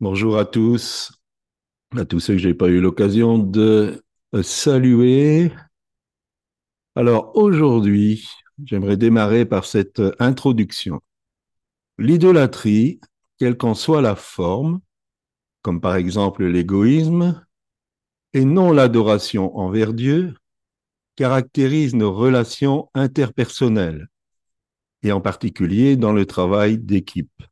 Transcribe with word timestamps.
Bonjour 0.00 0.38
à 0.38 0.46
tous, 0.46 1.12
à 1.94 2.06
tous 2.06 2.20
ceux 2.20 2.32
que 2.32 2.38
je 2.38 2.48
n'ai 2.48 2.54
pas 2.54 2.68
eu 2.68 2.80
l'occasion 2.80 3.36
de 3.36 4.02
saluer. 4.42 5.52
Alors 6.96 7.36
aujourd'hui, 7.36 8.26
j'aimerais 8.64 8.96
démarrer 8.96 9.44
par 9.44 9.66
cette 9.66 10.00
introduction. 10.18 11.02
L'idolâtrie, 11.98 12.98
quelle 13.38 13.58
qu'en 13.58 13.74
soit 13.74 14.00
la 14.00 14.16
forme, 14.16 14.80
comme 15.60 15.82
par 15.82 15.96
exemple 15.96 16.46
l'égoïsme, 16.46 17.44
et 18.32 18.46
non 18.46 18.72
l'adoration 18.72 19.54
envers 19.58 19.92
Dieu, 19.92 20.34
caractérise 21.14 21.94
nos 21.94 22.14
relations 22.14 22.88
interpersonnelles, 22.94 24.08
et 25.02 25.12
en 25.12 25.20
particulier 25.20 25.96
dans 25.96 26.14
le 26.14 26.24
travail 26.24 26.78
d'équipe. 26.78 27.42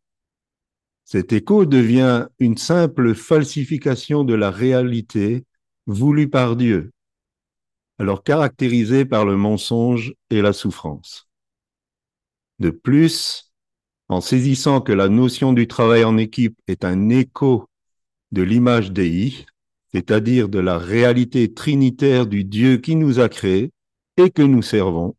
Cet 1.11 1.33
écho 1.33 1.65
devient 1.65 2.27
une 2.39 2.59
simple 2.59 3.15
falsification 3.15 4.25
de 4.25 4.35
la 4.35 4.51
réalité 4.51 5.47
voulue 5.87 6.29
par 6.29 6.55
Dieu, 6.55 6.93
alors 7.99 8.23
caractérisée 8.23 9.07
par 9.07 9.25
le 9.25 9.35
mensonge 9.35 10.13
et 10.29 10.43
la 10.43 10.53
souffrance. 10.53 11.27
De 12.59 12.69
plus, 12.69 13.55
en 14.11 14.21
saisissant 14.21 14.83
que 14.83 14.93
la 14.93 15.09
notion 15.09 15.55
du 15.55 15.67
travail 15.67 16.05
en 16.05 16.19
équipe 16.19 16.59
est 16.67 16.85
un 16.85 17.09
écho 17.09 17.71
de 18.31 18.43
l'image 18.43 18.93
Dei, 18.93 19.47
c'est-à-dire 19.95 20.51
de 20.51 20.59
la 20.59 20.77
réalité 20.77 21.55
trinitaire 21.55 22.27
du 22.27 22.45
Dieu 22.45 22.77
qui 22.77 22.97
nous 22.97 23.19
a 23.19 23.31
créés 23.31 23.73
et 24.19 24.29
que 24.29 24.43
nous 24.43 24.61
servons, 24.61 25.17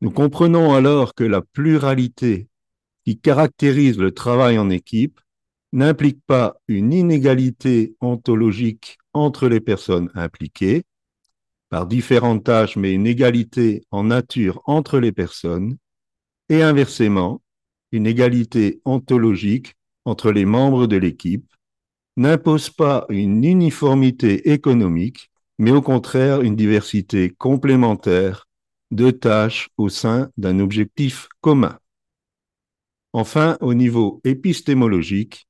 nous 0.00 0.10
comprenons 0.10 0.72
alors 0.72 1.14
que 1.14 1.24
la 1.24 1.42
pluralité 1.42 2.48
qui 3.04 3.18
caractérise 3.18 3.98
le 3.98 4.12
travail 4.12 4.58
en 4.58 4.70
équipe 4.70 5.20
n'implique 5.72 6.20
pas 6.26 6.56
une 6.68 6.92
inégalité 6.92 7.96
ontologique 8.00 8.98
entre 9.14 9.48
les 9.48 9.60
personnes 9.60 10.10
impliquées, 10.14 10.84
par 11.70 11.86
différentes 11.86 12.44
tâches, 12.44 12.76
mais 12.76 12.92
une 12.92 13.06
égalité 13.06 13.82
en 13.90 14.04
nature 14.04 14.60
entre 14.66 14.98
les 14.98 15.12
personnes, 15.12 15.78
et 16.50 16.62
inversement, 16.62 17.40
une 17.92 18.06
égalité 18.06 18.82
ontologique 18.84 19.74
entre 20.04 20.32
les 20.32 20.44
membres 20.44 20.86
de 20.86 20.96
l'équipe, 20.96 21.50
n'impose 22.16 22.68
pas 22.68 23.06
une 23.08 23.42
uniformité 23.44 24.52
économique, 24.52 25.30
mais 25.58 25.70
au 25.70 25.80
contraire 25.80 26.42
une 26.42 26.56
diversité 26.56 27.30
complémentaire 27.30 28.48
de 28.90 29.10
tâches 29.10 29.70
au 29.78 29.88
sein 29.88 30.30
d'un 30.36 30.58
objectif 30.58 31.28
commun. 31.40 31.78
Enfin, 33.12 33.58
au 33.60 33.74
niveau 33.74 34.20
épistémologique, 34.24 35.46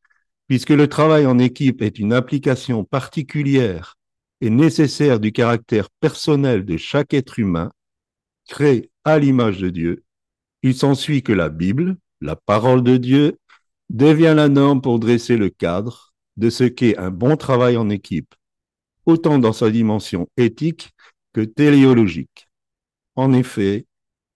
puisque 0.48 0.70
le 0.70 0.88
travail 0.88 1.26
en 1.26 1.38
équipe 1.38 1.82
est 1.82 1.98
une 1.98 2.12
application 2.12 2.84
particulière 2.84 3.96
et 4.40 4.50
nécessaire 4.50 5.20
du 5.20 5.32
caractère 5.32 5.88
personnel 6.00 6.64
de 6.64 6.76
chaque 6.76 7.14
être 7.14 7.38
humain, 7.38 7.70
créé 8.48 8.90
à 9.04 9.18
l'image 9.18 9.58
de 9.58 9.70
Dieu, 9.70 10.04
il 10.62 10.74
s'ensuit 10.74 11.22
que 11.22 11.32
la 11.32 11.48
Bible, 11.48 11.96
la 12.20 12.36
parole 12.36 12.82
de 12.82 12.96
Dieu, 12.96 13.38
devient 13.90 14.34
la 14.36 14.48
norme 14.48 14.80
pour 14.80 14.98
dresser 14.98 15.36
le 15.36 15.50
cadre 15.50 16.12
de 16.36 16.50
ce 16.50 16.64
qu'est 16.64 16.96
un 16.96 17.10
bon 17.10 17.36
travail 17.36 17.76
en 17.76 17.88
équipe, 17.90 18.34
autant 19.06 19.38
dans 19.38 19.52
sa 19.52 19.70
dimension 19.70 20.28
éthique 20.36 20.90
que 21.32 21.42
téléologique. 21.42 22.48
En 23.16 23.32
effet, 23.32 23.86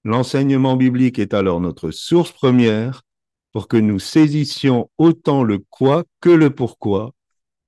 l'enseignement 0.04 0.76
biblique 0.76 1.18
est 1.18 1.34
alors 1.34 1.60
notre 1.60 1.90
source 1.90 2.32
première 2.32 3.02
pour 3.56 3.68
que 3.68 3.78
nous 3.78 3.98
saisissions 3.98 4.90
autant 4.98 5.42
le 5.42 5.56
quoi 5.56 6.04
que 6.20 6.28
le 6.28 6.54
pourquoi 6.54 7.14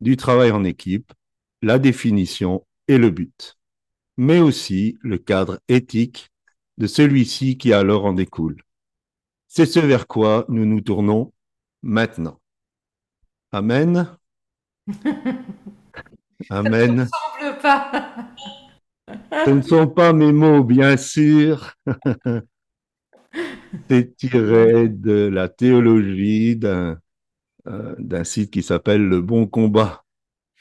du 0.02 0.18
travail 0.18 0.50
en 0.50 0.62
équipe, 0.62 1.14
la 1.62 1.78
définition 1.78 2.66
et 2.88 2.98
le 2.98 3.08
but, 3.08 3.56
mais 4.18 4.38
aussi 4.38 4.98
le 5.00 5.16
cadre 5.16 5.60
éthique 5.66 6.28
de 6.76 6.86
celui-ci 6.86 7.56
qui 7.56 7.72
alors 7.72 8.04
en 8.04 8.12
découle. 8.12 8.60
C'est 9.46 9.64
ce 9.64 9.80
vers 9.80 10.06
quoi 10.06 10.44
nous 10.50 10.66
nous 10.66 10.82
tournons 10.82 11.32
maintenant. 11.80 12.38
Amen. 13.50 14.14
Amen. 16.50 17.08
semble 17.08 17.58
pas. 17.62 18.14
Ce 19.46 19.50
ne 19.52 19.62
sont 19.62 19.88
pas 19.88 20.12
mes 20.12 20.32
mots, 20.32 20.64
bien 20.64 20.98
sûr. 20.98 21.72
C'est 23.88 24.16
tiré 24.16 24.88
de 24.88 25.28
la 25.28 25.48
théologie 25.48 26.56
d'un 26.56 26.98
euh, 27.68 27.94
d'un 27.98 28.24
site 28.24 28.50
qui 28.50 28.62
s'appelle 28.62 29.06
Le 29.06 29.20
Bon 29.20 29.46
Combat. 29.46 30.04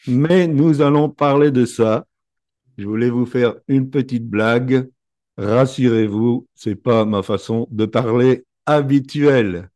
Mais 0.07 0.47
nous 0.47 0.81
allons 0.81 1.09
parler 1.09 1.51
de 1.51 1.65
ça. 1.65 2.05
Je 2.77 2.85
voulais 2.85 3.09
vous 3.09 3.25
faire 3.25 3.55
une 3.69 3.89
petite 3.89 4.27
blague. 4.27 4.89
Rassurez-vous, 5.37 6.47
c'est 6.53 6.75
pas 6.75 7.05
ma 7.05 7.23
façon 7.23 7.67
de 7.71 7.85
parler 7.85 8.45
habituelle. 8.65 9.69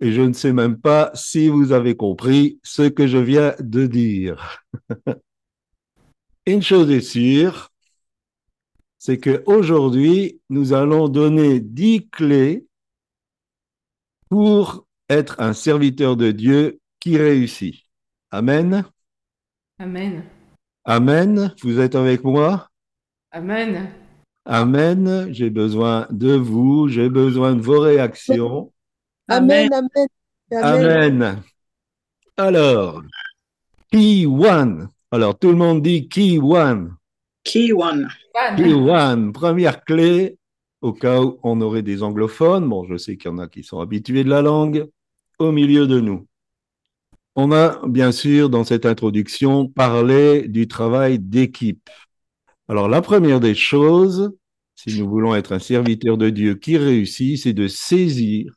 Et 0.00 0.12
je 0.12 0.22
ne 0.22 0.32
sais 0.32 0.52
même 0.52 0.78
pas 0.78 1.10
si 1.14 1.48
vous 1.48 1.72
avez 1.72 1.96
compris 1.96 2.60
ce 2.62 2.82
que 2.82 3.08
je 3.08 3.18
viens 3.18 3.54
de 3.58 3.86
dire. 3.86 4.62
une 6.46 6.62
chose 6.62 6.90
est 6.92 7.00
sûre, 7.00 7.70
c'est 8.98 9.18
qu'aujourd'hui, 9.18 10.40
nous 10.50 10.72
allons 10.72 11.08
donner 11.08 11.60
dix 11.60 12.08
clés 12.08 12.66
pour 14.28 14.86
être 15.08 15.40
un 15.40 15.52
serviteur 15.52 16.16
de 16.16 16.32
Dieu 16.32 16.80
qui 17.00 17.16
réussit. 17.16 17.76
Amen. 18.30 18.84
Amen. 19.78 20.24
Amen. 20.84 21.54
Vous 21.62 21.78
êtes 21.78 21.94
avec 21.94 22.24
moi? 22.24 22.68
Amen. 23.30 23.90
Amen. 24.44 25.32
J'ai 25.32 25.50
besoin 25.50 26.06
de 26.10 26.32
vous, 26.32 26.88
j'ai 26.88 27.08
besoin 27.08 27.54
de 27.54 27.60
vos 27.60 27.80
réactions. 27.80 28.72
Amen, 29.28 29.70
amen. 29.72 30.08
Amen. 30.50 31.42
Alors, 32.36 33.02
key 33.92 34.26
one. 34.26 34.88
Alors, 35.10 35.38
tout 35.38 35.50
le 35.50 35.56
monde 35.56 35.82
dit 35.82 36.08
key 36.08 36.38
one. 36.38 36.96
Key 37.48 37.72
one. 37.72 38.08
Key 38.58 38.74
one. 38.74 39.32
Première 39.32 39.82
clé, 39.82 40.36
au 40.82 40.92
cas 40.92 41.22
où 41.22 41.38
on 41.42 41.62
aurait 41.62 41.82
des 41.82 42.02
anglophones, 42.02 42.68
bon, 42.68 42.84
je 42.84 42.98
sais 42.98 43.16
qu'il 43.16 43.30
y 43.30 43.34
en 43.34 43.38
a 43.38 43.48
qui 43.48 43.64
sont 43.64 43.80
habitués 43.80 44.22
de 44.22 44.28
la 44.28 44.42
langue, 44.42 44.86
au 45.38 45.50
milieu 45.50 45.86
de 45.86 45.98
nous. 45.98 46.26
On 47.36 47.50
a 47.52 47.80
bien 47.86 48.12
sûr 48.12 48.50
dans 48.50 48.64
cette 48.64 48.84
introduction 48.84 49.66
parlé 49.66 50.46
du 50.46 50.68
travail 50.68 51.18
d'équipe. 51.18 51.88
Alors 52.68 52.86
la 52.86 53.00
première 53.00 53.40
des 53.40 53.54
choses, 53.54 54.30
si 54.74 55.00
nous 55.00 55.08
voulons 55.08 55.34
être 55.34 55.52
un 55.52 55.58
serviteur 55.58 56.18
de 56.18 56.28
Dieu 56.28 56.54
qui 56.54 56.76
réussit, 56.76 57.38
c'est 57.38 57.54
de 57.54 57.66
saisir 57.66 58.52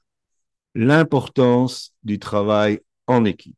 l'importance 0.75 1.93
du 2.03 2.19
travail 2.19 2.81
en 3.07 3.23
équipe. 3.23 3.55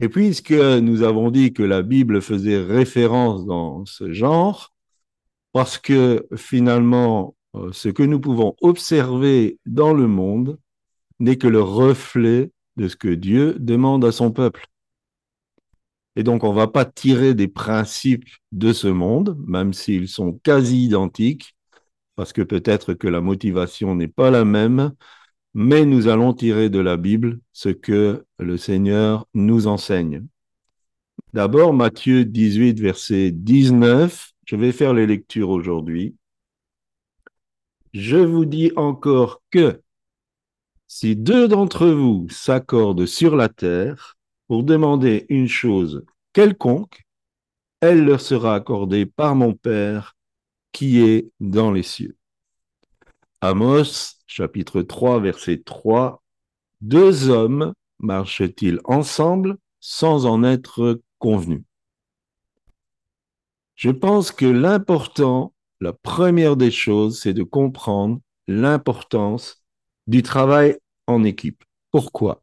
Et 0.00 0.08
puisque 0.08 0.52
nous 0.52 1.02
avons 1.02 1.30
dit 1.30 1.52
que 1.52 1.62
la 1.62 1.82
Bible 1.82 2.20
faisait 2.20 2.58
référence 2.58 3.46
dans 3.46 3.84
ce 3.86 4.12
genre, 4.12 4.74
parce 5.52 5.78
que 5.78 6.26
finalement, 6.36 7.36
euh, 7.54 7.70
ce 7.72 7.88
que 7.88 8.02
nous 8.02 8.20
pouvons 8.20 8.56
observer 8.60 9.58
dans 9.66 9.92
le 9.92 10.08
monde 10.08 10.58
n'est 11.20 11.38
que 11.38 11.46
le 11.46 11.62
reflet 11.62 12.50
de 12.76 12.88
ce 12.88 12.96
que 12.96 13.08
Dieu 13.08 13.54
demande 13.60 14.04
à 14.04 14.10
son 14.10 14.32
peuple. 14.32 14.66
Et 16.16 16.22
donc, 16.22 16.44
on 16.44 16.50
ne 16.50 16.56
va 16.56 16.68
pas 16.68 16.84
tirer 16.84 17.34
des 17.34 17.48
principes 17.48 18.28
de 18.52 18.72
ce 18.72 18.88
monde, 18.88 19.36
même 19.46 19.72
s'ils 19.72 20.08
sont 20.08 20.32
quasi 20.42 20.84
identiques, 20.84 21.56
parce 22.16 22.32
que 22.32 22.42
peut-être 22.42 22.94
que 22.94 23.08
la 23.08 23.20
motivation 23.20 23.94
n'est 23.94 24.08
pas 24.08 24.30
la 24.30 24.44
même, 24.44 24.92
mais 25.54 25.86
nous 25.86 26.08
allons 26.08 26.34
tirer 26.34 26.68
de 26.68 26.80
la 26.80 26.96
Bible 26.96 27.40
ce 27.52 27.68
que 27.68 28.24
le 28.38 28.56
Seigneur 28.56 29.26
nous 29.34 29.68
enseigne. 29.68 30.26
D'abord, 31.32 31.72
Matthieu 31.72 32.24
18, 32.24 32.80
verset 32.80 33.30
19, 33.30 34.32
je 34.46 34.56
vais 34.56 34.72
faire 34.72 34.92
les 34.92 35.06
lectures 35.06 35.50
aujourd'hui. 35.50 36.16
Je 37.92 38.16
vous 38.16 38.44
dis 38.44 38.72
encore 38.74 39.42
que 39.50 39.80
si 40.88 41.14
deux 41.14 41.46
d'entre 41.46 41.86
vous 41.86 42.26
s'accordent 42.30 43.06
sur 43.06 43.36
la 43.36 43.48
terre 43.48 44.16
pour 44.48 44.64
demander 44.64 45.26
une 45.28 45.48
chose 45.48 46.04
quelconque, 46.32 47.04
elle 47.80 48.04
leur 48.04 48.20
sera 48.20 48.56
accordée 48.56 49.06
par 49.06 49.36
mon 49.36 49.54
Père 49.54 50.16
qui 50.72 51.00
est 51.00 51.30
dans 51.38 51.70
les 51.70 51.84
cieux. 51.84 52.16
Amos, 53.46 54.22
chapitre 54.26 54.80
3, 54.80 55.20
verset 55.20 55.64
3. 55.66 56.22
Deux 56.80 57.28
hommes 57.28 57.74
marchent-ils 57.98 58.80
ensemble 58.84 59.58
sans 59.80 60.24
en 60.24 60.42
être 60.42 61.02
convenus? 61.18 61.62
Je 63.74 63.90
pense 63.90 64.32
que 64.32 64.46
l'important, 64.46 65.52
la 65.82 65.92
première 65.92 66.56
des 66.56 66.70
choses, 66.70 67.20
c'est 67.20 67.34
de 67.34 67.42
comprendre 67.42 68.18
l'importance 68.48 69.62
du 70.06 70.22
travail 70.22 70.78
en 71.06 71.22
équipe. 71.22 71.64
Pourquoi? 71.90 72.42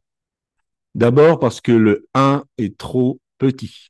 D'abord 0.94 1.40
parce 1.40 1.60
que 1.60 1.72
le 1.72 2.06
1 2.14 2.44
est 2.58 2.78
trop 2.78 3.18
petit. 3.38 3.88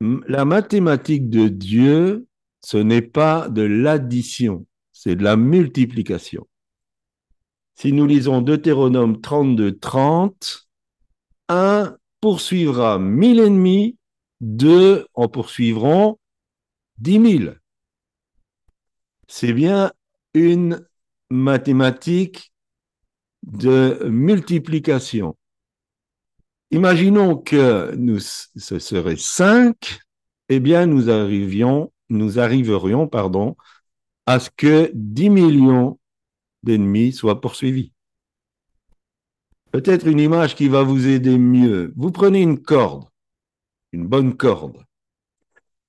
La 0.00 0.46
mathématique 0.46 1.28
de 1.28 1.48
Dieu, 1.48 2.26
ce 2.62 2.78
n'est 2.78 3.02
pas 3.02 3.50
de 3.50 3.60
l'addition, 3.60 4.64
c'est 5.04 5.16
de 5.16 5.22
la 5.22 5.36
multiplication. 5.36 6.48
Si 7.74 7.92
nous 7.92 8.06
lisons 8.06 8.40
Deutéronome 8.40 9.20
32, 9.20 9.78
30, 9.78 10.66
1 11.50 11.94
poursuivra 12.22 12.98
mille 12.98 13.40
ennemis, 13.40 13.98
2 14.40 15.06
en 15.12 15.28
poursuivront 15.28 16.18
dix 16.96 17.18
mille. 17.18 17.60
C'est 19.28 19.52
bien 19.52 19.92
une 20.32 20.86
mathématique 21.28 22.54
de 23.42 24.06
multiplication. 24.08 25.36
Imaginons 26.70 27.36
que 27.36 27.94
ce 28.56 28.78
serait 28.78 29.16
5, 29.18 29.98
eh 30.48 30.60
bien 30.60 30.86
nous 30.86 31.10
nous 32.08 32.38
arriverions, 32.38 33.06
pardon, 33.06 33.54
à 34.26 34.40
ce 34.40 34.50
que 34.50 34.90
10 34.94 35.30
millions 35.30 35.98
d'ennemis 36.62 37.12
soient 37.12 37.40
poursuivis. 37.40 37.92
Peut-être 39.70 40.06
une 40.06 40.20
image 40.20 40.54
qui 40.54 40.68
va 40.68 40.82
vous 40.82 41.06
aider 41.08 41.36
mieux. 41.36 41.92
Vous 41.96 42.12
prenez 42.12 42.40
une 42.40 42.62
corde, 42.62 43.08
une 43.92 44.06
bonne 44.06 44.36
corde. 44.36 44.84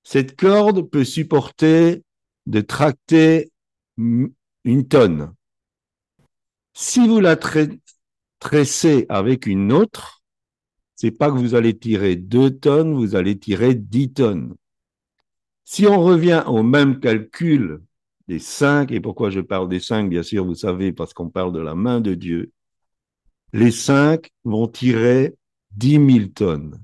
Cette 0.02 0.36
corde 0.36 0.90
peut 0.90 1.04
supporter 1.04 2.02
de 2.46 2.60
tracter 2.60 3.50
une 3.96 4.88
tonne. 4.88 5.34
Si 6.74 7.06
vous 7.06 7.20
la 7.20 7.36
tressez 8.38 9.06
avec 9.08 9.46
une 9.46 9.72
autre, 9.72 10.22
c'est 10.94 11.10
pas 11.10 11.30
que 11.30 11.36
vous 11.38 11.54
allez 11.54 11.78
tirer 11.78 12.16
deux 12.16 12.50
tonnes, 12.58 12.94
vous 12.94 13.16
allez 13.16 13.38
tirer 13.38 13.74
dix 13.74 14.12
tonnes. 14.12 14.54
Si 15.64 15.86
on 15.86 16.02
revient 16.02 16.44
au 16.46 16.62
même 16.62 17.00
calcul 17.00 17.82
des 18.28 18.38
cinq, 18.38 18.90
et 18.92 19.00
pourquoi 19.00 19.30
je 19.30 19.40
parle 19.40 19.68
des 19.68 19.80
cinq, 19.80 20.08
bien 20.08 20.22
sûr, 20.22 20.44
vous 20.44 20.54
savez, 20.54 20.92
parce 20.92 21.14
qu'on 21.14 21.28
parle 21.28 21.52
de 21.52 21.60
la 21.60 21.74
main 21.74 22.00
de 22.00 22.14
Dieu, 22.14 22.52
les 23.52 23.70
cinq 23.70 24.30
vont 24.44 24.66
tirer 24.66 25.36
dix 25.70 25.98
mille 25.98 26.32
tonnes. 26.32 26.82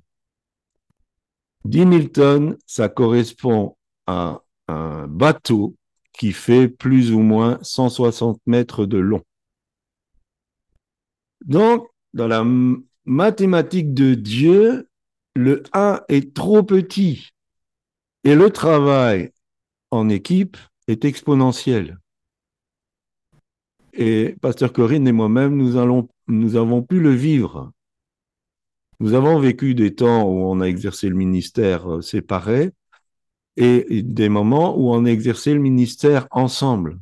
Dix 1.64 1.86
mille 1.86 2.10
tonnes, 2.10 2.56
ça 2.66 2.88
correspond 2.88 3.76
à 4.06 4.42
un 4.68 5.06
bateau 5.06 5.76
qui 6.12 6.32
fait 6.32 6.68
plus 6.68 7.12
ou 7.12 7.20
moins 7.20 7.58
160 7.62 8.40
mètres 8.46 8.86
de 8.86 8.98
long. 8.98 9.22
Donc, 11.44 11.88
dans 12.14 12.28
la 12.28 12.44
mathématique 13.04 13.94
de 13.94 14.14
Dieu, 14.14 14.88
le 15.34 15.62
1 15.72 16.02
est 16.08 16.34
trop 16.34 16.62
petit 16.62 17.30
et 18.24 18.34
le 18.34 18.50
travail 18.50 19.32
en 19.90 20.08
équipe 20.08 20.56
est 20.88 21.04
exponentiel. 21.04 21.98
Et 23.92 24.36
Pasteur 24.40 24.72
Corinne 24.72 25.06
et 25.06 25.12
moi-même, 25.12 25.56
nous 25.56 25.76
avons 26.56 26.82
pu 26.82 27.00
le 27.00 27.10
vivre. 27.10 27.72
Nous 29.00 29.14
avons 29.14 29.40
vécu 29.40 29.74
des 29.74 29.94
temps 29.94 30.22
où 30.22 30.44
on 30.46 30.60
a 30.60 30.66
exercé 30.66 31.08
le 31.08 31.16
ministère 31.16 31.94
euh, 31.94 32.02
séparé 32.02 32.70
et 33.56 34.02
des 34.02 34.28
moments 34.28 34.78
où 34.78 34.92
on 34.92 35.04
a 35.04 35.10
exercé 35.10 35.52
le 35.52 35.60
ministère 35.60 36.28
ensemble. 36.30 37.00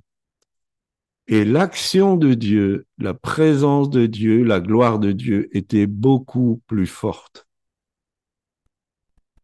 Et 1.29 1.45
l'action 1.45 2.17
de 2.17 2.35
Dieu, 2.35 2.87
la 2.99 3.15
présence 3.15 3.91
de 3.91 4.07
Dieu, 4.07 4.43
la 4.43 4.61
gloire 4.61 4.99
de 4.99 5.13
Dieu 5.13 5.55
était 5.57 5.87
beaucoup 5.87 6.63
plus 6.67 6.87
forte. 6.87 7.47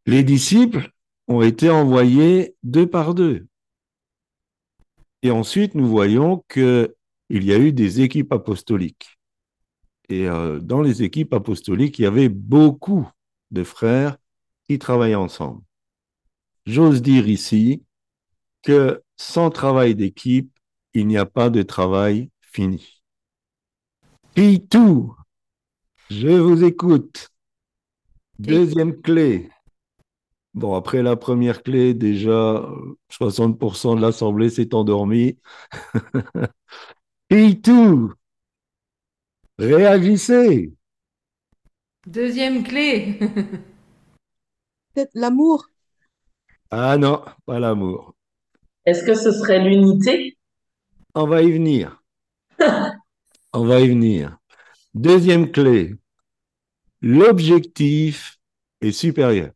Les 0.06 0.24
disciples 0.24 0.90
ont 1.28 1.42
été 1.42 1.68
envoyés 1.70 2.56
deux 2.62 2.86
par 2.86 3.14
deux. 3.14 3.46
Et 5.22 5.30
ensuite, 5.30 5.74
nous 5.74 5.88
voyons 5.88 6.44
qu'il 6.48 6.94
y 7.30 7.52
a 7.52 7.58
eu 7.58 7.72
des 7.72 8.00
équipes 8.00 8.32
apostoliques. 8.32 9.18
Et 10.08 10.28
euh, 10.28 10.60
dans 10.60 10.82
les 10.82 11.02
équipes 11.02 11.32
apostoliques, 11.34 11.98
il 11.98 12.02
y 12.02 12.06
avait 12.06 12.28
beaucoup 12.28 13.08
de 13.50 13.64
frères 13.64 14.18
qui 14.64 14.78
travaillaient 14.78 15.14
ensemble. 15.14 15.62
J'ose 16.64 17.02
dire 17.02 17.28
ici 17.28 17.82
que 18.62 19.02
sans 19.16 19.50
travail 19.50 19.94
d'équipe, 19.94 20.50
il 20.94 21.06
n'y 21.06 21.16
a 21.16 21.26
pas 21.26 21.50
de 21.50 21.62
travail 21.62 22.30
fini. 22.40 23.02
Pitou, 24.34 25.14
je 26.10 26.28
vous 26.28 26.64
écoute. 26.64 27.30
Deuxième 28.38 29.00
clé. 29.00 29.50
Bon, 30.56 30.74
après 30.74 31.02
la 31.02 31.16
première 31.16 31.62
clé, 31.62 31.92
déjà, 31.92 32.66
60% 33.10 33.94
de 33.94 34.00
l'Assemblée 34.00 34.48
s'est 34.48 34.74
endormie. 34.74 35.36
Pitou, 37.28 38.14
réagissez. 39.58 40.72
Deuxième 42.06 42.62
clé. 42.62 43.18
Peut-être 44.94 45.10
l'amour. 45.12 45.68
Ah 46.70 46.96
non, 46.96 47.22
pas 47.44 47.60
l'amour. 47.60 48.14
Est-ce 48.86 49.04
que 49.04 49.14
ce 49.14 49.32
serait 49.32 49.62
l'unité? 49.62 50.38
On 51.14 51.26
va 51.26 51.42
y 51.42 51.52
venir. 51.52 52.02
On 53.52 53.66
va 53.66 53.80
y 53.80 53.88
venir. 53.88 54.38
Deuxième 54.94 55.52
clé, 55.52 55.96
l'objectif 57.02 58.38
est 58.80 58.92
supérieur. 58.92 59.50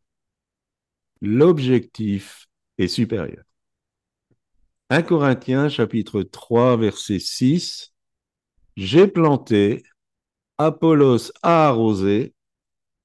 L'objectif 1.21 2.47
est 2.77 2.87
supérieur. 2.87 3.43
1 4.89 5.03
Corinthiens 5.03 5.69
chapitre 5.69 6.21
3 6.23 6.77
verset 6.77 7.19
6, 7.19 7.93
J'ai 8.75 9.07
planté, 9.07 9.83
Apollos 10.57 11.31
a 11.43 11.67
arrosé, 11.67 12.33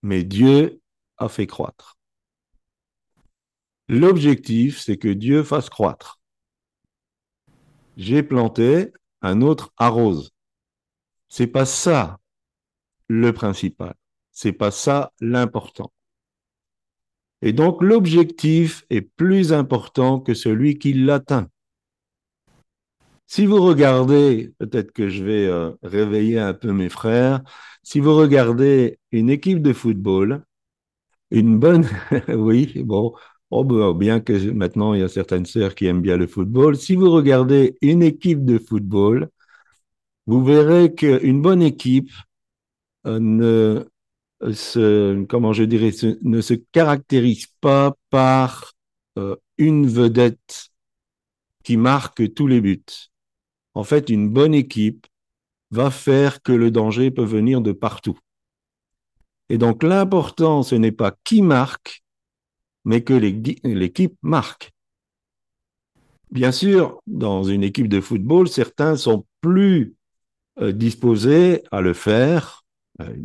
mais 0.02 0.24
Dieu 0.24 0.80
a 1.18 1.28
fait 1.28 1.46
croître. 1.46 1.96
L'objectif, 3.88 4.80
c'est 4.80 4.96
que 4.96 5.08
Dieu 5.08 5.42
fasse 5.42 5.70
croître 5.70 6.20
j'ai 7.96 8.22
planté, 8.22 8.92
un 9.22 9.40
autre 9.40 9.72
arrose. 9.78 10.32
C'est 11.28 11.46
pas 11.46 11.64
ça 11.66 12.18
le 13.08 13.32
principal. 13.32 13.94
C'est 14.32 14.52
pas 14.52 14.70
ça 14.70 15.12
l'important. 15.20 15.92
Et 17.42 17.52
donc 17.52 17.82
l'objectif 17.82 18.84
est 18.90 19.02
plus 19.02 19.52
important 19.52 20.20
que 20.20 20.34
celui 20.34 20.78
qui 20.78 20.92
l'atteint. 20.92 21.48
Si 23.26 23.46
vous 23.46 23.60
regardez, 23.62 24.52
peut-être 24.58 24.92
que 24.92 25.08
je 25.08 25.24
vais 25.24 25.46
euh, 25.46 25.72
réveiller 25.82 26.38
un 26.38 26.54
peu 26.54 26.72
mes 26.72 26.88
frères, 26.88 27.42
si 27.82 28.00
vous 28.00 28.14
regardez 28.14 28.98
une 29.12 29.30
équipe 29.30 29.62
de 29.62 29.72
football, 29.72 30.44
une 31.30 31.58
bonne, 31.58 31.86
oui, 32.28 32.82
bon, 32.84 33.14
Oh, 33.50 33.62
ben, 33.64 33.92
bien 33.94 34.20
que 34.20 34.50
maintenant 34.50 34.92
il 34.94 35.00
y 35.00 35.02
a 35.04 35.08
certaines 35.08 35.46
sœurs 35.46 35.74
qui 35.76 35.86
aiment 35.86 36.02
bien 36.02 36.16
le 36.16 36.26
football, 36.26 36.76
si 36.76 36.96
vous 36.96 37.10
regardez 37.10 37.78
une 37.80 38.02
équipe 38.02 38.44
de 38.44 38.58
football, 38.58 39.28
vous 40.26 40.44
verrez 40.44 40.94
qu'une 40.94 41.42
bonne 41.42 41.62
équipe 41.62 42.10
euh, 43.06 43.18
ne 43.20 43.86
se, 44.52 45.14
ne 46.22 46.40
se 46.40 46.54
caractérise 46.54 47.46
pas 47.60 47.96
par 48.10 48.72
euh, 49.18 49.36
une 49.58 49.86
vedette 49.86 50.68
qui 51.64 51.76
marque 51.76 52.34
tous 52.34 52.46
les 52.46 52.60
buts. 52.60 52.84
En 53.74 53.84
fait, 53.84 54.08
une 54.10 54.28
bonne 54.28 54.54
équipe 54.54 55.06
va 55.70 55.90
faire 55.90 56.42
que 56.42 56.52
le 56.52 56.70
danger 56.70 57.10
peut 57.10 57.24
venir 57.24 57.60
de 57.60 57.72
partout. 57.72 58.18
Et 59.48 59.58
donc 59.58 59.82
l'important, 59.82 60.62
ce 60.62 60.74
n'est 60.74 60.92
pas 60.92 61.14
qui 61.24 61.42
marque, 61.42 62.02
mais 62.84 63.02
que 63.02 63.14
l'équipe 63.14 64.16
marque. 64.22 64.72
Bien 66.30 66.52
sûr, 66.52 67.00
dans 67.06 67.44
une 67.44 67.62
équipe 67.62 67.88
de 67.88 68.00
football, 68.00 68.48
certains 68.48 68.96
sont 68.96 69.26
plus 69.40 69.94
euh, 70.60 70.72
disposés 70.72 71.62
à 71.70 71.80
le 71.80 71.94
faire. 71.94 72.64
Euh, 73.00 73.16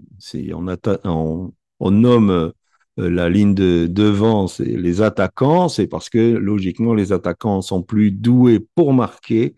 on, 1.06 1.92
nomme 1.92 2.30
euh, 2.30 2.52
la 2.98 3.30
ligne 3.30 3.54
de 3.56 3.88
devant, 3.88 4.48
c'est 4.48 4.66
les 4.66 5.02
attaquants, 5.02 5.70
c'est 5.70 5.88
parce 5.88 6.10
que 6.10 6.20
logiquement 6.36 6.94
les 6.94 7.14
attaquants 7.14 7.62
sont 7.62 7.84
plus 7.84 8.12
doués 8.12 8.60
pour 8.76 8.94
marquer. 8.94 9.56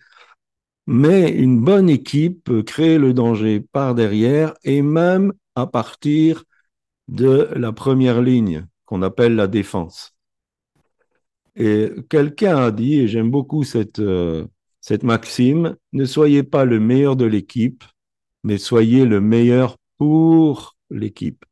Mais 0.88 1.32
une 1.32 1.62
bonne 1.62 1.90
équipe 1.90 2.44
peut 2.44 2.64
créer 2.64 2.98
le 2.98 3.14
danger 3.14 3.62
par 3.62 3.96
derrière 3.96 4.54
et 4.64 4.82
même 4.82 5.34
à 5.56 5.66
partir 5.68 6.44
de 7.08 7.50
la 7.56 7.72
première 7.72 8.22
ligne 8.22 8.68
qu'on 8.86 9.02
appelle 9.02 9.36
la 9.36 9.48
défense. 9.48 10.14
Et 11.56 11.92
quelqu'un 12.10 12.58
a 12.58 12.72
dit, 12.72 13.00
et 13.00 13.08
j'aime 13.08 13.30
beaucoup 13.32 13.64
cette, 13.64 14.00
euh, 14.00 14.48
cette 14.82 15.04
maxime, 15.04 15.76
ne 15.94 16.06
soyez 16.06 16.44
pas 16.44 16.66
le 16.66 16.80
meilleur 16.80 17.16
de 17.16 17.26
l'équipe, 17.26 17.84
mais 18.44 18.58
soyez 18.58 19.06
le 19.06 19.22
meilleur 19.22 19.78
pour 20.04 20.76
l'équipe. 20.90 21.46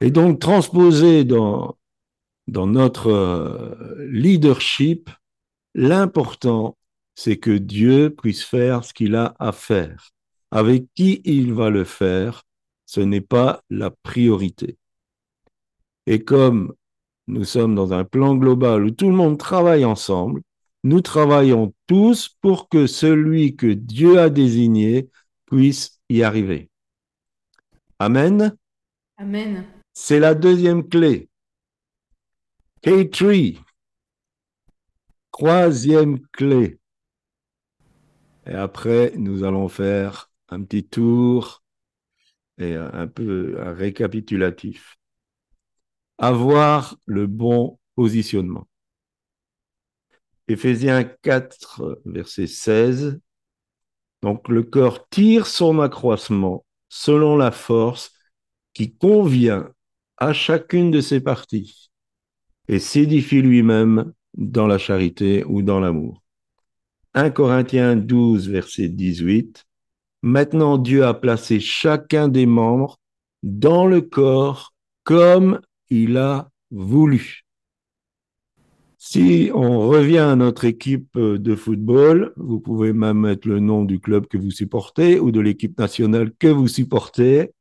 Et 0.00 0.10
donc, 0.10 0.40
transposer 0.40 1.22
dans, 1.22 1.78
dans 2.48 2.66
notre 2.66 3.12
euh, 3.12 4.08
leadership, 4.10 5.08
l'important, 5.76 6.76
c'est 7.14 7.36
que 7.36 7.56
Dieu 7.56 8.10
puisse 8.12 8.42
faire 8.42 8.82
ce 8.82 8.92
qu'il 8.92 9.14
a 9.14 9.36
à 9.38 9.52
faire. 9.52 10.10
Avec 10.50 10.86
qui 10.96 11.22
il 11.24 11.52
va 11.52 11.70
le 11.70 11.84
faire, 11.84 12.42
ce 12.86 13.00
n'est 13.00 13.20
pas 13.20 13.62
la 13.70 13.92
priorité. 13.92 14.76
Et 16.06 16.24
comme 16.24 16.74
nous 17.28 17.44
sommes 17.44 17.76
dans 17.76 17.92
un 17.92 18.02
plan 18.02 18.34
global 18.34 18.84
où 18.84 18.90
tout 18.90 19.10
le 19.10 19.16
monde 19.16 19.38
travaille 19.38 19.84
ensemble, 19.84 20.42
nous 20.82 21.02
travaillons 21.02 21.72
tous 21.86 22.36
pour 22.40 22.68
que 22.68 22.88
celui 22.88 23.54
que 23.54 23.68
Dieu 23.68 24.18
a 24.18 24.28
désigné 24.28 25.08
puisse 25.46 26.00
y 26.08 26.24
arriver. 26.24 26.68
Amen. 27.98 28.56
Amen. 29.16 29.66
C'est 29.92 30.18
la 30.18 30.34
deuxième 30.34 30.88
clé. 30.88 31.28
K3. 32.82 33.60
Troisième 35.30 36.20
clé. 36.28 36.78
Et 38.46 38.54
après, 38.54 39.12
nous 39.16 39.44
allons 39.44 39.68
faire 39.68 40.30
un 40.48 40.62
petit 40.62 40.84
tour 40.84 41.62
et 42.58 42.74
un 42.74 43.06
peu 43.06 43.56
un 43.60 43.72
récapitulatif. 43.72 44.96
Avoir 46.18 46.96
le 47.06 47.26
bon 47.26 47.78
positionnement. 47.94 48.68
Éphésiens 50.48 51.04
4, 51.04 52.02
verset 52.04 52.46
16. 52.46 53.20
Donc 54.20 54.48
le 54.48 54.62
corps 54.62 55.08
tire 55.08 55.46
son 55.46 55.80
accroissement 55.80 56.64
selon 56.88 57.36
la 57.36 57.50
force 57.50 58.12
qui 58.72 58.94
convient 58.94 59.70
à 60.16 60.32
chacune 60.32 60.90
de 60.90 61.00
ses 61.00 61.20
parties 61.20 61.90
et 62.68 62.78
s'édifie 62.78 63.42
lui-même 63.42 64.12
dans 64.34 64.66
la 64.66 64.78
charité 64.78 65.44
ou 65.44 65.62
dans 65.62 65.80
l'amour. 65.80 66.22
1 67.14 67.30
Corinthiens 67.30 67.96
12, 67.96 68.48
verset 68.48 68.88
18. 68.88 69.64
Maintenant 70.22 70.78
Dieu 70.78 71.04
a 71.04 71.14
placé 71.14 71.60
chacun 71.60 72.28
des 72.28 72.46
membres 72.46 72.98
dans 73.42 73.86
le 73.86 74.00
corps 74.00 74.72
comme 75.04 75.60
il 75.90 76.16
a 76.16 76.48
voulu. 76.70 77.43
Si 79.06 79.50
on 79.52 79.86
revient 79.86 80.16
à 80.16 80.34
notre 80.34 80.64
équipe 80.64 81.18
de 81.18 81.54
football, 81.54 82.32
vous 82.38 82.58
pouvez 82.58 82.94
même 82.94 83.18
mettre 83.18 83.46
le 83.46 83.60
nom 83.60 83.84
du 83.84 84.00
club 84.00 84.26
que 84.26 84.38
vous 84.38 84.50
supportez 84.50 85.20
ou 85.20 85.30
de 85.30 85.40
l'équipe 85.40 85.78
nationale 85.78 86.32
que 86.38 86.46
vous 86.46 86.68
supportez. 86.68 87.52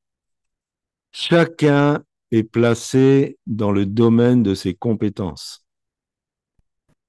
Chacun 1.12 2.02
est 2.32 2.44
placé 2.44 3.38
dans 3.46 3.74
le 3.74 3.86
domaine 3.86 4.42
de 4.42 4.56
ses 4.56 4.74
compétences. 4.74 5.66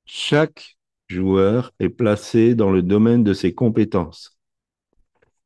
Chaque 0.04 0.78
joueur 1.06 1.72
est 1.78 1.88
placé 1.88 2.56
dans 2.56 2.72
le 2.72 2.82
domaine 2.82 3.22
de 3.22 3.34
ses 3.34 3.54
compétences. 3.54 4.36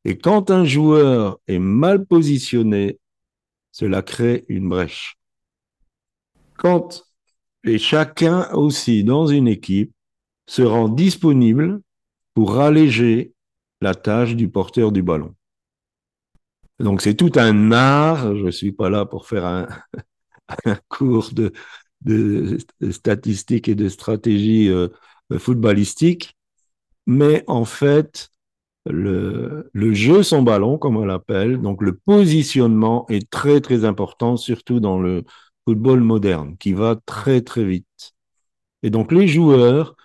Et 0.07 0.17
quand 0.17 0.51
un 0.51 0.65
joueur 0.65 1.39
est 1.47 1.59
mal 1.59 2.07
positionné, 2.07 2.99
cela 3.71 4.01
crée 4.01 4.47
une 4.49 4.67
brèche. 4.67 5.19
Quand 6.57 7.05
et 7.69 7.79
chacun 7.79 8.51
aussi 8.53 9.05
dans 9.05 9.27
une 9.27 9.49
équipe 9.49 9.93
se 10.47 10.63
rend 10.63 10.89
disponible 10.89 11.81
pour 12.35 12.59
alléger 12.59 13.33
la 13.81 13.95
tâche 13.95 14.35
du 14.35 14.49
porteur 14.49 14.93
du 14.93 15.03
ballon. 15.03 15.35
Donc 16.81 17.03
c'est 17.03 17.15
tout 17.15 17.33
un 17.37 17.73
art, 17.73 18.37
je 18.37 18.45
ne 18.45 18.51
suis 18.51 18.73
pas 18.73 18.89
là 18.89 19.05
pour 19.05 19.27
faire 19.27 19.45
un, 19.45 19.69
cours 20.89 21.31
de, 21.35 22.59
statistiques 22.91 23.69
et 23.69 23.75
de 23.75 23.89
stratégie 23.89 24.69
euh, 24.69 24.89
footballistique, 25.37 26.37
mais 27.07 27.45
en 27.47 27.65
fait, 27.65 28.31
le, 28.87 29.69
le 29.73 29.93
jeu 29.93 30.23
sans 30.23 30.43
ballon, 30.43 30.79
comme 30.79 30.97
on 30.97 31.05
l'appelle, 31.05 31.61
donc 31.61 31.83
le 31.83 31.97
positionnement 31.97 33.07
est 33.09 33.29
très 33.29 33.61
très 33.61 33.85
important, 33.85 34.37
surtout 34.37 34.81
dans 34.81 35.01
le, 35.01 35.25
football 35.69 36.01
moderne 36.01 36.57
qui 36.57 36.73
va 36.73 36.97
très 37.05 37.43
très 37.43 37.63
vite. 37.63 38.15
Et 38.83 38.89
donc 38.89 39.13
les 39.13 39.29
joueurs 39.29 39.97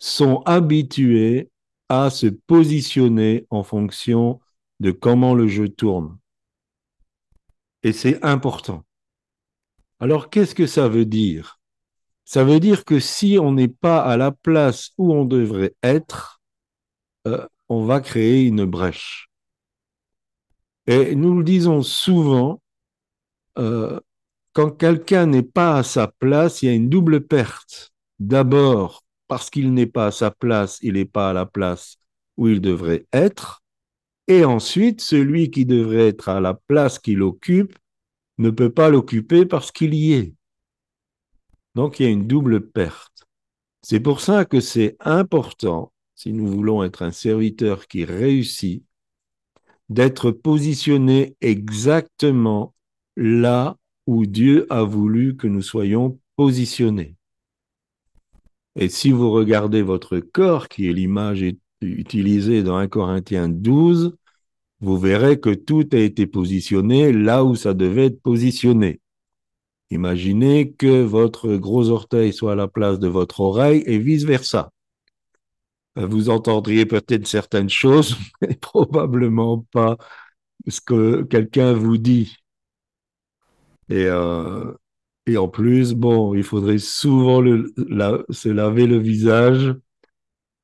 sont 0.00 0.42
habitués 0.46 1.48
à 1.88 2.10
se 2.10 2.26
positionner 2.26 3.46
en 3.48 3.62
fonction 3.62 4.40
de 4.80 4.90
comment 4.90 5.34
le 5.34 5.46
jeu 5.46 5.68
tourne. 5.68 6.18
Et 7.84 7.92
c'est 7.92 8.20
important. 8.24 8.84
Alors 10.00 10.28
qu'est-ce 10.28 10.56
que 10.56 10.66
ça 10.66 10.88
veut 10.88 11.04
dire? 11.04 11.60
Ça 12.24 12.42
veut 12.42 12.58
dire 12.58 12.84
que 12.84 12.98
si 12.98 13.38
on 13.40 13.52
n'est 13.52 13.68
pas 13.68 14.02
à 14.02 14.16
la 14.16 14.32
place 14.32 14.90
où 14.98 15.14
on 15.14 15.24
devrait 15.24 15.76
être, 15.84 16.42
euh, 17.28 17.46
on 17.68 17.84
va 17.84 18.00
créer 18.00 18.42
une 18.42 18.64
brèche. 18.64 19.30
Et 20.88 21.14
nous 21.14 21.38
le 21.38 21.44
disons 21.44 21.82
souvent, 21.82 22.60
euh, 23.58 24.00
quand 24.52 24.70
quelqu'un 24.70 25.26
n'est 25.26 25.42
pas 25.42 25.78
à 25.78 25.82
sa 25.82 26.08
place, 26.08 26.62
il 26.62 26.66
y 26.66 26.68
a 26.68 26.74
une 26.74 26.88
double 26.88 27.26
perte. 27.26 27.92
D'abord, 28.18 29.02
parce 29.28 29.50
qu'il 29.50 29.72
n'est 29.72 29.86
pas 29.86 30.06
à 30.06 30.10
sa 30.10 30.30
place, 30.30 30.78
il 30.82 30.94
n'est 30.94 31.04
pas 31.04 31.30
à 31.30 31.32
la 31.32 31.46
place 31.46 31.96
où 32.36 32.48
il 32.48 32.60
devrait 32.60 33.06
être. 33.12 33.62
Et 34.28 34.44
ensuite, 34.44 35.00
celui 35.00 35.50
qui 35.50 35.66
devrait 35.66 36.08
être 36.08 36.28
à 36.28 36.40
la 36.40 36.54
place 36.54 36.98
qu'il 36.98 37.22
occupe 37.22 37.78
ne 38.38 38.50
peut 38.50 38.70
pas 38.70 38.90
l'occuper 38.90 39.46
parce 39.46 39.72
qu'il 39.72 39.94
y 39.94 40.12
est. 40.12 40.34
Donc 41.74 41.98
il 41.98 42.02
y 42.04 42.06
a 42.06 42.10
une 42.10 42.26
double 42.26 42.70
perte. 42.70 43.26
C'est 43.82 44.00
pour 44.00 44.20
ça 44.20 44.44
que 44.44 44.60
c'est 44.60 44.96
important, 45.00 45.92
si 46.14 46.32
nous 46.32 46.46
voulons 46.46 46.84
être 46.84 47.02
un 47.02 47.10
serviteur 47.10 47.88
qui 47.88 48.04
réussit, 48.04 48.84
d'être 49.88 50.30
positionné 50.30 51.36
exactement 51.40 52.74
là 53.16 53.76
où 54.06 54.26
Dieu 54.26 54.66
a 54.70 54.82
voulu 54.82 55.36
que 55.36 55.46
nous 55.46 55.62
soyons 55.62 56.18
positionnés. 56.36 57.16
Et 58.76 58.88
si 58.88 59.10
vous 59.12 59.30
regardez 59.30 59.82
votre 59.82 60.18
corps, 60.18 60.68
qui 60.68 60.88
est 60.88 60.92
l'image 60.92 61.44
utilisée 61.82 62.62
dans 62.62 62.76
1 62.76 62.88
Corinthiens 62.88 63.48
12, 63.48 64.16
vous 64.80 64.98
verrez 64.98 65.38
que 65.38 65.50
tout 65.50 65.88
a 65.92 65.98
été 65.98 66.26
positionné 66.26 67.12
là 67.12 67.44
où 67.44 67.54
ça 67.54 67.74
devait 67.74 68.06
être 68.06 68.22
positionné. 68.22 69.00
Imaginez 69.90 70.72
que 70.72 71.02
votre 71.02 71.56
gros 71.56 71.90
orteil 71.90 72.32
soit 72.32 72.52
à 72.52 72.56
la 72.56 72.68
place 72.68 72.98
de 72.98 73.08
votre 73.08 73.40
oreille 73.40 73.82
et 73.86 73.98
vice-versa. 73.98 74.72
Vous 75.96 76.30
entendriez 76.30 76.86
peut-être 76.86 77.26
certaines 77.26 77.68
choses, 77.68 78.16
mais 78.40 78.54
probablement 78.56 79.66
pas 79.72 79.98
ce 80.68 80.80
que 80.80 81.22
quelqu'un 81.22 81.74
vous 81.74 81.98
dit. 81.98 82.36
Et, 83.92 84.06
euh, 84.06 84.72
et 85.26 85.36
en 85.36 85.48
plus, 85.48 85.92
bon, 85.92 86.32
il 86.32 86.44
faudrait 86.44 86.78
souvent 86.78 87.42
se 87.42 88.48
laver 88.48 88.86
le 88.86 88.96
visage 88.96 89.74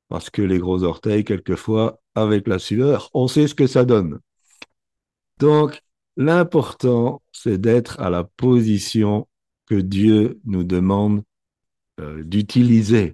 parce 0.07 0.31
que 0.31 0.41
les 0.41 0.57
gros 0.57 0.81
orteils, 0.81 1.23
quelquefois, 1.23 2.01
avec 2.15 2.47
la 2.47 2.57
sueur, 2.57 3.11
on 3.13 3.27
sait 3.27 3.47
ce 3.47 3.53
que 3.53 3.67
ça 3.67 3.85
donne. 3.85 4.19
Donc, 5.37 5.79
l'important, 6.17 7.21
c'est 7.31 7.61
d'être 7.61 7.99
à 7.99 8.09
la 8.09 8.23
position 8.23 9.27
que 9.67 9.75
Dieu 9.75 10.39
nous 10.45 10.63
demande 10.63 11.21
euh, 11.99 12.23
d'utiliser. 12.23 13.13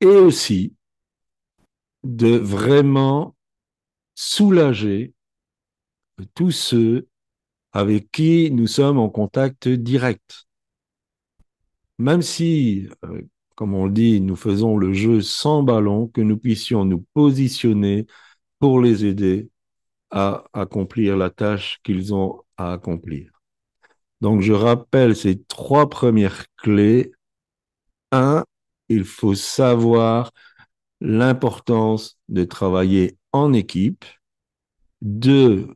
Et 0.00 0.06
aussi 0.06 0.72
de 2.02 2.38
vraiment 2.38 3.36
soulager 4.14 5.12
tous 6.34 6.50
ceux 6.50 7.06
avec 7.74 8.10
qui 8.12 8.50
nous 8.52 8.68
sommes 8.68 8.98
en 8.98 9.10
contact 9.10 9.68
direct. 9.68 10.46
Même 11.98 12.22
si, 12.22 12.88
euh, 13.04 13.22
comme 13.56 13.74
on 13.74 13.86
le 13.86 13.92
dit, 13.92 14.20
nous 14.20 14.36
faisons 14.36 14.76
le 14.76 14.92
jeu 14.92 15.20
sans 15.20 15.62
ballon, 15.62 16.06
que 16.08 16.20
nous 16.20 16.38
puissions 16.38 16.84
nous 16.84 17.04
positionner 17.14 18.06
pour 18.60 18.80
les 18.80 19.04
aider 19.04 19.50
à 20.10 20.44
accomplir 20.52 21.16
la 21.16 21.30
tâche 21.30 21.80
qu'ils 21.82 22.14
ont 22.14 22.42
à 22.56 22.72
accomplir. 22.72 23.30
Donc, 24.20 24.40
je 24.40 24.52
rappelle 24.52 25.16
ces 25.16 25.42
trois 25.42 25.90
premières 25.90 26.46
clés. 26.56 27.12
Un, 28.12 28.44
il 28.88 29.04
faut 29.04 29.34
savoir 29.34 30.30
l'importance 31.00 32.18
de 32.28 32.44
travailler 32.44 33.18
en 33.32 33.52
équipe. 33.52 34.04
Deux, 35.02 35.74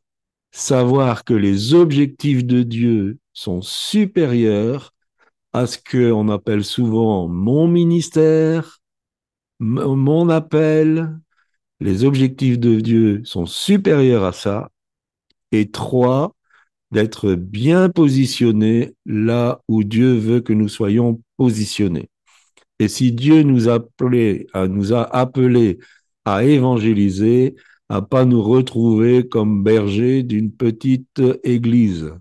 savoir 0.58 1.24
que 1.24 1.34
les 1.34 1.74
objectifs 1.74 2.44
de 2.44 2.62
Dieu 2.62 3.18
sont 3.32 3.62
supérieurs 3.62 4.92
à 5.52 5.66
ce 5.66 5.78
qu'on 5.78 6.28
appelle 6.28 6.64
souvent 6.64 7.28
mon 7.28 7.68
ministère, 7.68 8.80
mon 9.60 10.28
appel. 10.28 11.16
Les 11.80 12.04
objectifs 12.04 12.58
de 12.58 12.80
Dieu 12.80 13.22
sont 13.24 13.46
supérieurs 13.46 14.24
à 14.24 14.32
ça. 14.32 14.70
Et 15.52 15.70
trois, 15.70 16.34
d'être 16.90 17.34
bien 17.34 17.88
positionnés 17.88 18.94
là 19.06 19.60
où 19.68 19.84
Dieu 19.84 20.14
veut 20.14 20.40
que 20.40 20.52
nous 20.52 20.68
soyons 20.68 21.20
positionnés. 21.36 22.10
Et 22.80 22.88
si 22.88 23.12
Dieu 23.12 23.42
nous, 23.42 23.68
appelé, 23.68 24.48
nous 24.54 24.92
a 24.92 25.02
appelés 25.02 25.78
à 26.24 26.44
évangéliser, 26.44 27.54
à 27.88 28.02
pas 28.02 28.24
nous 28.24 28.42
retrouver 28.42 29.28
comme 29.28 29.64
bergers 29.64 30.22
d'une 30.22 30.52
petite 30.52 31.22
église, 31.42 32.12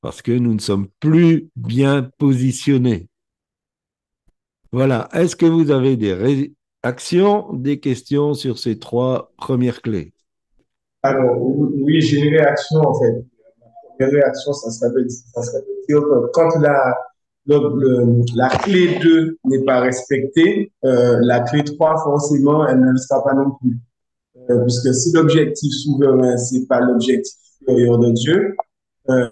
parce 0.00 0.22
que 0.22 0.32
nous 0.32 0.54
ne 0.54 0.60
sommes 0.60 0.88
plus 1.00 1.50
bien 1.56 2.08
positionnés. 2.18 3.08
Voilà. 4.72 5.08
Est-ce 5.12 5.36
que 5.36 5.46
vous 5.46 5.70
avez 5.70 5.96
des 5.96 6.12
réactions, 6.12 7.52
des 7.52 7.80
questions 7.80 8.34
sur 8.34 8.58
ces 8.58 8.78
trois 8.78 9.32
premières 9.36 9.82
clés? 9.82 10.12
Alors, 11.02 11.36
oui, 11.40 12.00
j'ai 12.00 12.20
une 12.20 12.34
réaction 12.34 12.80
en 12.80 12.94
fait. 12.94 13.24
La 13.60 14.06
première 14.06 14.22
réaction, 14.22 14.52
ça 14.52 14.70
serait 14.70 14.90
de, 14.90 15.06
dire 15.88 16.02
quand 16.32 16.58
la, 16.60 16.94
la 17.46 18.48
clé 18.62 18.98
2 19.00 19.38
n'est 19.44 19.64
pas 19.64 19.80
respectée, 19.80 20.72
euh, 20.84 21.18
la 21.22 21.40
clé 21.40 21.62
3, 21.64 22.02
forcément, 22.02 22.66
elle 22.66 22.80
ne 22.80 22.90
le 22.90 22.96
sera 22.96 23.22
pas 23.22 23.34
non 23.34 23.52
plus. 23.60 23.78
Euh, 24.50 24.62
puisque 24.62 24.94
si 24.94 25.12
l'objectif 25.12 25.72
souverain, 25.72 26.36
c'est 26.36 26.66
pas 26.66 26.80
l'objectif 26.80 27.34
supérieur 27.58 27.98
de 27.98 28.10
Dieu, 28.12 28.56
euh, 29.10 29.28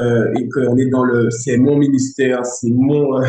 euh 0.00 0.32
et 0.38 0.48
qu'on 0.48 0.76
est 0.76 0.86
dans 0.86 1.04
le, 1.04 1.30
c'est 1.30 1.56
mon 1.56 1.76
ministère, 1.76 2.44
c'est 2.46 2.70
mon, 2.70 3.20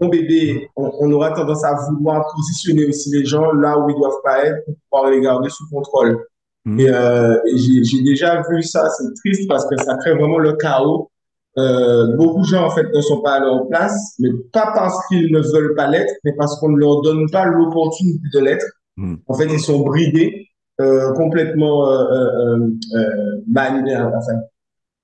mon 0.00 0.08
bébé, 0.08 0.68
on, 0.76 0.90
on, 1.00 1.12
aura 1.12 1.32
tendance 1.32 1.64
à 1.64 1.74
vouloir 1.74 2.26
positionner 2.34 2.86
aussi 2.86 3.10
les 3.10 3.24
gens 3.24 3.52
là 3.52 3.78
où 3.78 3.88
ils 3.90 3.96
doivent 3.96 4.22
pas 4.22 4.44
être 4.44 4.64
pour 4.64 4.74
pouvoir 4.90 5.10
les 5.10 5.20
garder 5.20 5.48
sous 5.48 5.68
contrôle. 5.70 6.26
Mmh. 6.64 6.80
Et, 6.80 6.90
euh, 6.90 7.38
et 7.46 7.56
j'ai 7.56 8.02
déjà 8.02 8.42
vu 8.48 8.62
ça, 8.62 8.88
c'est 8.90 9.14
triste 9.14 9.48
parce 9.48 9.66
que 9.66 9.76
ça 9.82 9.96
crée 9.96 10.14
vraiment 10.14 10.38
le 10.38 10.54
chaos. 10.54 11.10
Euh, 11.58 12.16
beaucoup 12.16 12.42
de 12.42 12.46
gens 12.46 12.64
en 12.64 12.70
fait 12.70 12.86
ne 12.94 13.00
sont 13.00 13.22
pas 13.22 13.34
à 13.34 13.40
leur 13.40 13.66
place, 13.68 14.14
mais 14.18 14.30
pas 14.52 14.70
parce 14.74 15.06
qu'ils 15.08 15.32
ne 15.32 15.40
veulent 15.40 15.74
pas 15.74 15.88
l'être, 15.88 16.14
mais 16.24 16.32
parce 16.34 16.58
qu'on 16.60 16.68
ne 16.68 16.78
leur 16.78 17.02
donne 17.02 17.28
pas 17.30 17.46
l'opportunité 17.46 18.22
de 18.32 18.40
l'être. 18.40 18.66
Mmh. 19.00 19.16
En 19.26 19.34
fait, 19.34 19.46
ils 19.46 19.60
sont 19.60 19.80
bridés, 19.80 20.48
euh, 20.80 21.12
complètement 21.14 21.88
euh, 21.88 22.04
euh, 22.04 22.68
euh 22.94 23.42
manipulés, 23.48 23.96
enfin, 23.96 24.40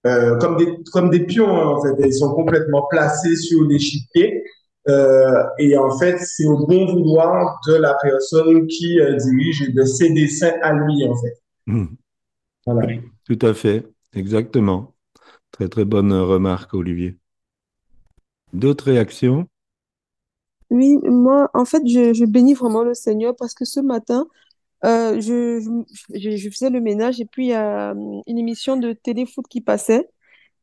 euh, 0.07 0.37
comme 0.38 0.59
des 0.59 0.67
comme 0.93 1.09
des 1.09 1.21
pions 1.21 1.49
hein, 1.49 1.67
en 1.67 1.83
fait. 1.83 1.95
Ils 2.07 2.12
sont 2.12 2.35
complètement 2.35 2.87
placés 2.91 3.37
sur 3.37 3.62
l'échiquier 3.62 4.45
euh, 4.88 5.43
et 5.59 5.76
en 5.76 5.99
fait, 5.99 6.19
c'est 6.19 6.47
au 6.47 6.67
bon 6.67 6.87
vouloir 6.87 7.61
de 7.67 7.75
la 7.75 7.97
personne 8.00 8.67
qui 8.69 9.00
euh, 9.00 9.17
dirige 9.17 9.62
et 9.62 9.73
de 9.73 9.83
ses 9.83 10.11
dessins 10.11 10.53
à 10.62 10.73
lui, 10.75 11.09
en 11.09 11.17
fait. 11.17 11.43
Mmh. 11.67 11.87
Voilà. 12.67 12.93
Tout 13.25 13.38
à 13.43 13.55
fait, 13.55 13.85
exactement. 14.15 14.95
Très, 15.50 15.69
très 15.69 15.85
bonne 15.85 16.12
remarque, 16.12 16.75
Olivier. 16.75 17.17
D'autres 18.53 18.85
réactions? 18.85 19.49
Oui, 20.70 20.96
moi, 21.04 21.50
en 21.54 21.64
fait, 21.64 21.82
je, 21.87 22.25
bénis 22.25 22.54
vraiment 22.54 22.82
le 22.82 22.94
Seigneur 22.94 23.37
parce 23.37 23.54
que 23.54 23.64
ce 23.64 23.80
matin, 23.80 24.26
euh, 24.85 25.20
je, 25.20 26.50
faisais 26.50 26.70
le 26.70 26.80
ménage 26.80 27.20
et 27.20 27.26
puis 27.26 27.46
il 27.46 27.50
y 27.50 27.54
a 27.54 27.92
une 28.26 28.38
émission 28.38 28.76
de 28.76 28.92
téléfoot 28.92 29.46
qui 29.49 29.61
passait 29.61 30.11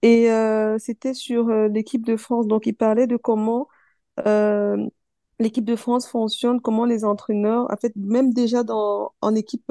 et 0.01 0.31
euh, 0.31 0.77
c'était 0.79 1.13
sur 1.13 1.49
euh, 1.49 1.67
l'équipe 1.69 2.05
de 2.05 2.17
France. 2.17 2.47
Donc, 2.47 2.67
il 2.67 2.73
parlait 2.75 3.07
de 3.07 3.17
comment 3.17 3.67
l'équipe 5.39 5.65
de 5.65 5.75
France 5.75 6.07
fonctionne, 6.07 6.61
comment 6.61 6.85
les 6.85 7.05
entraîneurs, 7.05 7.67
en 7.71 7.77
fait, 7.77 7.93
même 7.95 8.33
déjà 8.33 8.63
dans, 8.63 9.13
en 9.21 9.35
équipe, 9.35 9.65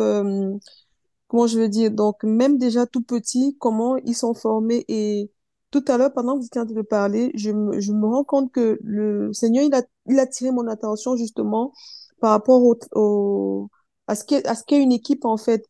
comment 1.28 1.46
je 1.46 1.58
veux 1.58 1.68
dire, 1.68 1.90
donc 1.90 2.24
même 2.24 2.58
déjà 2.58 2.86
tout 2.86 3.02
petit, 3.02 3.56
comment 3.58 3.96
ils 3.98 4.14
sont 4.14 4.34
formés. 4.34 4.84
Et 4.88 5.30
tout 5.72 5.84
à 5.88 5.98
l'heure, 5.98 6.12
pendant 6.12 6.34
que 6.34 6.40
vous 6.40 6.46
étiez 6.46 6.60
en 6.60 6.66
train 6.66 6.74
de 6.74 6.82
parler, 6.82 7.32
je 7.34 7.50
me, 7.50 7.80
je 7.80 7.92
me 7.92 8.06
rends 8.06 8.24
compte 8.24 8.52
que 8.52 8.78
le 8.84 9.32
Seigneur, 9.32 9.64
il 9.64 9.74
a, 9.74 9.82
il 10.06 10.18
a 10.20 10.26
tiré 10.26 10.52
mon 10.52 10.68
attention 10.68 11.16
justement 11.16 11.72
par 12.20 12.30
rapport 12.32 12.62
au, 12.62 12.78
au 12.94 13.70
à 14.06 14.14
ce 14.14 14.24
qu'est, 14.24 14.82
une 14.82 14.92
équipe, 14.92 15.24
en 15.24 15.36
fait. 15.36 15.66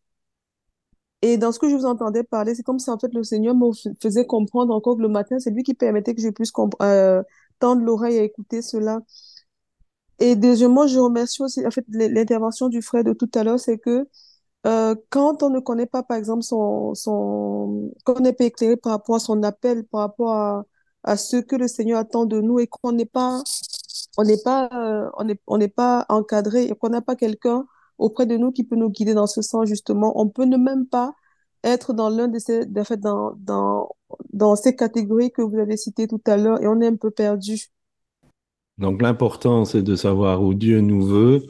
Et 1.23 1.37
dans 1.39 1.53
ce 1.53 1.59
que 1.59 1.69
je 1.69 1.77
vous 1.77 1.87
entendais 1.87 2.25
parler, 2.25 2.55
c'est 2.55 2.65
comme 2.65 2.81
si 2.81 2.91
en 2.91 2.99
fait 2.99 3.13
le 3.15 3.23
Seigneur 3.23 3.55
me 3.55 3.71
faisait 4.03 4.27
comprendre 4.27 4.75
encore 4.75 4.97
que 4.97 5.03
le 5.03 5.09
matin, 5.09 5.39
c'est 5.39 5.51
lui 5.51 5.63
qui 5.63 5.75
permettait 5.75 6.15
que 6.15 6.21
je 6.21 6.29
puisse 6.31 6.53
euh, 6.83 7.23
tendre 7.61 7.83
l'oreille 7.83 8.19
à 8.19 8.23
écouter 8.25 8.61
cela. 8.61 9.01
Et 10.19 10.37
deuxièmement, 10.37 10.87
je 10.87 10.99
remercie 10.99 11.43
aussi 11.43 11.67
en 11.67 11.71
fait 11.71 11.85
l'intervention 11.89 12.69
du 12.69 12.83
frère 12.83 13.05
de 13.05 13.13
tout 13.13 13.31
à 13.35 13.45
l'heure, 13.45 13.61
c'est 13.61 13.79
que 13.79 14.09
euh, 14.67 14.95
quand 15.11 15.43
on 15.43 15.51
ne 15.51 15.61
connaît 15.61 15.87
pas, 15.87 16.03
par 16.03 16.17
exemple, 16.17 16.43
son, 16.43 16.95
son, 16.95 17.93
quand 18.05 18.15
on 18.19 18.21
n'est 18.21 18.33
pas 18.33 18.45
éclairé 18.45 18.77
par 18.77 18.93
rapport 18.93 19.17
à 19.17 19.19
son 19.21 19.43
appel, 19.43 19.85
par 19.87 20.01
rapport 20.03 20.33
à, 20.33 20.65
à 21.05 21.17
ce 21.17 21.37
que 21.37 21.57
le 21.57 21.69
Seigneur 21.69 21.99
attend 21.99 22.27
de 22.27 22.41
nous 22.41 22.61
et 22.61 22.67
qu'on 22.69 22.93
n'est 22.93 23.07
pas, 23.07 23.43
on 24.17 24.25
n'est 24.25 24.39
pas, 24.39 24.69
euh, 24.73 25.11
on 25.17 25.25
n'est, 25.25 25.41
on 25.47 25.59
n'est 25.59 25.69
pas 25.69 26.07
encadré 26.09 26.65
et 26.67 26.75
qu'on 26.77 26.91
n'a 26.91 27.03
pas 27.03 27.17
quelqu'un 27.17 27.67
auprès 27.99 28.27
de 28.27 28.37
nous 28.37 28.53
qui 28.53 28.65
peut 28.65 28.77
nous 28.77 28.91
guider 28.91 29.15
dans 29.15 29.27
ce 29.27 29.43
sens, 29.43 29.69
justement, 29.69 30.13
on 30.21 30.29
peut 30.29 30.45
ne 30.45 30.57
même 30.57 30.87
pas 30.87 31.15
être 31.65 31.93
dans 31.93 32.09
l'un 32.09 32.29
de 32.29 32.39
ces, 32.39 32.67
en 32.77 32.85
fait, 32.85 32.99
dans, 32.99 33.35
dans, 33.39 33.91
dans 34.33 34.57
ces 34.57 34.75
catégories 34.77 35.33
que 35.33 35.43
vous 35.43 35.59
avez 35.59 35.77
citées 35.77 36.09
tout 36.09 36.21
à 36.27 36.37
l'heure 36.37 36.63
et 36.63 36.67
on 36.69 36.81
est 36.81 36.87
un 36.89 36.97
peu 36.97 37.11
perdu. 37.11 37.69
Donc 38.79 39.03
l'important, 39.03 39.65
c'est 39.65 39.83
de 39.83 39.97
savoir 39.97 40.43
où 40.43 40.55
Dieu 40.55 40.81
nous 40.81 41.05
veut 41.05 41.43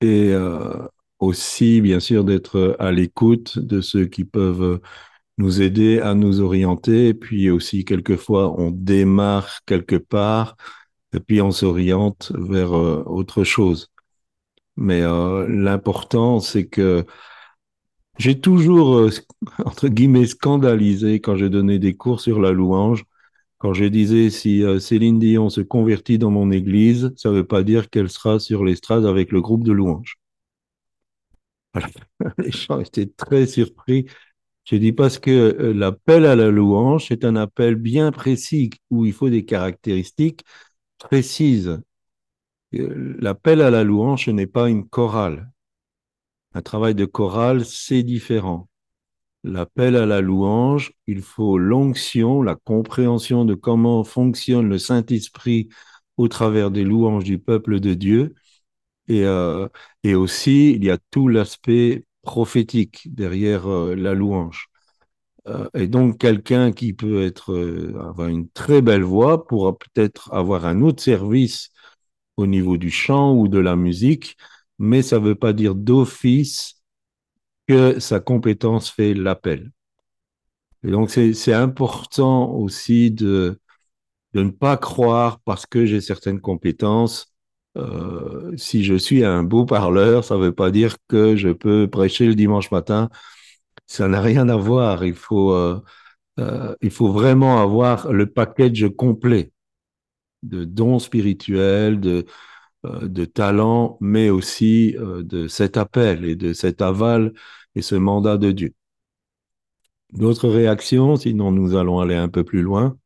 et 0.00 0.30
euh, 0.32 0.86
aussi, 1.22 1.80
bien 1.80 2.00
sûr, 2.00 2.24
d'être 2.24 2.76
à 2.78 2.92
l'écoute 2.92 3.58
de 3.58 3.80
ceux 3.80 4.06
qui 4.06 4.24
peuvent 4.24 4.80
nous 5.38 5.62
aider 5.62 6.00
à 6.00 6.14
nous 6.14 6.40
orienter. 6.40 7.14
Puis 7.14 7.50
aussi, 7.50 7.84
quelquefois, 7.84 8.58
on 8.60 8.70
démarre 8.70 9.60
quelque 9.66 9.96
part 9.96 10.56
et 11.14 11.20
puis 11.20 11.40
on 11.42 11.50
s'oriente 11.52 12.32
vers 12.36 12.74
euh, 12.76 13.02
autre 13.06 13.44
chose. 13.44 13.90
Mais 14.76 15.02
euh, 15.02 15.46
l'important, 15.48 16.40
c'est 16.40 16.66
que 16.68 17.04
j'ai 18.18 18.40
toujours, 18.40 18.96
euh, 18.98 19.10
entre 19.64 19.88
guillemets, 19.88 20.26
scandalisé 20.26 21.20
quand 21.20 21.36
j'ai 21.36 21.50
donné 21.50 21.78
des 21.78 21.94
cours 21.96 22.20
sur 22.20 22.40
la 22.40 22.52
louange. 22.52 23.04
Quand 23.58 23.74
je 23.74 23.84
disais 23.86 24.30
si 24.30 24.64
Céline 24.80 25.20
Dion 25.20 25.48
se 25.50 25.60
convertit 25.60 26.18
dans 26.18 26.30
mon 26.32 26.50
église, 26.50 27.12
ça 27.16 27.30
ne 27.30 27.36
veut 27.36 27.46
pas 27.46 27.62
dire 27.62 27.90
qu'elle 27.90 28.10
sera 28.10 28.40
sur 28.40 28.64
l'estrade 28.64 29.06
avec 29.06 29.32
le 29.32 29.40
groupe 29.40 29.64
de 29.64 29.72
louange. 29.72 30.18
Voilà. 31.74 31.88
Les 32.38 32.50
gens 32.50 32.80
étaient 32.80 33.06
très 33.06 33.46
surpris. 33.46 34.06
Je 34.64 34.76
dis 34.76 34.92
parce 34.92 35.18
que 35.18 35.30
euh, 35.30 35.72
l'appel 35.74 36.26
à 36.26 36.36
la 36.36 36.50
louange, 36.50 37.06
c'est 37.08 37.24
un 37.24 37.36
appel 37.36 37.74
bien 37.76 38.12
précis 38.12 38.70
où 38.90 39.04
il 39.06 39.12
faut 39.12 39.30
des 39.30 39.44
caractéristiques 39.44 40.44
précises. 40.98 41.80
L'appel 42.72 43.60
à 43.60 43.70
la 43.70 43.84
louange, 43.84 44.28
n'est 44.28 44.46
pas 44.46 44.68
une 44.70 44.88
chorale. 44.88 45.50
Un 46.54 46.62
travail 46.62 46.94
de 46.94 47.04
chorale, 47.04 47.64
c'est 47.64 48.02
différent. 48.02 48.68
L'appel 49.44 49.96
à 49.96 50.06
la 50.06 50.20
louange, 50.20 50.92
il 51.06 51.22
faut 51.22 51.58
l'onction, 51.58 52.42
la 52.42 52.54
compréhension 52.54 53.44
de 53.44 53.54
comment 53.54 54.04
fonctionne 54.04 54.68
le 54.68 54.78
Saint-Esprit 54.78 55.68
au 56.16 56.28
travers 56.28 56.70
des 56.70 56.84
louanges 56.84 57.24
du 57.24 57.38
peuple 57.38 57.80
de 57.80 57.94
Dieu. 57.94 58.34
Et, 59.12 59.24
euh, 59.24 59.68
et 60.04 60.14
aussi, 60.14 60.72
il 60.72 60.84
y 60.84 60.90
a 60.90 60.98
tout 61.10 61.28
l'aspect 61.28 62.04
prophétique 62.22 63.08
derrière 63.14 63.66
euh, 63.70 63.94
la 63.94 64.14
louange. 64.14 64.68
Euh, 65.48 65.68
et 65.74 65.88
donc, 65.88 66.18
quelqu'un 66.18 66.72
qui 66.72 66.92
peut 66.94 67.32
avoir 68.00 68.28
une 68.28 68.48
très 68.50 68.82
belle 68.82 69.02
voix 69.04 69.46
pourra 69.46 69.76
peut-être 69.78 70.32
avoir 70.34 70.66
un 70.66 70.82
autre 70.82 71.02
service 71.02 71.70
au 72.36 72.46
niveau 72.46 72.76
du 72.78 72.90
chant 72.90 73.34
ou 73.36 73.48
de 73.48 73.58
la 73.58 73.76
musique, 73.76 74.36
mais 74.78 75.02
ça 75.02 75.18
ne 75.20 75.24
veut 75.26 75.34
pas 75.36 75.52
dire 75.52 75.74
d'office 75.74 76.82
que 77.68 78.00
sa 78.00 78.20
compétence 78.20 78.90
fait 78.90 79.14
l'appel. 79.14 79.72
Et 80.84 80.90
donc, 80.90 81.10
c'est 81.10 81.52
important 81.52 82.50
aussi 82.52 83.10
de 83.10 83.58
ne 84.34 84.50
pas 84.50 84.76
croire 84.76 85.40
parce 85.42 85.66
que 85.66 85.86
j'ai 85.86 86.00
certaines 86.00 86.40
compétences. 86.40 87.31
Euh, 87.76 88.54
si 88.56 88.84
je 88.84 88.94
suis 88.94 89.24
un 89.24 89.42
beau 89.42 89.64
parleur, 89.64 90.24
ça 90.24 90.36
ne 90.36 90.42
veut 90.42 90.52
pas 90.52 90.70
dire 90.70 90.96
que 91.08 91.36
je 91.36 91.48
peux 91.48 91.88
prêcher 91.88 92.26
le 92.26 92.34
dimanche 92.34 92.70
matin. 92.70 93.08
Ça 93.86 94.08
n'a 94.08 94.20
rien 94.20 94.48
à 94.48 94.56
voir. 94.56 95.04
Il 95.04 95.14
faut, 95.14 95.52
euh, 95.52 95.82
euh, 96.38 96.74
il 96.82 96.90
faut 96.90 97.12
vraiment 97.12 97.60
avoir 97.62 98.12
le 98.12 98.26
package 98.26 98.88
complet 98.96 99.52
de 100.42 100.64
dons 100.64 100.98
spirituels, 100.98 102.00
de, 102.00 102.26
euh, 102.84 103.08
de 103.08 103.24
talent, 103.24 103.96
mais 104.00 104.30
aussi 104.30 104.96
de 104.98 105.46
cet 105.48 105.76
appel 105.76 106.24
et 106.24 106.36
de 106.36 106.52
cet 106.52 106.82
aval 106.82 107.32
et 107.74 107.82
ce 107.82 107.94
mandat 107.94 108.38
de 108.38 108.52
Dieu. 108.52 108.74
D'autres 110.12 110.48
réactions, 110.48 111.16
sinon 111.16 111.52
nous 111.52 111.74
allons 111.74 112.00
aller 112.00 112.16
un 112.16 112.28
peu 112.28 112.44
plus 112.44 112.60
loin. 112.60 112.98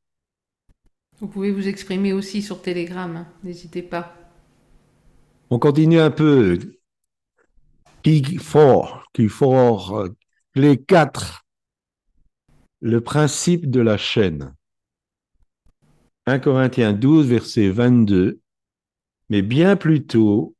Vous 1.20 1.28
pouvez 1.28 1.52
vous 1.52 1.68
exprimer 1.68 2.12
aussi 2.12 2.42
sur 2.42 2.60
Telegram, 2.60 3.14
hein, 3.16 3.26
n'hésitez 3.44 3.82
pas. 3.82 4.25
On 5.50 5.58
continue 5.58 6.00
un 6.00 6.10
peu. 6.10 6.58
Qui 8.02 8.38
fort, 8.38 9.04
qui 9.12 9.28
fort, 9.28 10.08
Clé 10.54 10.82
4. 10.82 11.44
Le 12.80 13.00
principe 13.00 13.70
de 13.70 13.80
la 13.80 13.96
chaîne. 13.96 14.54
1 16.26 16.40
Corinthiens 16.40 16.92
12, 16.92 17.28
verset 17.28 17.68
22. 17.68 18.40
Mais 19.28 19.42
bien 19.42 19.76
plus 19.76 20.06
tôt, 20.06 20.56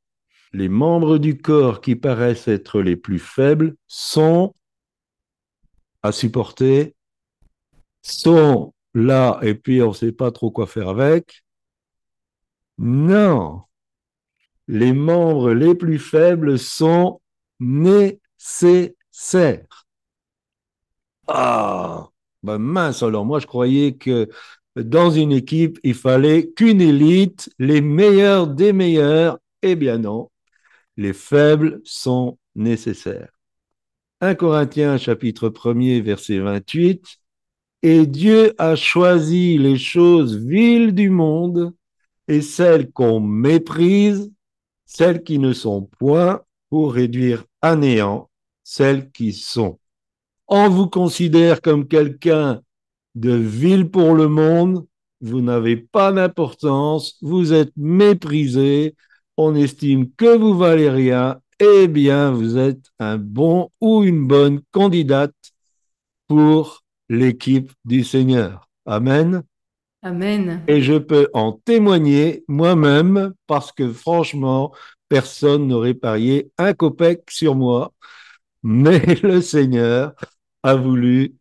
les 0.53 0.68
membres 0.68 1.18
du 1.18 1.37
corps 1.37 1.81
qui 1.81 1.96
paraissent 1.96 2.49
être 2.49 2.81
les 2.81 2.96
plus 2.96 3.18
faibles 3.18 3.77
sont 3.87 4.55
à 6.03 6.12
supporter, 6.12 6.94
sont 8.03 8.72
là 8.94 9.38
et 9.42 9.55
puis 9.55 9.83
on 9.83 9.88
ne 9.88 9.94
sait 9.94 10.12
pas 10.12 10.31
trop 10.31 10.51
quoi 10.51 10.66
faire 10.66 10.88
avec. 10.88 11.42
Non, 12.79 13.65
les 14.68 14.92
membres 14.92 15.52
les 15.52 15.74
plus 15.74 15.98
faibles 15.98 16.59
sont 16.59 17.20
nécessaires. 17.61 18.26
Ah, 21.29 22.09
ben 22.42 22.59
mince, 22.59 23.02
alors 23.02 23.24
moi 23.24 23.40
je 23.40 23.46
croyais 23.46 23.94
que 23.96 24.29
dans 24.76 25.11
une 25.11 25.33
équipe, 25.33 25.79
il 25.83 25.94
fallait 25.94 26.50
qu'une 26.50 26.81
élite, 26.81 27.50
les 27.59 27.81
meilleurs 27.81 28.46
des 28.46 28.72
meilleurs. 28.72 29.38
Eh 29.62 29.74
bien 29.74 29.98
non, 29.98 30.31
les 30.96 31.12
faibles 31.12 31.81
sont 31.85 32.38
nécessaires. 32.55 33.31
1 34.20 34.35
Corinthiens 34.35 34.98
chapitre 34.98 35.48
1er 35.48 36.00
verset 36.00 36.38
28. 36.38 37.18
Et 37.83 38.07
Dieu 38.07 38.55
a 38.59 38.76
choisi 38.76 39.59
les 39.59 39.79
choses 39.79 40.37
viles 40.37 40.94
du 40.94 41.11
monde 41.11 41.74
et 42.29 42.40
celles 42.42 42.90
qu'on 42.90 43.20
méprise, 43.20 44.33
celles 44.87 45.22
qui 45.22 45.38
ne 45.38 45.53
sont 45.53 45.83
point, 45.99 46.40
pour 46.68 46.94
réduire 46.94 47.44
à 47.62 47.77
néant 47.77 48.29
celles 48.64 49.11
qui 49.11 49.33
sont. 49.33 49.79
On 50.49 50.68
vous 50.68 50.88
considère 50.88 51.61
comme 51.61 51.87
quelqu'un 51.87 52.62
de 53.14 53.33
vil 53.33 53.90
pour 53.90 54.14
le 54.14 54.29
monde, 54.29 54.87
vous 55.20 55.40
n'avez 55.40 55.77
pas 55.77 56.12
d'importance, 56.12 57.16
vous 57.22 57.53
êtes 57.53 57.72
méprisé, 57.77 58.94
on 59.37 59.55
estime 59.55 60.11
que 60.12 60.37
vous 60.37 60.57
valez 60.57 60.90
rien, 60.90 61.40
eh 61.59 61.88
bien, 61.88 62.31
vous 62.31 62.59
êtes 62.59 62.85
un 62.99 63.16
bon 63.16 63.70
ou 63.81 64.05
une 64.05 64.27
bonne 64.27 64.61
candidate 64.70 65.35
pour 66.29 66.85
l'équipe 67.09 67.72
du 67.85 68.05
Seigneur. 68.05 68.68
Amen. 68.85 69.42
Amen. 70.07 70.62
Et 70.69 70.83
je 70.83 70.95
peux 70.95 71.29
en 71.35 71.51
témoigner 71.51 72.45
moi-même 72.47 73.35
parce 73.49 73.73
que 73.73 73.92
franchement, 73.92 74.73
personne 75.09 75.66
n'aurait 75.66 75.95
parié 75.95 76.53
un 76.59 76.75
copec 76.75 77.29
sur 77.29 77.57
moi, 77.57 77.92
mais 78.62 79.01
le 79.25 79.40
Seigneur 79.40 80.14
a 80.62 80.77
voulu 80.77 81.35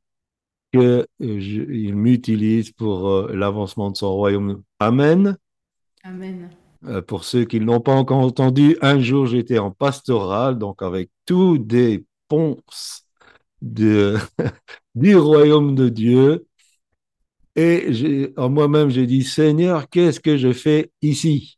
qu'il 0.73 1.95
m'utilise 1.95 2.71
pour 2.71 3.08
euh, 3.08 3.36
l'avancement 3.36 3.91
de 3.91 3.97
son 3.97 4.15
royaume. 4.15 4.63
Amen. 4.80 5.38
Amen. 6.04 6.49
Euh, 6.86 7.04
pour 7.04 7.23
ceux 7.23 7.45
qui 7.45 7.60
ne 7.60 7.65
l'ont 7.65 7.82
pas 7.82 7.93
encore 7.93 8.17
entendu, 8.17 8.78
un 8.82 8.99
jour 8.99 9.28
j'étais 9.28 9.60
en 9.60 9.69
pastoral, 9.69 10.58
donc 10.58 10.82
avec 10.82 11.12
tous 11.28 11.60
des 11.60 12.04
ponces 12.28 13.08
de, 13.62 14.17
du 14.95 15.15
royaume 15.15 15.75
de 15.75 15.88
Dieu. 15.88 16.47
Et 17.55 18.33
en 18.37 18.49
moi-même, 18.49 18.89
j'ai 18.89 19.07
dit, 19.07 19.23
Seigneur, 19.23 19.89
qu'est-ce 19.89 20.19
que 20.19 20.37
je 20.37 20.51
fais 20.51 20.91
ici? 21.01 21.57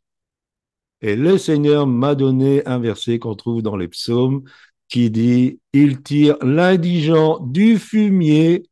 Et 1.00 1.16
le 1.16 1.38
Seigneur 1.38 1.86
m'a 1.86 2.14
donné 2.14 2.64
un 2.66 2.78
verset 2.78 3.18
qu'on 3.18 3.34
trouve 3.34 3.62
dans 3.62 3.76
les 3.76 3.88
psaumes 3.88 4.42
qui 4.88 5.10
dit, 5.10 5.60
il 5.72 6.02
tire 6.02 6.36
l'indigent 6.42 7.38
du 7.40 7.78
fumier 7.78 8.64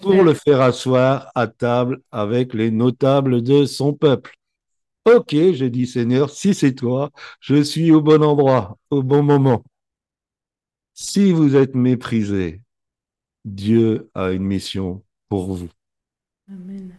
pour 0.00 0.22
le 0.22 0.34
faire 0.34 0.60
asseoir 0.60 1.30
à 1.34 1.46
table 1.46 2.00
avec 2.10 2.54
les 2.54 2.70
notables 2.70 3.42
de 3.42 3.64
son 3.64 3.92
peuple. 3.92 4.34
Ok, 5.04 5.30
j'ai 5.30 5.70
dit 5.70 5.86
Seigneur, 5.86 6.30
si 6.30 6.54
c'est 6.54 6.74
toi, 6.74 7.10
je 7.40 7.62
suis 7.62 7.90
au 7.90 8.00
bon 8.00 8.22
endroit, 8.22 8.78
au 8.90 9.02
bon 9.02 9.22
moment. 9.22 9.64
Si 10.94 11.32
vous 11.32 11.56
êtes 11.56 11.74
méprisé, 11.74 12.60
Dieu 13.44 14.10
a 14.14 14.30
une 14.30 14.44
mission 14.44 15.02
pour 15.28 15.52
vous. 15.52 15.68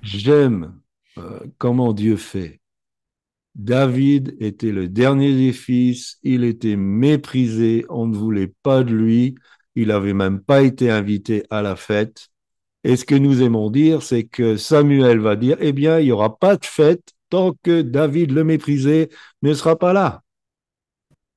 J'aime 0.02 0.80
euh, 1.18 1.40
comment 1.58 1.94
Dieu 1.94 2.18
fait. 2.18 2.60
David 3.56 4.36
était 4.40 4.72
le 4.72 4.88
dernier 4.88 5.34
des 5.36 5.54
fils, 5.54 6.18
il 6.24 6.44
était 6.44 6.76
méprisé, 6.76 7.86
on 7.90 8.08
ne 8.08 8.16
voulait 8.16 8.54
pas 8.64 8.84
de 8.84 8.94
lui, 8.94 9.36
il 9.76 9.90
n'avait 9.90 10.14
même 10.14 10.42
pas 10.42 10.64
été 10.64 10.90
invité 10.90 11.44
à 11.50 11.62
la 11.62 11.76
fête. 11.76 12.30
Et 12.84 12.96
ce 12.96 13.06
que 13.06 13.16
nous 13.16 13.42
aimons 13.42 13.70
dire, 13.70 14.02
c'est 14.02 14.24
que 14.24 14.58
Samuel 14.58 15.20
va 15.20 15.36
dire, 15.36 15.58
eh 15.60 15.72
bien, 15.72 16.00
il 16.00 16.06
n'y 16.06 16.12
aura 16.12 16.38
pas 16.38 16.58
de 16.58 16.66
fête 16.66 17.14
tant 17.30 17.54
que 17.64 17.82
David 17.82 18.32
le 18.32 18.44
méprisé 18.44 19.10
ne 19.42 19.54
sera 19.54 19.78
pas 19.78 19.94
là. 19.94 20.24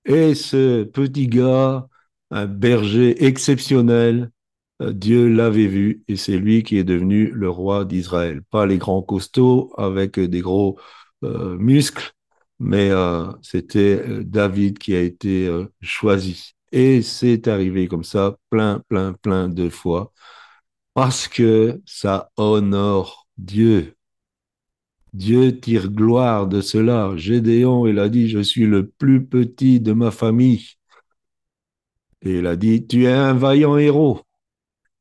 Et 0.04 0.34
ce 0.34 0.84
petit 0.84 1.26
gars, 1.28 1.88
un 2.30 2.46
berger 2.46 3.24
exceptionnel, 3.24 4.30
Dieu 4.80 5.28
l'avait 5.28 5.66
vu 5.66 6.04
et 6.08 6.16
c'est 6.16 6.38
lui 6.38 6.62
qui 6.62 6.76
est 6.78 6.84
devenu 6.84 7.30
le 7.30 7.48
roi 7.50 7.84
d'Israël. 7.84 8.42
Pas 8.50 8.66
les 8.66 8.78
grands 8.78 9.02
costauds 9.02 9.72
avec 9.78 10.20
des 10.20 10.40
gros 10.40 10.78
euh, 11.24 11.56
muscles, 11.58 12.12
mais 12.58 12.90
euh, 12.90 13.26
c'était 13.42 14.22
David 14.24 14.78
qui 14.78 14.94
a 14.94 15.00
été 15.00 15.50
choisi. 15.80 16.52
Et 16.72 17.02
c'est 17.02 17.48
arrivé 17.48 17.88
comme 17.88 18.04
ça 18.04 18.36
plein, 18.50 18.82
plein, 18.88 19.14
plein 19.14 19.48
de 19.48 19.68
fois 19.70 20.12
parce 20.94 21.28
que 21.28 21.82
ça 21.86 22.30
honore 22.38 23.28
Dieu. 23.36 23.96
Dieu 25.12 25.58
tire 25.60 25.90
gloire 25.90 26.46
de 26.46 26.60
cela. 26.60 27.16
Gédéon, 27.16 27.86
il 27.88 27.98
a 27.98 28.08
dit, 28.08 28.28
je 28.28 28.38
suis 28.38 28.66
le 28.66 28.86
plus 28.88 29.26
petit 29.26 29.80
de 29.80 29.92
ma 29.92 30.12
famille. 30.12 30.64
Et 32.20 32.40
il 32.40 32.46
a 32.46 32.56
dit, 32.56 32.86
tu 32.86 33.04
es 33.06 33.12
un 33.12 33.32
vaillant 33.32 33.78
héros. 33.78 34.20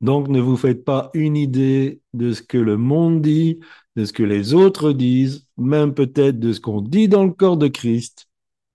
Donc 0.01 0.27
ne 0.27 0.39
vous 0.39 0.57
faites 0.57 0.83
pas 0.83 1.09
une 1.13 1.37
idée 1.37 2.01
de 2.13 2.33
ce 2.33 2.41
que 2.41 2.57
le 2.57 2.77
monde 2.77 3.21
dit, 3.21 3.59
de 3.95 4.05
ce 4.05 4.13
que 4.13 4.23
les 4.23 4.53
autres 4.53 4.91
disent, 4.91 5.47
même 5.57 5.93
peut-être 5.93 6.39
de 6.39 6.53
ce 6.53 6.59
qu'on 6.59 6.81
dit 6.81 7.07
dans 7.07 7.23
le 7.23 7.31
corps 7.31 7.57
de 7.57 7.67
Christ. 7.67 8.27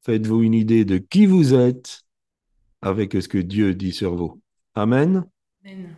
Faites-vous 0.02 0.42
une 0.42 0.54
idée 0.54 0.84
de 0.84 0.98
qui 0.98 1.26
vous 1.26 1.54
êtes 1.54 2.02
avec 2.80 3.12
ce 3.12 3.28
que 3.28 3.38
Dieu 3.38 3.74
dit 3.74 3.92
sur 3.92 4.16
vous. 4.16 4.40
Amen. 4.74 5.26
Amen. 5.64 5.96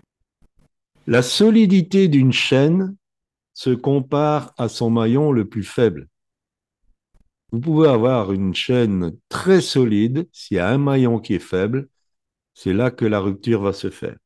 La 1.06 1.22
solidité 1.22 2.08
d'une 2.08 2.32
chaîne 2.32 2.96
se 3.54 3.70
compare 3.70 4.52
à 4.56 4.68
son 4.68 4.90
maillon 4.90 5.32
le 5.32 5.48
plus 5.48 5.64
faible. 5.64 6.08
Vous 7.52 7.60
pouvez 7.60 7.88
avoir 7.88 8.32
une 8.32 8.54
chaîne 8.54 9.16
très 9.28 9.60
solide, 9.60 10.28
s'il 10.32 10.56
y 10.56 10.60
a 10.60 10.68
un 10.68 10.78
maillon 10.78 11.18
qui 11.18 11.34
est 11.34 11.38
faible, 11.38 11.88
c'est 12.54 12.72
là 12.72 12.90
que 12.90 13.04
la 13.04 13.20
rupture 13.20 13.62
va 13.62 13.72
se 13.72 13.90
faire. 13.90 14.16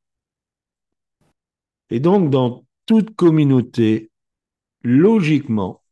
Et 1.90 2.00
donc, 2.00 2.30
dans 2.30 2.64
toute 2.86 3.14
communauté, 3.14 4.10
logiquement, 4.82 5.82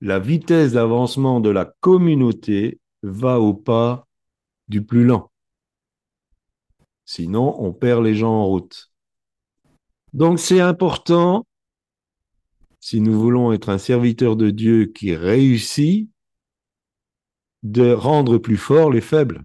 la 0.00 0.18
vitesse 0.18 0.72
d'avancement 0.72 1.40
de 1.40 1.50
la 1.50 1.66
communauté 1.80 2.80
va 3.02 3.40
au 3.40 3.54
pas 3.54 4.06
du 4.68 4.84
plus 4.84 5.04
lent. 5.04 5.30
Sinon, 7.04 7.56
on 7.60 7.72
perd 7.72 8.04
les 8.04 8.14
gens 8.14 8.32
en 8.32 8.46
route. 8.46 8.90
Donc 10.12 10.38
c'est 10.38 10.60
important, 10.60 11.46
si 12.80 13.00
nous 13.00 13.18
voulons 13.18 13.52
être 13.52 13.68
un 13.68 13.78
serviteur 13.78 14.36
de 14.36 14.50
Dieu 14.50 14.86
qui 14.86 15.14
réussit, 15.14 16.10
de 17.62 17.92
rendre 17.92 18.38
plus 18.38 18.56
forts 18.56 18.90
les 18.90 19.00
faibles, 19.00 19.44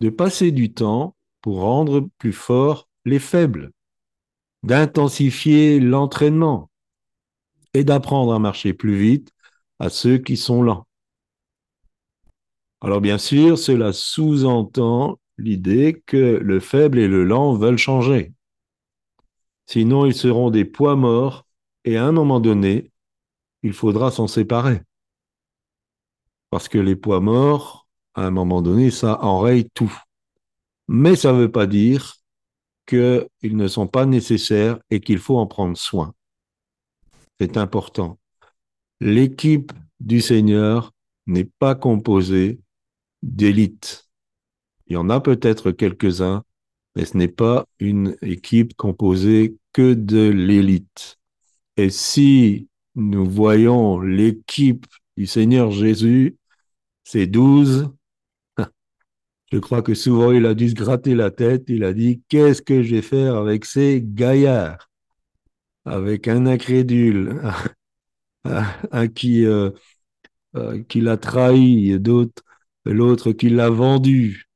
de 0.00 0.10
passer 0.10 0.50
du 0.50 0.72
temps 0.72 1.16
pour 1.40 1.60
rendre 1.60 2.08
plus 2.18 2.32
forts 2.32 2.88
les 3.04 3.18
faibles, 3.18 3.72
d'intensifier 4.62 5.80
l'entraînement 5.80 6.70
et 7.74 7.84
d'apprendre 7.84 8.32
à 8.32 8.38
marcher 8.38 8.72
plus 8.74 8.96
vite 8.96 9.32
à 9.78 9.88
ceux 9.88 10.18
qui 10.18 10.36
sont 10.36 10.62
lents. 10.62 10.86
Alors 12.80 13.00
bien 13.00 13.18
sûr, 13.18 13.58
cela 13.58 13.92
sous-entend 13.92 15.18
l'idée 15.38 16.02
que 16.06 16.38
le 16.42 16.60
faible 16.60 16.98
et 16.98 17.08
le 17.08 17.24
lent 17.24 17.54
veulent 17.54 17.78
changer. 17.78 18.32
Sinon, 19.66 20.06
ils 20.06 20.14
seront 20.14 20.50
des 20.50 20.64
poids 20.64 20.96
morts 20.96 21.46
et 21.84 21.96
à 21.96 22.04
un 22.04 22.12
moment 22.12 22.40
donné, 22.40 22.90
il 23.62 23.72
faudra 23.72 24.10
s'en 24.10 24.26
séparer. 24.26 24.82
Parce 26.50 26.68
que 26.68 26.78
les 26.78 26.96
poids 26.96 27.20
morts, 27.20 27.86
à 28.14 28.26
un 28.26 28.30
moment 28.30 28.62
donné, 28.62 28.90
ça 28.90 29.22
enraye 29.24 29.70
tout. 29.70 29.92
Mais 30.88 31.16
ça 31.16 31.32
ne 31.32 31.38
veut 31.38 31.52
pas 31.52 31.66
dire 31.66 32.16
qu'ils 32.86 33.56
ne 33.56 33.68
sont 33.68 33.86
pas 33.86 34.06
nécessaires 34.06 34.78
et 34.90 35.00
qu'il 35.00 35.18
faut 35.18 35.38
en 35.38 35.46
prendre 35.46 35.76
soin. 35.76 36.14
C'est 37.40 37.56
important. 37.56 38.18
L'équipe 39.00 39.72
du 40.00 40.20
Seigneur 40.20 40.92
n'est 41.26 41.48
pas 41.58 41.74
composée 41.74 42.60
d'élites. 43.22 44.08
Il 44.86 44.94
y 44.94 44.96
en 44.96 45.10
a 45.10 45.20
peut-être 45.20 45.70
quelques-uns, 45.70 46.44
mais 46.94 47.04
ce 47.04 47.16
n'est 47.16 47.28
pas 47.28 47.66
une 47.78 48.16
équipe 48.22 48.74
composée 48.74 49.56
que 49.72 49.94
de 49.94 50.28
l'élite. 50.28 51.18
Et 51.76 51.90
si 51.90 52.68
nous 52.94 53.28
voyons 53.28 54.00
l'équipe 54.00 54.86
du 55.16 55.26
Seigneur 55.26 55.70
Jésus, 55.70 56.36
c'est 57.04 57.26
douze. 57.26 57.90
Je 59.52 59.58
crois 59.58 59.82
que 59.82 59.92
souvent 59.94 60.32
il 60.32 60.46
a 60.46 60.54
dû 60.54 60.70
se 60.70 60.74
gratter 60.74 61.14
la 61.14 61.30
tête. 61.30 61.64
Il 61.68 61.84
a 61.84 61.92
dit 61.92 62.22
Qu'est-ce 62.30 62.62
que 62.62 62.82
je 62.82 62.94
vais 62.94 63.02
faire 63.02 63.36
avec 63.36 63.66
ces 63.66 64.00
gaillards? 64.02 64.90
Avec 65.84 66.26
un 66.26 66.46
incrédule, 66.46 67.42
un 68.44 69.08
qui, 69.08 69.44
euh, 69.44 69.70
euh, 70.56 70.82
qui 70.84 71.00
l'a 71.02 71.18
trahi, 71.18 71.98
l'autre 72.86 73.32
qui 73.32 73.50
l'a 73.50 73.68
vendu, 73.68 74.48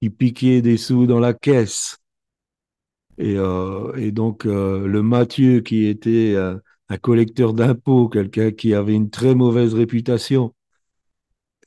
qui 0.00 0.10
piquait 0.10 0.60
des 0.60 0.76
sous 0.76 1.06
dans 1.06 1.20
la 1.20 1.34
caisse. 1.34 1.98
Et, 3.18 3.36
euh, 3.36 4.10
donc, 4.10 4.44
le 4.44 5.02
Mathieu 5.02 5.60
qui 5.60 5.86
était 5.86 6.34
un 6.36 6.98
collecteur 6.98 7.52
d'impôts, 7.52 8.08
quelqu'un 8.08 8.50
qui 8.50 8.74
avait 8.74 8.94
une 8.94 9.10
très 9.10 9.36
mauvaise 9.36 9.74
réputation. 9.74 10.52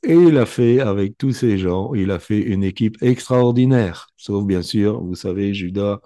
Et 0.08 0.14
il 0.14 0.38
a 0.38 0.46
fait, 0.46 0.82
avec 0.82 1.18
tous 1.18 1.32
ces 1.34 1.58
gens, 1.58 1.96
il 1.96 2.12
a 2.12 2.20
fait 2.20 2.40
une 2.40 2.64
équipe 2.64 3.02
extraordinaire. 3.02 4.08
Sauf, 4.18 4.46
bien 4.46 4.62
sûr, 4.62 5.02
vous 5.02 5.16
savez, 5.16 5.52
Judas, 5.56 6.00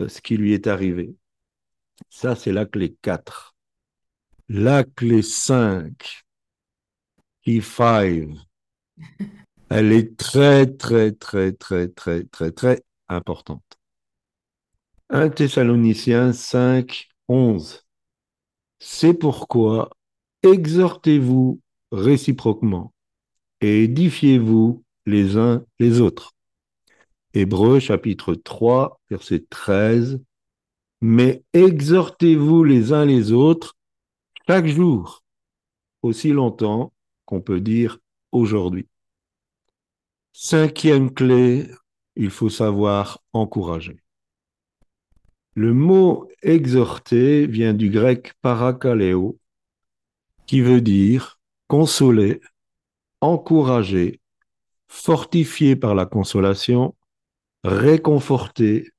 euh, 0.00 0.08
ce 0.08 0.20
qui 0.20 0.36
lui 0.36 0.54
est 0.54 0.66
arrivé. 0.66 1.14
Ça, 2.10 2.34
c'est 2.34 2.50
la 2.50 2.66
clé 2.66 2.96
4. 3.00 3.54
La 4.48 4.82
clé 4.82 5.22
5, 5.22 6.24
key 7.44 7.60
5, 7.60 8.28
elle 9.70 9.92
est 9.92 10.16
très, 10.16 10.66
très, 10.66 11.12
très, 11.12 11.52
très, 11.52 11.86
très, 11.86 12.24
très, 12.24 12.50
très 12.50 12.82
importante. 13.08 13.78
1 15.10 15.28
Thessaloniciens 15.28 16.32
5, 16.32 17.08
11. 17.28 17.86
C'est 18.80 19.14
pourquoi 19.14 19.90
exhortez-vous 20.42 21.60
réciproquement 21.92 22.92
édifiez-vous 23.60 24.84
les 25.06 25.36
uns 25.36 25.64
les 25.78 26.00
autres. 26.00 26.34
Hébreux 27.34 27.80
chapitre 27.80 28.34
3, 28.34 29.00
verset 29.10 29.44
13. 29.50 30.20
Mais 31.00 31.42
exhortez-vous 31.52 32.64
les 32.64 32.92
uns 32.92 33.04
les 33.04 33.32
autres 33.32 33.76
chaque 34.48 34.66
jour, 34.66 35.22
aussi 36.02 36.30
longtemps 36.30 36.92
qu'on 37.26 37.40
peut 37.40 37.60
dire 37.60 37.98
aujourd'hui. 38.32 38.88
Cinquième 40.32 41.12
clé, 41.12 41.70
il 42.16 42.30
faut 42.30 42.48
savoir 42.48 43.22
encourager. 43.32 44.00
Le 45.54 45.74
mot 45.74 46.28
exhorter 46.42 47.46
vient 47.46 47.74
du 47.74 47.90
grec 47.90 48.32
parakaleo, 48.40 49.38
qui 50.46 50.60
veut 50.60 50.80
dire 50.80 51.40
consoler, 51.66 52.40
encourager, 53.20 54.20
fortifier 54.88 55.76
par 55.76 55.94
la 55.94 56.06
consolation, 56.06 56.94
réconforter, 57.64 58.90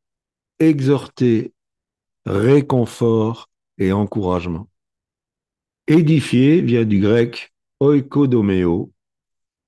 exhorter, 0.60 1.53
réconfort 2.25 3.49
et 3.77 3.91
encouragement. 3.91 4.69
Édifier 5.88 6.62
vient 6.62 6.86
du 6.86 6.99
grec 6.99 7.53
oikodomeo, 7.79 8.91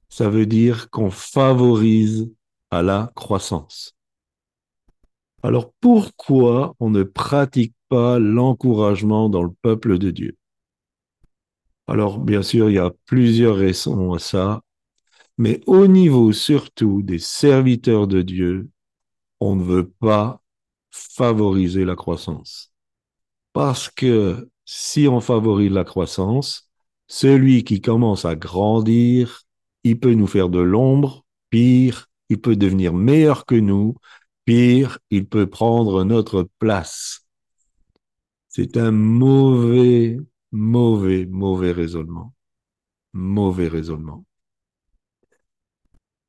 ça 0.09 0.29
veut 0.29 0.45
dire 0.45 0.89
qu'on 0.89 1.09
favorise 1.09 2.29
à 2.69 2.81
la 2.83 3.11
croissance. 3.15 3.95
Alors 5.43 5.71
pourquoi 5.79 6.75
on 6.79 6.89
ne 6.89 7.03
pratique 7.03 7.73
pas 7.89 8.19
l'encouragement 8.19 9.29
dans 9.29 9.43
le 9.43 9.51
peuple 9.61 9.97
de 9.97 10.11
Dieu? 10.11 10.37
Alors 11.91 12.19
bien 12.19 12.41
sûr, 12.41 12.69
il 12.69 12.75
y 12.75 12.79
a 12.79 12.89
plusieurs 13.05 13.57
raisons 13.57 14.13
à 14.13 14.19
ça, 14.19 14.61
mais 15.37 15.61
au 15.67 15.87
niveau 15.87 16.31
surtout 16.31 17.01
des 17.01 17.19
serviteurs 17.19 18.07
de 18.07 18.21
Dieu, 18.21 18.69
on 19.41 19.57
ne 19.57 19.63
veut 19.63 19.89
pas 19.89 20.41
favoriser 20.89 21.83
la 21.83 21.97
croissance. 21.97 22.73
Parce 23.51 23.89
que 23.89 24.49
si 24.63 25.09
on 25.09 25.19
favorise 25.19 25.73
la 25.73 25.83
croissance, 25.83 26.71
celui 27.07 27.65
qui 27.65 27.81
commence 27.81 28.23
à 28.23 28.37
grandir, 28.37 29.41
il 29.83 29.99
peut 29.99 30.13
nous 30.13 30.27
faire 30.27 30.47
de 30.47 30.59
l'ombre, 30.59 31.25
pire, 31.49 32.07
il 32.29 32.39
peut 32.39 32.55
devenir 32.55 32.93
meilleur 32.93 33.45
que 33.45 33.55
nous, 33.55 33.95
pire, 34.45 34.97
il 35.09 35.27
peut 35.27 35.49
prendre 35.49 36.05
notre 36.05 36.47
place. 36.57 37.27
C'est 38.47 38.77
un 38.77 38.91
mauvais, 38.91 40.19
mauvais, 40.51 41.25
mauvais 41.25 41.71
raisonnement. 41.71 42.33
Mauvais 43.13 43.67
raisonnement. 43.67 44.25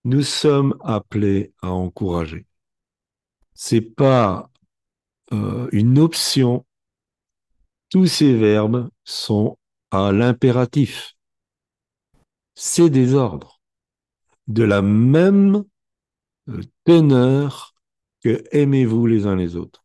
Nous 0.05 0.23
sommes 0.23 0.77
appelés 0.81 1.53
à 1.63 1.71
encourager. 1.71 2.47
C'est 3.55 3.81
pas 3.81 4.51
euh, 5.33 5.69
une 5.73 5.99
option. 5.99 6.67
Tous 7.89 8.07
ces 8.07 8.37
verbes 8.37 8.91
sont 9.05 9.59
à 9.91 10.11
l'impératif. 10.11 11.15
C'est 12.55 12.91
des 12.91 13.15
ordres. 13.15 13.61
De 14.49 14.65
la 14.65 14.83
même 14.83 15.65
euh, 16.49 16.61
teneur 16.85 17.75
que 18.23 18.45
aimez-vous 18.51 19.07
les 19.07 19.27
uns 19.27 19.37
les 19.37 19.57
autres. 19.57 19.85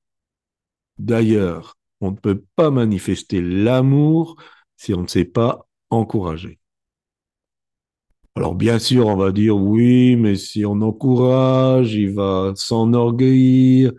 D'ailleurs, 0.98 1.77
on 2.02 2.12
ne 2.12 2.16
peut 2.18 2.44
pas 2.56 2.72
manifester 2.72 3.42
l'amour 3.42 4.36
si 4.78 4.94
on 4.94 5.04
ne 5.04 5.08
sait 5.08 5.26
pas 5.26 5.68
encourager. 5.90 6.60
Alors 8.36 8.56
bien 8.56 8.78
sûr, 8.80 9.08
on 9.08 9.16
va 9.18 9.32
dire 9.32 9.58
oui, 9.58 10.16
mais 10.16 10.36
si 10.36 10.64
on 10.66 10.82
encourage, 10.82 11.94
il 11.96 12.14
va 12.14 12.54
s'enorgueillir, 12.56 13.94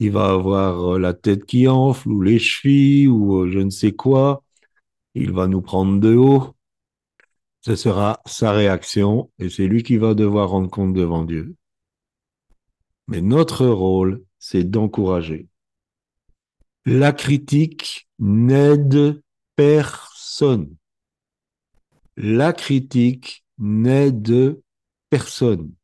il 0.00 0.12
va 0.12 0.30
avoir 0.30 0.98
la 0.98 1.14
tête 1.14 1.46
qui 1.46 1.68
enfle 1.68 2.10
ou 2.10 2.22
les 2.22 2.38
chevilles 2.38 3.08
ou 3.08 3.48
je 3.50 3.58
ne 3.60 3.70
sais 3.70 3.92
quoi, 3.92 4.44
il 5.14 5.32
va 5.32 5.46
nous 5.48 5.62
prendre 5.62 6.00
de 6.00 6.14
haut. 6.16 6.54
Ce 7.62 7.74
sera 7.74 8.20
sa 8.26 8.52
réaction 8.52 9.30
et 9.38 9.48
c'est 9.48 9.66
lui 9.66 9.82
qui 9.82 9.96
va 9.96 10.12
devoir 10.12 10.50
rendre 10.50 10.68
compte 10.68 10.92
devant 10.92 11.24
Dieu. 11.24 11.56
Mais 13.08 13.20
notre 13.20 13.66
rôle, 13.66 14.24
c'est 14.38 14.64
d'encourager. 14.64 15.49
La 16.86 17.12
critique 17.12 18.08
n'aide 18.18 19.22
personne. 19.54 20.76
La 22.16 22.52
critique 22.52 23.44
n'aide 23.58 24.60
personne. 25.10 25.74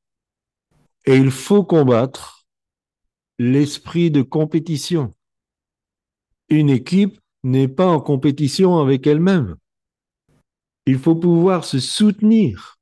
Et 1.04 1.16
il 1.16 1.30
faut 1.30 1.64
combattre 1.64 2.46
l'esprit 3.38 4.10
de 4.10 4.22
compétition. 4.22 5.14
Une 6.48 6.70
équipe 6.70 7.20
n'est 7.42 7.68
pas 7.68 7.86
en 7.86 8.00
compétition 8.00 8.78
avec 8.78 9.06
elle-même. 9.06 9.56
Il 10.86 10.98
faut 10.98 11.16
pouvoir 11.16 11.64
se 11.64 11.78
soutenir 11.78 12.78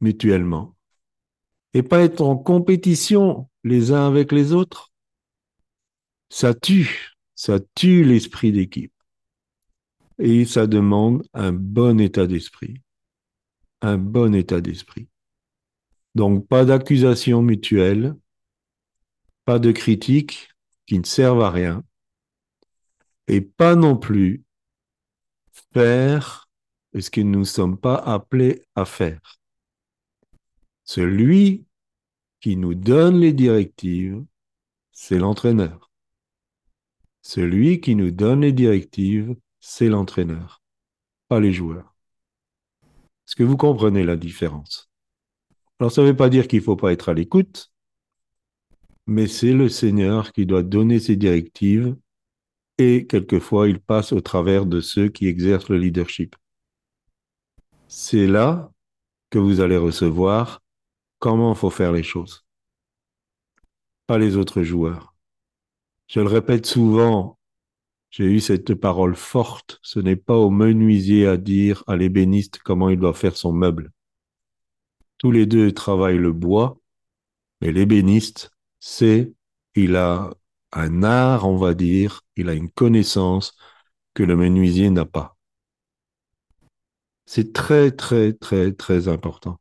mutuellement 0.00 0.76
et 1.74 1.82
pas 1.82 2.00
être 2.00 2.20
en 2.20 2.36
compétition 2.36 3.48
les 3.64 3.92
uns 3.92 4.06
avec 4.06 4.32
les 4.32 4.52
autres. 4.52 4.92
Ça 6.30 6.54
tue, 6.54 7.17
ça 7.38 7.60
tue 7.76 8.02
l'esprit 8.02 8.50
d'équipe. 8.50 8.92
Et 10.18 10.44
ça 10.44 10.66
demande 10.66 11.24
un 11.32 11.52
bon 11.52 12.00
état 12.00 12.26
d'esprit. 12.26 12.82
Un 13.80 13.96
bon 13.96 14.34
état 14.34 14.60
d'esprit. 14.60 15.06
Donc 16.16 16.48
pas 16.48 16.64
d'accusation 16.64 17.40
mutuelle, 17.40 18.16
pas 19.44 19.60
de 19.60 19.70
critiques 19.70 20.48
qui 20.86 20.98
ne 20.98 21.04
servent 21.04 21.42
à 21.42 21.52
rien, 21.52 21.84
et 23.28 23.40
pas 23.40 23.76
non 23.76 23.96
plus 23.96 24.42
faire 25.72 26.48
ce 26.98 27.08
que 27.08 27.20
nous 27.20 27.40
ne 27.40 27.44
sommes 27.44 27.78
pas 27.78 27.94
appelés 27.94 28.64
à 28.74 28.84
faire. 28.84 29.38
Celui 30.82 31.66
qui 32.40 32.56
nous 32.56 32.74
donne 32.74 33.20
les 33.20 33.32
directives, 33.32 34.24
c'est 34.90 35.18
l'entraîneur. 35.18 35.87
Celui 37.22 37.80
qui 37.80 37.94
nous 37.94 38.10
donne 38.10 38.40
les 38.40 38.52
directives, 38.52 39.36
c'est 39.60 39.88
l'entraîneur, 39.88 40.62
pas 41.28 41.40
les 41.40 41.52
joueurs. 41.52 41.94
Est-ce 43.26 43.36
que 43.36 43.42
vous 43.44 43.56
comprenez 43.56 44.04
la 44.04 44.16
différence? 44.16 44.90
Alors 45.78 45.92
ça 45.92 46.02
ne 46.02 46.08
veut 46.08 46.16
pas 46.16 46.30
dire 46.30 46.48
qu'il 46.48 46.60
ne 46.60 46.64
faut 46.64 46.76
pas 46.76 46.92
être 46.92 47.08
à 47.08 47.14
l'écoute, 47.14 47.72
mais 49.06 49.26
c'est 49.26 49.52
le 49.52 49.68
Seigneur 49.68 50.32
qui 50.32 50.46
doit 50.46 50.62
donner 50.62 50.98
ses 51.00 51.16
directives 51.16 51.96
et 52.78 53.06
quelquefois 53.06 53.68
il 53.68 53.80
passe 53.80 54.12
au 54.12 54.20
travers 54.20 54.66
de 54.66 54.80
ceux 54.80 55.08
qui 55.08 55.26
exercent 55.26 55.68
le 55.68 55.78
leadership. 55.78 56.36
C'est 57.88 58.26
là 58.26 58.70
que 59.30 59.38
vous 59.38 59.60
allez 59.60 59.76
recevoir 59.76 60.62
comment 61.18 61.52
il 61.52 61.58
faut 61.58 61.70
faire 61.70 61.92
les 61.92 62.02
choses. 62.02 62.44
pas 64.06 64.18
les 64.18 64.36
autres 64.36 64.62
joueurs. 64.64 65.14
Je 66.08 66.20
le 66.20 66.26
répète 66.26 66.66
souvent, 66.66 67.38
j'ai 68.10 68.24
eu 68.24 68.40
cette 68.40 68.74
parole 68.74 69.14
forte, 69.14 69.78
ce 69.82 70.00
n'est 70.00 70.16
pas 70.16 70.36
au 70.36 70.50
menuisier 70.50 71.26
à 71.26 71.36
dire 71.36 71.84
à 71.86 71.96
l'ébéniste 71.96 72.58
comment 72.64 72.88
il 72.88 72.98
doit 72.98 73.14
faire 73.14 73.36
son 73.36 73.52
meuble. 73.52 73.92
Tous 75.18 75.30
les 75.30 75.44
deux 75.46 75.72
travaillent 75.72 76.18
le 76.18 76.32
bois, 76.32 76.80
mais 77.60 77.72
l'ébéniste, 77.72 78.50
c'est, 78.80 79.32
il 79.74 79.96
a 79.96 80.30
un 80.72 81.02
art, 81.02 81.46
on 81.46 81.56
va 81.56 81.74
dire, 81.74 82.22
il 82.36 82.48
a 82.48 82.54
une 82.54 82.70
connaissance 82.70 83.54
que 84.14 84.22
le 84.22 84.36
menuisier 84.36 84.90
n'a 84.90 85.04
pas. 85.04 85.36
C'est 87.26 87.52
très, 87.52 87.90
très, 87.92 88.32
très, 88.32 88.72
très 88.72 89.08
important 89.08 89.60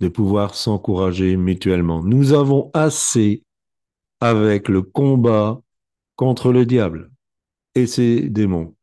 de 0.00 0.08
pouvoir 0.08 0.54
s'encourager 0.54 1.36
mutuellement. 1.36 2.02
Nous 2.02 2.32
avons 2.32 2.70
assez 2.74 3.43
avec 4.20 4.68
le 4.68 4.82
combat 4.82 5.60
contre 6.16 6.52
le 6.52 6.66
diable 6.66 7.10
et 7.74 7.86
ses 7.86 8.28
démons. 8.28 8.74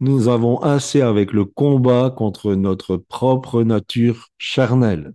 Nous 0.00 0.28
avons 0.28 0.58
assez 0.60 1.02
avec 1.02 1.32
le 1.32 1.44
combat 1.44 2.10
contre 2.10 2.54
notre 2.54 2.96
propre 2.96 3.62
nature 3.62 4.28
charnelle. 4.38 5.12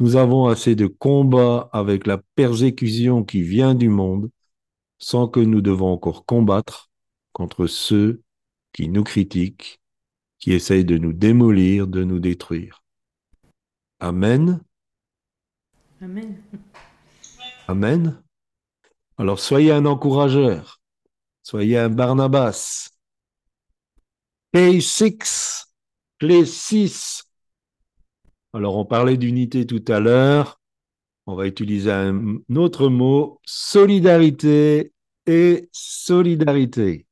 Nous 0.00 0.16
avons 0.16 0.46
assez 0.46 0.74
de 0.74 0.86
combat 0.86 1.68
avec 1.72 2.06
la 2.06 2.18
persécution 2.34 3.24
qui 3.24 3.42
vient 3.42 3.74
du 3.74 3.88
monde 3.88 4.30
sans 4.98 5.26
que 5.26 5.40
nous 5.40 5.60
devons 5.60 5.92
encore 5.92 6.24
combattre 6.24 6.90
contre 7.32 7.66
ceux 7.66 8.22
qui 8.72 8.88
nous 8.88 9.02
critiquent, 9.02 9.80
qui 10.38 10.52
essayent 10.52 10.84
de 10.84 10.98
nous 10.98 11.12
démolir, 11.12 11.86
de 11.86 12.04
nous 12.04 12.20
détruire. 12.20 12.82
Amen. 14.00 14.60
Amen. 16.00 16.42
Amen. 17.68 18.22
Alors 19.18 19.38
soyez 19.38 19.72
un 19.72 19.84
encourageur, 19.84 20.80
soyez 21.42 21.78
un 21.78 21.90
Barnabas. 21.90 22.90
P6, 24.54 25.66
clé 26.18 26.44
6. 26.44 27.24
Alors 28.52 28.76
on 28.76 28.84
parlait 28.84 29.16
d'unité 29.16 29.66
tout 29.66 29.84
à 29.88 30.00
l'heure, 30.00 30.60
on 31.26 31.34
va 31.34 31.46
utiliser 31.46 31.90
un 31.90 32.38
autre 32.56 32.88
mot, 32.88 33.40
solidarité 33.44 34.92
et 35.26 35.68
solidarité. 35.72 37.06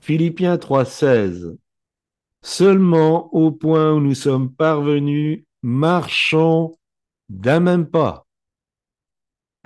Philippiens 0.00 0.56
3.16. 0.56 1.56
Seulement 2.42 3.34
au 3.34 3.50
point 3.50 3.92
où 3.92 4.00
nous 4.00 4.14
sommes 4.14 4.52
parvenus, 4.52 5.44
marchons 5.62 6.76
d'un 7.28 7.60
même 7.60 7.90
pas. 7.90 8.25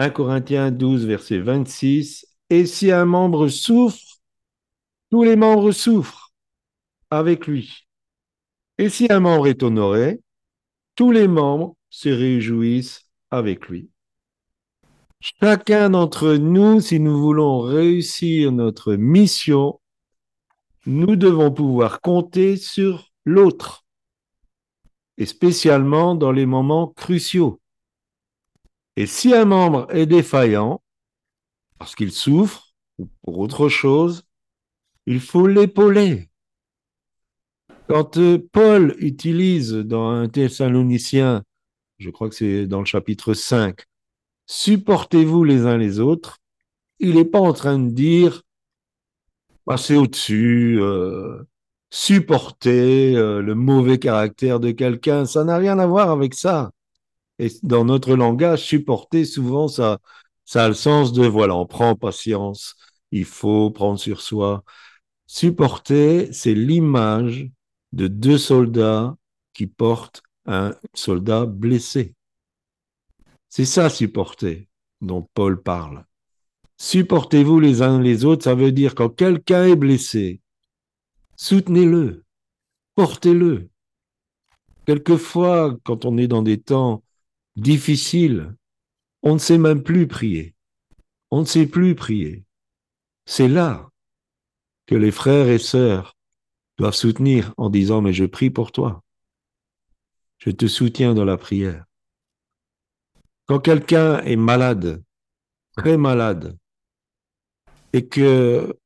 1 0.00 0.08
Corinthiens 0.08 0.70
12, 0.70 1.04
verset 1.04 1.40
26. 1.40 2.26
Et 2.48 2.64
si 2.64 2.90
un 2.90 3.04
membre 3.04 3.48
souffre, 3.48 4.22
tous 5.10 5.24
les 5.24 5.36
membres 5.36 5.72
souffrent 5.72 6.32
avec 7.10 7.46
lui. 7.46 7.86
Et 8.78 8.88
si 8.88 9.08
un 9.10 9.20
membre 9.20 9.48
est 9.48 9.62
honoré, 9.62 10.22
tous 10.94 11.10
les 11.10 11.28
membres 11.28 11.76
se 11.90 12.08
réjouissent 12.08 13.10
avec 13.30 13.68
lui. 13.68 13.90
Chacun 15.20 15.90
d'entre 15.90 16.32
nous, 16.32 16.80
si 16.80 16.98
nous 16.98 17.20
voulons 17.20 17.60
réussir 17.60 18.52
notre 18.52 18.94
mission, 18.94 19.82
nous 20.86 21.14
devons 21.14 21.52
pouvoir 21.52 22.00
compter 22.00 22.56
sur 22.56 23.10
l'autre, 23.26 23.84
et 25.18 25.26
spécialement 25.26 26.14
dans 26.14 26.32
les 26.32 26.46
moments 26.46 26.86
cruciaux. 26.86 27.59
Et 29.00 29.06
si 29.06 29.32
un 29.32 29.46
membre 29.46 29.86
est 29.88 30.04
défaillant, 30.04 30.82
parce 31.78 31.94
qu'il 31.94 32.12
souffre 32.12 32.74
ou 32.98 33.08
pour 33.22 33.38
autre 33.38 33.70
chose, 33.70 34.24
il 35.06 35.20
faut 35.20 35.46
l'épauler. 35.46 36.28
Quand 37.88 38.18
euh, 38.18 38.46
Paul 38.52 38.94
utilise 38.98 39.72
dans 39.72 40.10
un 40.10 40.28
Thessalonicien, 40.28 41.44
je 41.96 42.10
crois 42.10 42.28
que 42.28 42.34
c'est 42.34 42.66
dans 42.66 42.80
le 42.80 42.84
chapitre 42.84 43.32
5, 43.32 43.86
supportez-vous 44.44 45.44
les 45.44 45.64
uns 45.64 45.78
les 45.78 45.98
autres, 45.98 46.36
il 46.98 47.14
n'est 47.14 47.24
pas 47.24 47.40
en 47.40 47.54
train 47.54 47.78
de 47.78 47.88
dire 47.88 48.42
passer 49.64 49.96
au-dessus, 49.96 50.76
euh, 50.78 51.42
supporter 51.88 53.16
euh, 53.16 53.40
le 53.40 53.54
mauvais 53.54 53.98
caractère 53.98 54.60
de 54.60 54.72
quelqu'un. 54.72 55.24
Ça 55.24 55.42
n'a 55.44 55.56
rien 55.56 55.78
à 55.78 55.86
voir 55.86 56.10
avec 56.10 56.34
ça. 56.34 56.72
Et 57.40 57.50
dans 57.62 57.86
notre 57.86 58.16
langage, 58.16 58.66
supporter, 58.66 59.24
souvent, 59.24 59.66
ça, 59.66 59.98
a 60.54 60.68
le 60.68 60.74
sens 60.74 61.14
de, 61.14 61.26
voilà, 61.26 61.56
on 61.56 61.64
prend 61.64 61.96
patience, 61.96 62.76
il 63.12 63.24
faut 63.24 63.70
prendre 63.70 63.98
sur 63.98 64.20
soi. 64.20 64.62
Supporter, 65.26 66.30
c'est 66.34 66.52
l'image 66.52 67.48
de 67.92 68.08
deux 68.08 68.36
soldats 68.36 69.16
qui 69.54 69.66
portent 69.66 70.22
un 70.44 70.74
soldat 70.92 71.46
blessé. 71.46 72.14
C'est 73.48 73.64
ça, 73.64 73.88
supporter, 73.88 74.68
dont 75.00 75.26
Paul 75.32 75.62
parle. 75.62 76.04
Supportez-vous 76.76 77.58
les 77.58 77.80
uns 77.80 78.02
les 78.02 78.26
autres, 78.26 78.44
ça 78.44 78.54
veut 78.54 78.72
dire 78.72 78.94
quand 78.94 79.08
quelqu'un 79.08 79.64
est 79.64 79.76
blessé, 79.76 80.42
soutenez-le, 81.36 82.22
portez-le. 82.96 83.70
Quelquefois, 84.84 85.74
quand 85.84 86.04
on 86.04 86.18
est 86.18 86.28
dans 86.28 86.42
des 86.42 86.60
temps 86.60 87.02
difficiles, 87.56 88.54
on 89.22 89.34
ne 89.34 89.38
sait 89.38 89.58
même 89.58 89.82
plus 89.82 90.06
prier. 90.06 90.54
On 91.30 91.40
ne 91.40 91.44
sait 91.44 91.66
plus 91.66 91.94
prier. 91.94 92.44
C'est 93.26 93.48
là 93.48 93.90
que 94.86 94.94
les 94.94 95.10
frères 95.10 95.48
et 95.48 95.58
sœurs 95.58 96.16
doivent 96.78 96.94
soutenir 96.94 97.54
en 97.56 97.70
disant, 97.70 98.00
mais 98.00 98.12
je 98.12 98.24
prie 98.24 98.50
pour 98.50 98.72
toi. 98.72 99.02
Je 100.38 100.50
te 100.50 100.66
soutiens 100.66 101.14
dans 101.14 101.24
la 101.24 101.36
prière. 101.36 101.84
Quand 103.46 103.60
quelqu'un 103.60 104.20
est 104.22 104.36
malade, 104.36 105.02
très 105.76 105.96
malade, 105.96 106.56
et 107.92 108.06
que 108.06 108.76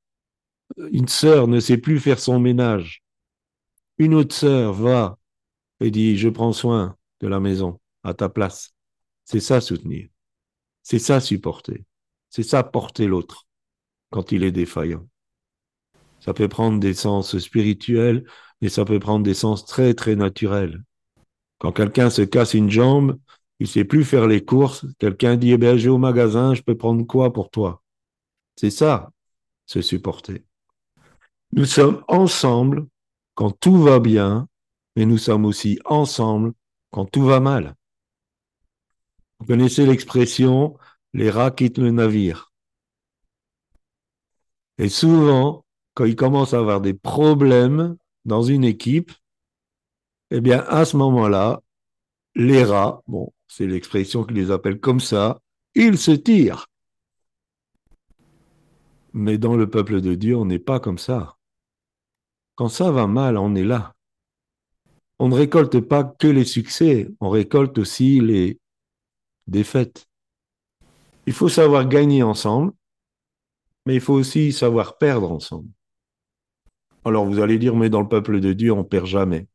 une 0.90 1.09
sœur 1.09 1.46
ne 1.46 1.61
sait 1.61 1.79
plus 1.79 2.00
faire 2.00 2.18
son 2.18 2.40
ménage, 2.40 3.05
une 3.98 4.14
autre 4.14 4.35
sœur 4.35 4.72
va 4.72 5.18
et 5.81 5.90
dit 5.90 6.16
je 6.16 6.29
prends 6.29 6.53
soin 6.53 6.96
de 7.20 7.29
la 7.29 7.40
maison 7.40 7.79
à 8.05 8.14
ta 8.14 8.29
place. 8.29 8.75
C'est 9.25 9.40
ça 9.40 9.61
soutenir. 9.61 10.09
C'est 10.83 10.99
ça 10.99 11.21
supporter. 11.21 11.85
C'est 12.31 12.43
ça 12.43 12.62
porter 12.62 13.07
l'autre 13.07 13.47
quand 14.11 14.33
il 14.33 14.45
est 14.45 14.53
défaillant. 14.53 15.09
Ça 16.21 16.35
peut 16.35 16.49
prendre 16.49 16.79
des 16.79 16.95
sens 16.95 17.37
spirituels, 17.38 18.25
mais 18.61 18.69
ça 18.69 18.85
peut 18.85 19.01
prendre 19.01 19.25
des 19.25 19.35
sens 19.35 19.64
très 19.67 19.95
très 19.95 20.17
naturels. 20.17 20.83
Quand 21.59 21.73
quelqu'un 21.73 22.11
se 22.11 22.23
casse 22.23 22.55
une 22.55 22.71
jambe, 22.71 23.19
il 23.61 23.69
sait 23.69 23.85
plus 23.85 24.05
faire 24.05 24.27
les 24.27 24.45
courses. 24.45 24.87
Quelqu'un 24.99 25.37
dit, 25.37 25.53
eh 25.53 25.59
ben, 25.59 25.77
j'ai 25.77 25.88
au 25.88 25.99
magasin, 25.99 26.55
je 26.55 26.62
peux 26.62 26.77
prendre 26.77 27.05
quoi 27.05 27.33
pour 27.33 27.51
toi? 27.51 27.83
C'est 28.57 28.71
ça, 28.71 29.11
se 29.67 29.81
supporter. 29.81 30.45
Nous 31.53 31.64
sommes 31.64 32.03
ensemble 32.09 32.87
quand 33.35 33.51
tout 33.51 33.77
va 33.77 34.01
bien, 34.01 34.49
mais 34.97 35.07
nous 35.07 35.19
sommes 35.19 35.45
aussi 35.45 35.79
ensemble 35.85 36.53
quand 36.90 37.07
tout 37.07 37.25
va 37.25 37.40
mal. 37.40 37.75
Vous 39.44 39.48
connaissez 39.48 39.85
l'expression 39.85 40.78
les 41.12 41.28
rats 41.28 41.50
quittent 41.50 41.76
le 41.76 41.90
navire. 41.90 42.50
Et 44.78 44.88
souvent, 44.88 45.66
quand 45.92 46.07
il 46.07 46.16
commence 46.16 46.54
à 46.54 46.61
avoir 46.61 46.80
des 46.80 46.94
problèmes 46.94 47.98
dans 48.24 48.42
une 48.42 48.64
équipe, 48.64 49.12
eh 50.30 50.40
bien, 50.40 50.61
à 50.61 50.87
ce 50.87 50.96
moment-là, 50.96 51.61
les 52.35 52.64
rats, 52.64 53.02
bon, 53.06 53.35
c'est 53.46 53.66
l'expression 53.66 54.25
qui 54.25 54.33
les 54.33 54.50
appelle 54.50 54.81
comme 54.81 55.00
ça, 55.00 55.42
ils 55.75 55.98
se 55.98 56.12
tirent. 56.12 56.66
Mais 59.12 59.37
dans 59.37 59.56
le 59.56 59.69
peuple 59.69 60.00
de 60.00 60.14
Dieu, 60.14 60.38
on 60.38 60.46
n'est 60.46 60.58
pas 60.58 60.81
comme 60.81 60.96
ça. 60.96 61.37
Quand 62.54 62.71
ça 62.71 62.90
va 62.90 63.06
mal, 63.06 63.37
on 63.37 63.54
est 63.54 63.62
là. 63.62 63.92
On 65.19 65.29
ne 65.29 65.35
récolte 65.35 65.81
pas 65.81 66.02
que 66.02 66.29
les 66.29 66.46
succès, 66.46 67.10
on 67.21 67.29
récolte 67.29 67.77
aussi 67.77 68.21
les 68.21 68.58
défaites. 69.47 70.07
Il 71.27 71.33
faut 71.33 71.49
savoir 71.49 71.88
gagner 71.88 72.23
ensemble, 72.23 72.73
mais 73.87 73.95
il 73.95 74.01
faut 74.01 74.15
aussi 74.15 74.53
savoir 74.53 74.99
perdre 74.99 75.31
ensemble. 75.31 75.69
Alors 77.05 77.27
vous 77.27 77.40
allez 77.40 77.59
dire, 77.59 77.77
mais 77.77 77.90
dans 77.90 78.01
le 78.01 78.09
peuple 78.09 78.40
de 78.40 78.53
Dieu, 78.53 78.73
on 78.73 78.85
perd 78.85 79.07
jamais. 79.07 79.47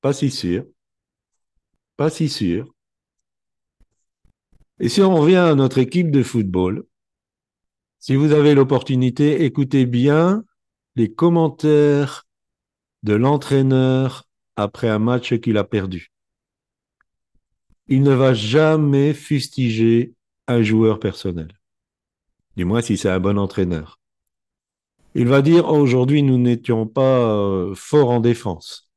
Pas 0.00 0.12
si 0.12 0.30
sûr. 0.30 0.64
Pas 1.96 2.10
si 2.10 2.28
sûr. 2.28 2.72
Et 4.80 4.88
si 4.88 5.02
on 5.02 5.16
revient 5.16 5.36
à 5.36 5.54
notre 5.54 5.78
équipe 5.78 6.10
de 6.10 6.22
football, 6.22 6.84
si 7.98 8.14
vous 8.14 8.32
avez 8.32 8.54
l'opportunité, 8.54 9.44
écoutez 9.44 9.86
bien 9.86 10.44
les 10.94 11.12
commentaires 11.12 12.26
de 13.02 13.14
l'entraîneur 13.14 14.24
après 14.56 14.88
un 14.88 14.98
match 14.98 15.38
qu'il 15.40 15.56
a 15.56 15.64
perdu. 15.64 16.12
Il 17.88 18.02
ne 18.02 18.12
va 18.12 18.34
jamais 18.34 19.14
fustiger 19.14 20.14
un 20.46 20.62
joueur 20.62 21.00
personnel. 21.00 21.48
Du 22.56 22.64
moins 22.64 22.82
si 22.82 22.96
c'est 22.96 23.10
un 23.10 23.20
bon 23.20 23.38
entraîneur. 23.38 23.98
Il 25.14 25.28
va 25.28 25.42
dire 25.42 25.66
oh, 25.68 25.78
aujourd'hui 25.78 26.22
nous 26.22 26.38
n'étions 26.38 26.86
pas 26.86 27.20
euh, 27.20 27.74
forts 27.74 28.10
en 28.10 28.20
défense. 28.20 28.90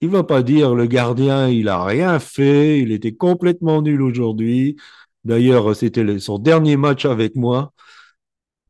Il 0.00 0.08
va 0.08 0.24
pas 0.24 0.42
dire 0.42 0.74
le 0.74 0.86
gardien 0.86 1.48
il 1.48 1.68
a 1.68 1.84
rien 1.84 2.18
fait, 2.18 2.80
il 2.80 2.92
était 2.92 3.14
complètement 3.14 3.82
nul 3.82 4.02
aujourd'hui. 4.02 4.76
D'ailleurs 5.24 5.76
c'était 5.76 6.18
son 6.18 6.38
dernier 6.38 6.76
match 6.76 7.04
avec 7.04 7.36
moi. 7.36 7.72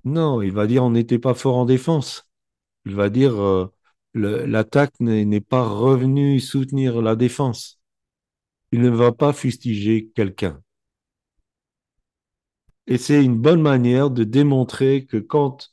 Non, 0.04 0.42
il 0.42 0.52
va 0.52 0.66
dire 0.66 0.84
on 0.84 0.90
n'était 0.90 1.18
pas 1.18 1.34
fort 1.34 1.56
en 1.56 1.64
défense. 1.64 2.28
Il 2.86 2.94
va 2.94 3.08
dire 3.10 3.40
euh, 3.40 3.72
l'attaque 4.14 4.94
n'est 5.00 5.40
pas 5.40 5.66
revenue 5.68 6.40
soutenir 6.40 7.00
la 7.02 7.16
défense. 7.16 7.81
Il 8.72 8.80
ne 8.80 8.90
va 8.90 9.12
pas 9.12 9.32
fustiger 9.32 10.10
quelqu'un. 10.14 10.62
Et 12.86 12.98
c'est 12.98 13.24
une 13.24 13.38
bonne 13.38 13.62
manière 13.62 14.10
de 14.10 14.24
démontrer 14.24 15.06
que 15.06 15.18
quand 15.18 15.72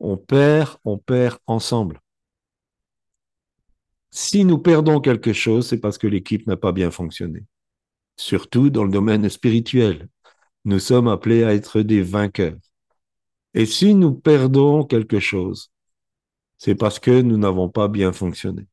on 0.00 0.16
perd, 0.16 0.76
on 0.84 0.98
perd 0.98 1.38
ensemble. 1.46 2.00
Si 4.10 4.44
nous 4.44 4.58
perdons 4.58 5.00
quelque 5.00 5.32
chose, 5.32 5.68
c'est 5.68 5.78
parce 5.78 5.98
que 5.98 6.08
l'équipe 6.08 6.46
n'a 6.46 6.56
pas 6.56 6.72
bien 6.72 6.90
fonctionné. 6.90 7.44
Surtout 8.16 8.70
dans 8.70 8.84
le 8.84 8.90
domaine 8.90 9.28
spirituel. 9.28 10.08
Nous 10.64 10.80
sommes 10.80 11.08
appelés 11.08 11.44
à 11.44 11.54
être 11.54 11.80
des 11.82 12.02
vainqueurs. 12.02 12.58
Et 13.54 13.66
si 13.66 13.94
nous 13.94 14.12
perdons 14.12 14.84
quelque 14.84 15.20
chose, 15.20 15.70
c'est 16.58 16.74
parce 16.74 16.98
que 16.98 17.22
nous 17.22 17.38
n'avons 17.38 17.68
pas 17.68 17.88
bien 17.88 18.12
fonctionné. 18.12 18.66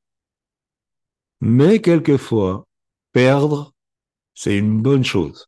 Mais 1.39 1.79
quelquefois, 1.81 2.67
perdre, 3.17 3.73
c'est 4.35 4.55
une 4.55 4.79
bonne 4.79 5.03
chose. 5.03 5.47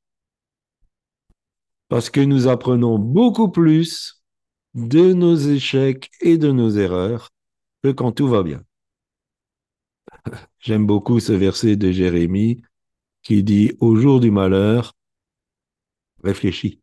Parce 1.87 2.09
que 2.09 2.19
nous 2.19 2.47
apprenons 2.47 2.97
beaucoup 2.97 3.51
plus 3.51 4.23
de 4.73 5.13
nos 5.13 5.35
échecs 5.35 6.09
et 6.19 6.39
de 6.39 6.51
nos 6.51 6.71
erreurs 6.71 7.29
que 7.83 7.89
quand 7.89 8.11
tout 8.11 8.27
va 8.27 8.41
bien. 8.41 8.63
J'aime 10.59 10.87
beaucoup 10.87 11.19
ce 11.19 11.31
verset 11.31 11.75
de 11.75 11.91
Jérémie 11.91 12.63
qui 13.21 13.43
dit 13.43 13.73
Au 13.79 13.95
jour 13.95 14.19
du 14.19 14.31
malheur, 14.31 14.95
réfléchis. 16.23 16.81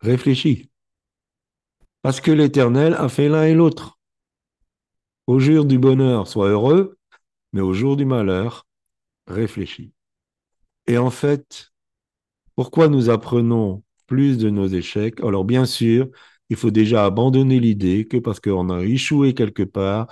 Réfléchis. 0.00 0.68
Parce 2.02 2.20
que 2.20 2.32
l'Éternel 2.32 2.92
a 2.92 3.08
fait 3.08 3.30
l'un 3.30 3.44
et 3.44 3.54
l'autre. 3.54 3.98
Au 5.26 5.38
jour 5.38 5.64
du 5.64 5.78
bonheur, 5.78 6.28
sois 6.28 6.50
heureux, 6.50 6.98
mais 7.54 7.62
au 7.62 7.72
jour 7.72 7.96
du 7.96 8.04
malheur, 8.04 8.67
réfléchis. 9.28 9.92
Et 10.86 10.98
en 10.98 11.10
fait, 11.10 11.72
pourquoi 12.56 12.88
nous 12.88 13.10
apprenons 13.10 13.82
plus 14.06 14.38
de 14.38 14.50
nos 14.50 14.66
échecs? 14.68 15.20
Alors 15.20 15.44
bien 15.44 15.66
sûr, 15.66 16.08
il 16.50 16.56
faut 16.56 16.70
déjà 16.70 17.04
abandonner 17.04 17.60
l'idée 17.60 18.06
que 18.06 18.16
parce 18.16 18.40
qu'on 18.40 18.70
a 18.70 18.82
échoué 18.84 19.34
quelque 19.34 19.62
part, 19.62 20.08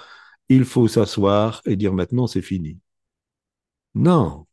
il 0.48 0.64
faut 0.64 0.88
s'asseoir 0.88 1.62
et 1.66 1.76
dire 1.76 1.92
maintenant 1.92 2.26
c'est 2.26 2.42
fini. 2.42 2.78
Non, 3.94 4.46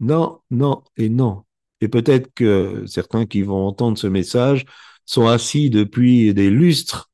non, 0.00 0.40
non 0.50 0.84
et 0.96 1.08
non. 1.08 1.44
Et 1.80 1.88
peut-être 1.88 2.32
que 2.34 2.84
certains 2.86 3.26
qui 3.26 3.42
vont 3.42 3.66
entendre 3.66 3.98
ce 3.98 4.06
message 4.06 4.66
sont 5.06 5.26
assis 5.26 5.70
depuis 5.70 6.34
des 6.34 6.50
lustres 6.50 7.10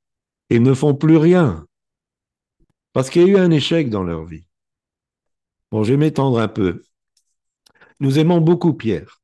et 0.50 0.58
ne 0.60 0.74
font 0.74 0.94
plus 0.94 1.16
rien. 1.16 1.66
Parce 2.92 3.10
qu'il 3.10 3.22
y 3.22 3.24
a 3.26 3.28
eu 3.28 3.36
un 3.38 3.50
échec 3.50 3.90
dans 3.90 4.02
leur 4.02 4.24
vie. 4.24 4.44
Bon, 5.70 5.84
je 5.84 5.92
vais 5.92 5.98
m'étendre 5.98 6.38
un 6.38 6.48
peu. 6.48 6.82
Nous 8.00 8.18
aimons 8.18 8.40
beaucoup 8.40 8.74
Pierre. 8.74 9.20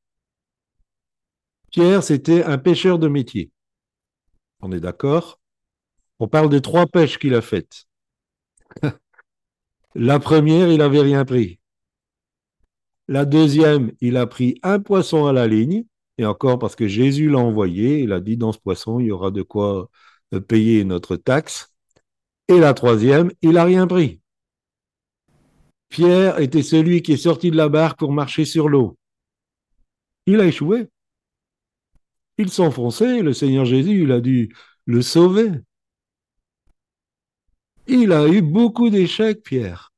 Pierre, 1.70 2.02
c'était 2.02 2.44
un 2.44 2.58
pêcheur 2.58 2.98
de 2.98 3.08
métier. 3.08 3.50
On 4.60 4.72
est 4.72 4.80
d'accord? 4.80 5.40
On 6.18 6.28
parle 6.28 6.48
de 6.48 6.58
trois 6.58 6.86
pêches 6.86 7.18
qu'il 7.18 7.34
a 7.34 7.40
faites. 7.40 7.84
La 9.94 10.18
première, 10.18 10.70
il 10.70 10.78
n'avait 10.78 11.00
rien 11.00 11.24
pris. 11.24 11.60
La 13.08 13.24
deuxième, 13.24 13.92
il 14.00 14.16
a 14.16 14.26
pris 14.26 14.58
un 14.62 14.80
poisson 14.80 15.26
à 15.26 15.32
la 15.32 15.46
ligne, 15.46 15.84
et 16.16 16.24
encore 16.24 16.58
parce 16.58 16.74
que 16.74 16.88
Jésus 16.88 17.28
l'a 17.28 17.38
envoyé, 17.38 18.00
il 18.00 18.12
a 18.12 18.20
dit 18.20 18.36
dans 18.36 18.52
ce 18.52 18.58
poisson, 18.58 18.98
il 18.98 19.06
y 19.06 19.10
aura 19.10 19.30
de 19.30 19.42
quoi 19.42 19.90
euh, 20.32 20.40
payer 20.40 20.84
notre 20.84 21.16
taxe. 21.16 21.74
Et 22.48 22.58
la 22.60 22.74
troisième, 22.74 23.30
il 23.42 23.52
n'a 23.52 23.64
rien 23.64 23.86
pris. 23.86 24.20
Pierre 25.94 26.40
était 26.40 26.64
celui 26.64 27.02
qui 27.02 27.12
est 27.12 27.16
sorti 27.16 27.52
de 27.52 27.56
la 27.56 27.68
barque 27.68 28.00
pour 28.00 28.10
marcher 28.10 28.44
sur 28.44 28.68
l'eau. 28.68 28.98
Il 30.26 30.40
a 30.40 30.46
échoué. 30.46 30.88
Il 32.36 32.50
s'enfonçait, 32.50 33.22
le 33.22 33.32
Seigneur 33.32 33.64
Jésus, 33.64 34.02
il 34.02 34.10
a 34.10 34.20
dû 34.20 34.52
le 34.86 35.02
sauver. 35.02 35.52
Il 37.86 38.10
a 38.10 38.26
eu 38.26 38.42
beaucoup 38.42 38.90
d'échecs, 38.90 39.44
Pierre. 39.44 39.92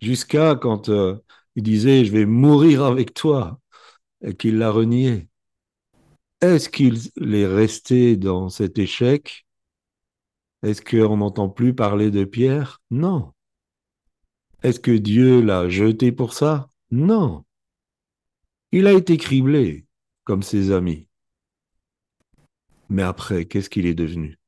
Jusqu'à 0.00 0.54
quand 0.54 0.88
euh, 0.88 1.16
il 1.56 1.64
disait, 1.64 2.04
je 2.04 2.12
vais 2.12 2.24
mourir 2.24 2.84
avec 2.84 3.12
toi 3.12 3.58
et 4.22 4.36
qu'il 4.36 4.58
l'a 4.58 4.70
renié. 4.70 5.26
Est-ce 6.40 6.68
qu'il 6.68 7.10
est 7.20 7.46
resté 7.48 8.16
dans 8.16 8.50
cet 8.50 8.78
échec? 8.78 9.48
Est-ce 10.62 10.80
qu'on 10.80 11.16
n'entend 11.16 11.48
plus 11.48 11.74
parler 11.74 12.12
de 12.12 12.24
Pierre? 12.24 12.80
Non. 12.92 13.33
Est-ce 14.64 14.80
que 14.80 14.90
Dieu 14.90 15.42
l'a 15.42 15.68
jeté 15.68 16.10
pour 16.10 16.32
ça? 16.32 16.70
Non. 16.90 17.44
Il 18.72 18.86
a 18.86 18.92
été 18.92 19.18
criblé 19.18 19.86
comme 20.24 20.42
ses 20.42 20.72
amis. 20.72 21.06
Mais 22.88 23.02
après, 23.02 23.44
qu'est-ce 23.44 23.70
qu'il 23.70 23.86
est 23.86 23.94
devenu? 23.94 24.38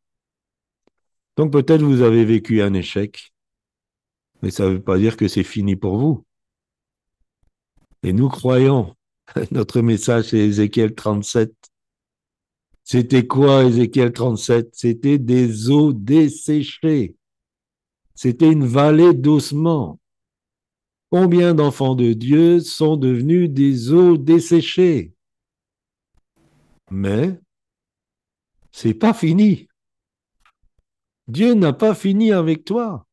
Donc 1.36 1.52
peut-être 1.52 1.82
vous 1.82 2.00
avez 2.00 2.24
vécu 2.24 2.62
un 2.62 2.72
échec, 2.72 3.34
mais 4.42 4.50
ça 4.50 4.64
ne 4.64 4.70
veut 4.70 4.82
pas 4.82 4.98
dire 4.98 5.18
que 5.18 5.28
c'est 5.28 5.44
fini 5.44 5.76
pour 5.76 5.98
vous. 5.98 6.26
Et 8.02 8.14
nous 8.14 8.28
croyons 8.28 8.96
Notre 9.50 9.82
message, 9.82 10.30
c'est 10.30 10.38
Ézéchiel 10.38 10.94
37. 10.94 11.52
C'était 12.84 13.26
quoi 13.26 13.64
Ézéchiel 13.64 14.12
37 14.12 14.70
C'était 14.72 15.18
des 15.18 15.70
eaux 15.70 15.92
desséchées. 15.92 17.16
C'était 18.14 18.50
une 18.50 18.66
vallée 18.66 19.12
d'ossements. 19.12 20.00
Combien 21.18 21.54
d'enfants 21.54 21.94
de 21.94 22.12
Dieu 22.12 22.60
sont 22.60 22.98
devenus 22.98 23.48
des 23.48 23.90
eaux 23.90 24.18
desséchées? 24.18 25.14
Mais 26.90 27.40
c'est 28.70 28.92
pas 28.92 29.14
fini. 29.14 29.66
Dieu 31.26 31.54
n'a 31.54 31.72
pas 31.72 31.94
fini 31.94 32.32
avec 32.32 32.66
toi. 32.66 33.06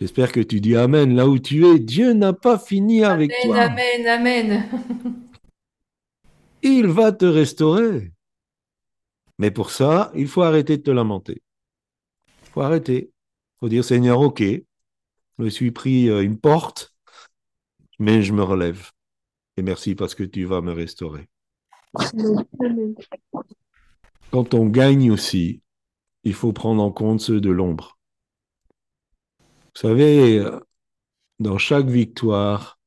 J'espère 0.00 0.32
que 0.32 0.40
tu 0.40 0.62
dis 0.62 0.74
Amen 0.74 1.14
là 1.14 1.28
où 1.28 1.38
tu 1.38 1.66
es. 1.66 1.78
Dieu 1.78 2.14
n'a 2.14 2.32
pas 2.32 2.58
fini 2.58 3.04
avec 3.04 3.30
toi. 3.42 3.64
Amen, 3.64 4.06
Amen. 4.06 4.70
Il 6.62 6.86
va 6.86 7.12
te 7.12 7.26
restaurer. 7.26 8.12
Mais 9.36 9.50
pour 9.50 9.72
ça, 9.72 10.10
il 10.14 10.26
faut 10.26 10.40
arrêter 10.40 10.78
de 10.78 10.82
te 10.84 10.90
lamenter. 10.90 11.42
Il 12.44 12.48
faut 12.48 12.62
arrêter. 12.62 13.10
Il 13.12 13.58
faut 13.60 13.68
dire 13.68 13.84
Seigneur, 13.84 14.20
ok, 14.20 14.42
je 15.42 15.46
me 15.46 15.50
suis 15.50 15.72
pris 15.72 16.08
euh, 16.08 16.22
une 16.22 16.38
porte, 16.38 16.94
mais 17.98 18.22
je 18.22 18.32
me 18.32 18.44
relève. 18.44 18.92
Et 19.56 19.62
merci 19.62 19.96
parce 19.96 20.14
que 20.14 20.22
tu 20.22 20.44
vas 20.44 20.60
me 20.60 20.70
restaurer. 20.70 21.28
Quand 24.30 24.54
on 24.54 24.66
gagne 24.66 25.10
aussi, 25.10 25.60
il 26.22 26.34
faut 26.34 26.52
prendre 26.52 26.80
en 26.80 26.92
compte 26.92 27.20
ceux 27.20 27.40
de 27.40 27.50
l'ombre. 27.50 27.98
Vous 29.40 29.80
savez, 29.80 30.46
dans 31.40 31.58
chaque 31.58 31.86
victoire, 31.86 32.78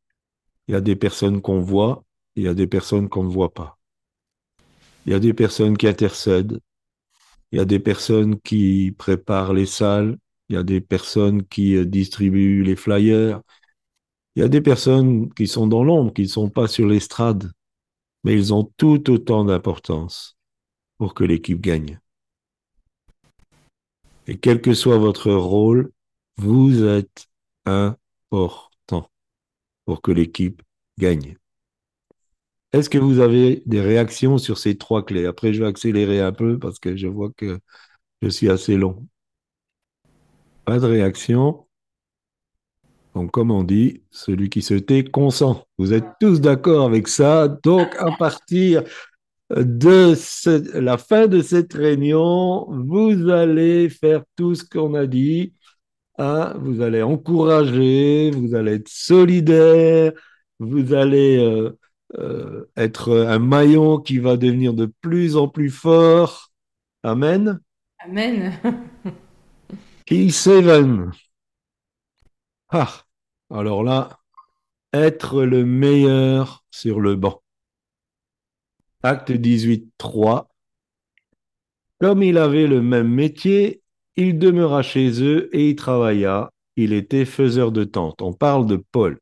il 0.70 0.72
y 0.72 0.76
a 0.76 0.82
des 0.82 0.96
personnes 0.96 1.42
qu'on 1.42 1.60
voit, 1.60 2.06
il 2.38 2.44
y 2.44 2.48
a 2.48 2.54
des 2.54 2.68
personnes 2.68 3.10
qu'on 3.10 3.26
ne 3.26 3.30
voit 3.30 3.54
pas. 3.54 3.78
Il 5.06 5.12
y 5.12 5.16
a 5.16 5.20
des 5.20 5.34
personnes 5.34 5.76
qui 5.76 5.90
intercèdent, 5.90 6.62
il 7.52 7.58
y 7.58 7.62
a 7.62 7.66
des 7.66 7.82
personnes 7.82 8.40
qui 8.40 8.96
préparent 8.98 9.52
les 9.52 9.66
salles, 9.66 10.18
il 10.50 10.56
y 10.56 10.60
a 10.60 10.64
des 10.64 10.82
personnes 10.82 11.46
qui 11.46 11.76
euh, 11.76 11.86
distribuent 11.86 12.64
les 12.64 12.76
flyers, 12.76 13.42
il 14.36 14.42
y 14.42 14.44
a 14.44 14.50
des 14.50 14.62
personnes 14.62 15.34
qui 15.34 15.48
sont 15.48 15.68
dans 15.68 15.84
l'ombre, 15.84 16.14
qui 16.14 16.24
ne 16.24 16.28
sont 16.28 16.50
pas 16.50 16.68
sur 16.68 16.88
l'estrade, 16.88 17.52
mais 18.24 18.34
ils 18.34 18.54
ont 18.54 18.72
tout 18.78 19.10
autant 19.10 19.46
d'importance 19.46 20.38
pour 20.98 21.14
que 21.14 21.24
l'équipe 21.24 21.62
gagne. 21.62 22.00
Et 24.28 24.38
quel 24.38 24.62
que 24.62 24.74
soit 24.74 24.98
votre 24.98 25.32
rôle, 25.32 25.92
vous 26.38 26.84
êtes 26.84 27.28
important 27.66 29.10
pour 29.86 30.02
que 30.02 30.12
l'équipe 30.12 30.62
gagne. 31.00 31.38
Est-ce 32.74 32.90
que 32.90 32.98
vous 32.98 33.20
avez 33.20 33.64
des 33.66 33.82
réactions 33.82 34.38
sur 34.38 34.58
ces 34.58 34.78
trois 34.78 35.06
clés? 35.06 35.26
Après, 35.26 35.54
je 35.54 35.62
vais 35.62 35.68
accélérer 35.68 36.20
un 36.20 36.34
peu 36.34 36.60
parce 36.60 36.80
que 36.80 36.98
je 36.98 37.08
vois 37.08 37.32
que 37.38 37.60
je 38.22 38.30
suis 38.30 38.50
assez 38.50 38.76
long. 38.76 39.08
Pas 40.66 40.80
de 40.80 40.86
réaction 40.88 41.68
Donc, 43.14 43.32
comme 43.32 43.52
on 43.52 43.64
dit, 43.64 44.04
celui 44.12 44.50
qui 44.50 44.62
se 44.62 44.74
tait 44.74 45.04
consent. 45.04 45.64
Vous 45.78 45.94
êtes 45.94 46.06
tous 46.20 46.42
d'accord 46.42 46.86
avec 46.86 47.08
ça. 47.08 47.48
Donc, 47.48 47.96
à 47.98 48.12
partir 48.18 48.84
de 49.52 50.16
la 50.80 50.98
fin 50.98 51.28
de 51.28 51.42
cette 51.42 51.74
réunion, 51.74 52.68
vous 52.70 53.30
allez 53.30 53.90
faire 53.90 54.24
tout 54.36 54.56
ce 54.56 54.64
qu'on 54.66 54.96
a 54.96 55.06
dit. 55.08 55.54
hein. 56.18 56.54
Vous 56.60 56.82
allez 56.82 57.04
encourager, 57.04 58.32
vous 58.32 58.56
allez 58.56 58.74
être 58.76 58.90
solidaire, 58.90 60.14
vous 60.60 60.94
allez 60.94 61.38
euh, 61.38 61.78
euh, 62.18 62.66
être 62.78 63.16
un 63.28 63.40
maillon 63.40 64.00
qui 64.00 64.20
va 64.20 64.38
devenir 64.38 64.74
de 64.74 64.92
plus 65.02 65.38
en 65.38 65.48
plus 65.48 65.70
fort. 65.70 66.52
Amen. 67.04 67.60
Amen. 68.00 68.54
Seven. 70.08 71.12
Ah, 72.70 73.06
alors 73.50 73.84
là, 73.84 74.20
être 74.94 75.44
le 75.44 75.66
meilleur 75.66 76.64
sur 76.70 77.00
le 77.00 77.16
banc. 77.16 77.42
Acte 79.02 79.32
18, 79.32 79.92
3. 79.98 80.48
Comme 82.00 82.22
il 82.22 82.38
avait 82.38 82.68
le 82.68 82.82
même 82.82 83.10
métier, 83.10 83.82
il 84.16 84.38
demeura 84.38 84.84
chez 84.84 85.24
eux 85.24 85.50
et 85.56 85.70
y 85.70 85.76
travailla. 85.76 86.52
Il 86.76 86.94
était 86.94 87.26
faiseur 87.26 87.72
de 87.72 87.84
tentes. 87.84 88.22
On 88.22 88.34
parle 88.34 88.68
de 88.68 88.76
Paul. 88.76 89.20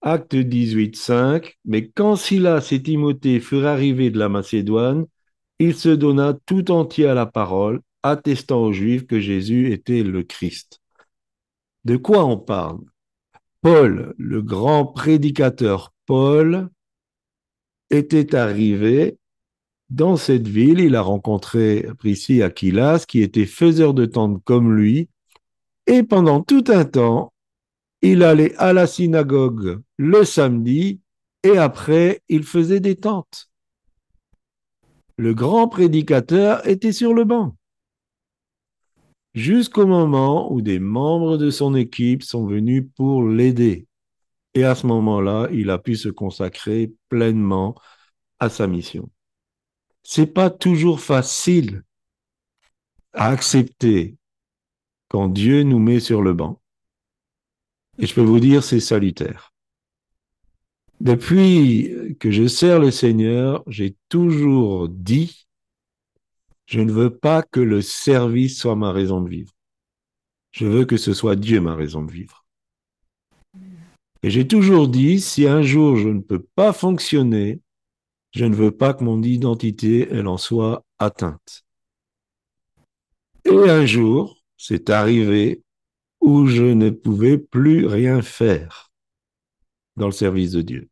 Acte 0.00 0.34
18, 0.34 0.96
5. 0.96 1.56
Mais 1.64 1.88
quand 1.88 2.16
Silas 2.16 2.68
et 2.72 2.82
Timothée 2.82 3.38
furent 3.38 3.66
arrivés 3.66 4.10
de 4.10 4.18
la 4.18 4.28
Macédoine, 4.28 5.06
il 5.60 5.76
se 5.76 5.90
donna 5.90 6.34
tout 6.46 6.70
entier 6.70 7.06
à 7.06 7.14
la 7.14 7.26
parole, 7.26 7.80
attestant 8.10 8.62
aux 8.62 8.72
Juifs 8.72 9.06
que 9.06 9.20
Jésus 9.20 9.72
était 9.72 10.02
le 10.02 10.22
Christ. 10.22 10.80
De 11.84 11.96
quoi 11.96 12.24
on 12.24 12.38
parle? 12.38 12.80
Paul, 13.62 14.14
le 14.18 14.42
grand 14.42 14.86
prédicateur 14.86 15.92
Paul, 16.06 16.68
était 17.90 18.34
arrivé 18.34 19.18
dans 19.90 20.16
cette 20.16 20.46
ville. 20.46 20.80
Il 20.80 20.96
a 20.96 21.02
rencontré 21.02 21.86
Priscille 21.98 22.42
Aquilas, 22.42 23.04
qui 23.06 23.22
était 23.22 23.46
faiseur 23.46 23.94
de 23.94 24.04
tentes 24.04 24.42
comme 24.44 24.76
lui. 24.76 25.08
Et 25.86 26.02
pendant 26.02 26.42
tout 26.42 26.64
un 26.68 26.84
temps, 26.84 27.32
il 28.02 28.22
allait 28.22 28.54
à 28.56 28.72
la 28.72 28.86
synagogue 28.86 29.80
le 29.96 30.24
samedi 30.24 31.00
et 31.42 31.56
après, 31.56 32.22
il 32.28 32.44
faisait 32.44 32.80
des 32.80 32.96
tentes. 32.96 33.50
Le 35.16 35.34
grand 35.34 35.68
prédicateur 35.68 36.66
était 36.66 36.92
sur 36.92 37.14
le 37.14 37.24
banc. 37.24 37.56
Jusqu'au 39.34 39.86
moment 39.86 40.52
où 40.52 40.62
des 40.62 40.78
membres 40.78 41.36
de 41.36 41.50
son 41.50 41.74
équipe 41.74 42.22
sont 42.22 42.46
venus 42.46 42.84
pour 42.96 43.22
l'aider. 43.22 43.86
Et 44.54 44.64
à 44.64 44.74
ce 44.74 44.86
moment-là, 44.86 45.48
il 45.52 45.70
a 45.70 45.78
pu 45.78 45.94
se 45.96 46.08
consacrer 46.08 46.92
pleinement 47.08 47.74
à 48.40 48.48
sa 48.48 48.66
mission. 48.66 49.10
C'est 50.02 50.26
pas 50.26 50.50
toujours 50.50 51.00
facile 51.00 51.82
à 53.12 53.28
accepter 53.28 54.16
quand 55.08 55.28
Dieu 55.28 55.62
nous 55.62 55.78
met 55.78 56.00
sur 56.00 56.22
le 56.22 56.32
banc. 56.32 56.60
Et 57.98 58.06
je 58.06 58.14
peux 58.14 58.22
vous 58.22 58.40
dire, 58.40 58.62
c'est 58.62 58.80
salutaire. 58.80 59.52
Depuis 61.00 62.16
que 62.18 62.30
je 62.30 62.46
sers 62.46 62.78
le 62.80 62.90
Seigneur, 62.90 63.62
j'ai 63.66 63.96
toujours 64.08 64.88
dit, 64.88 65.47
je 66.68 66.82
ne 66.82 66.92
veux 66.92 67.16
pas 67.16 67.42
que 67.42 67.60
le 67.60 67.80
service 67.80 68.58
soit 68.58 68.76
ma 68.76 68.92
raison 68.92 69.22
de 69.22 69.30
vivre. 69.30 69.52
Je 70.50 70.66
veux 70.66 70.84
que 70.84 70.98
ce 70.98 71.14
soit 71.14 71.34
Dieu 71.34 71.62
ma 71.62 71.74
raison 71.74 72.02
de 72.02 72.12
vivre. 72.12 72.44
Et 74.22 74.28
j'ai 74.28 74.46
toujours 74.46 74.86
dit, 74.86 75.18
si 75.18 75.46
un 75.46 75.62
jour 75.62 75.96
je 75.96 76.08
ne 76.08 76.20
peux 76.20 76.42
pas 76.42 76.74
fonctionner, 76.74 77.62
je 78.32 78.44
ne 78.44 78.54
veux 78.54 78.70
pas 78.70 78.92
que 78.92 79.02
mon 79.02 79.22
identité, 79.22 80.08
elle 80.10 80.26
en 80.26 80.36
soit 80.36 80.84
atteinte. 80.98 81.64
Et 83.46 83.70
un 83.70 83.86
jour, 83.86 84.36
c'est 84.58 84.90
arrivé 84.90 85.62
où 86.20 86.48
je 86.48 86.64
ne 86.64 86.90
pouvais 86.90 87.38
plus 87.38 87.86
rien 87.86 88.20
faire 88.20 88.92
dans 89.96 90.06
le 90.06 90.12
service 90.12 90.50
de 90.50 90.60
Dieu. 90.60 90.90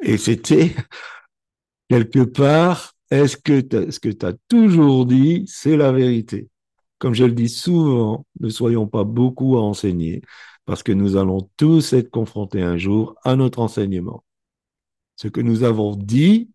Et 0.00 0.16
c'était 0.16 0.74
quelque 1.90 2.24
part, 2.24 2.95
est-ce 3.10 3.36
que 3.36 3.60
ce 3.90 4.00
que 4.00 4.08
tu 4.08 4.26
as 4.26 4.34
toujours 4.48 5.06
dit, 5.06 5.44
c'est 5.46 5.76
la 5.76 5.92
vérité? 5.92 6.48
Comme 6.98 7.14
je 7.14 7.24
le 7.24 7.32
dis 7.32 7.48
souvent, 7.48 8.26
ne 8.40 8.48
soyons 8.48 8.86
pas 8.86 9.04
beaucoup 9.04 9.56
à 9.56 9.62
enseigner, 9.62 10.22
parce 10.64 10.82
que 10.82 10.92
nous 10.92 11.16
allons 11.16 11.48
tous 11.56 11.92
être 11.92 12.10
confrontés 12.10 12.62
un 12.62 12.78
jour 12.78 13.14
à 13.22 13.36
notre 13.36 13.60
enseignement. 13.60 14.24
Ce 15.16 15.28
que 15.28 15.40
nous 15.40 15.62
avons 15.62 15.94
dit, 15.94 16.50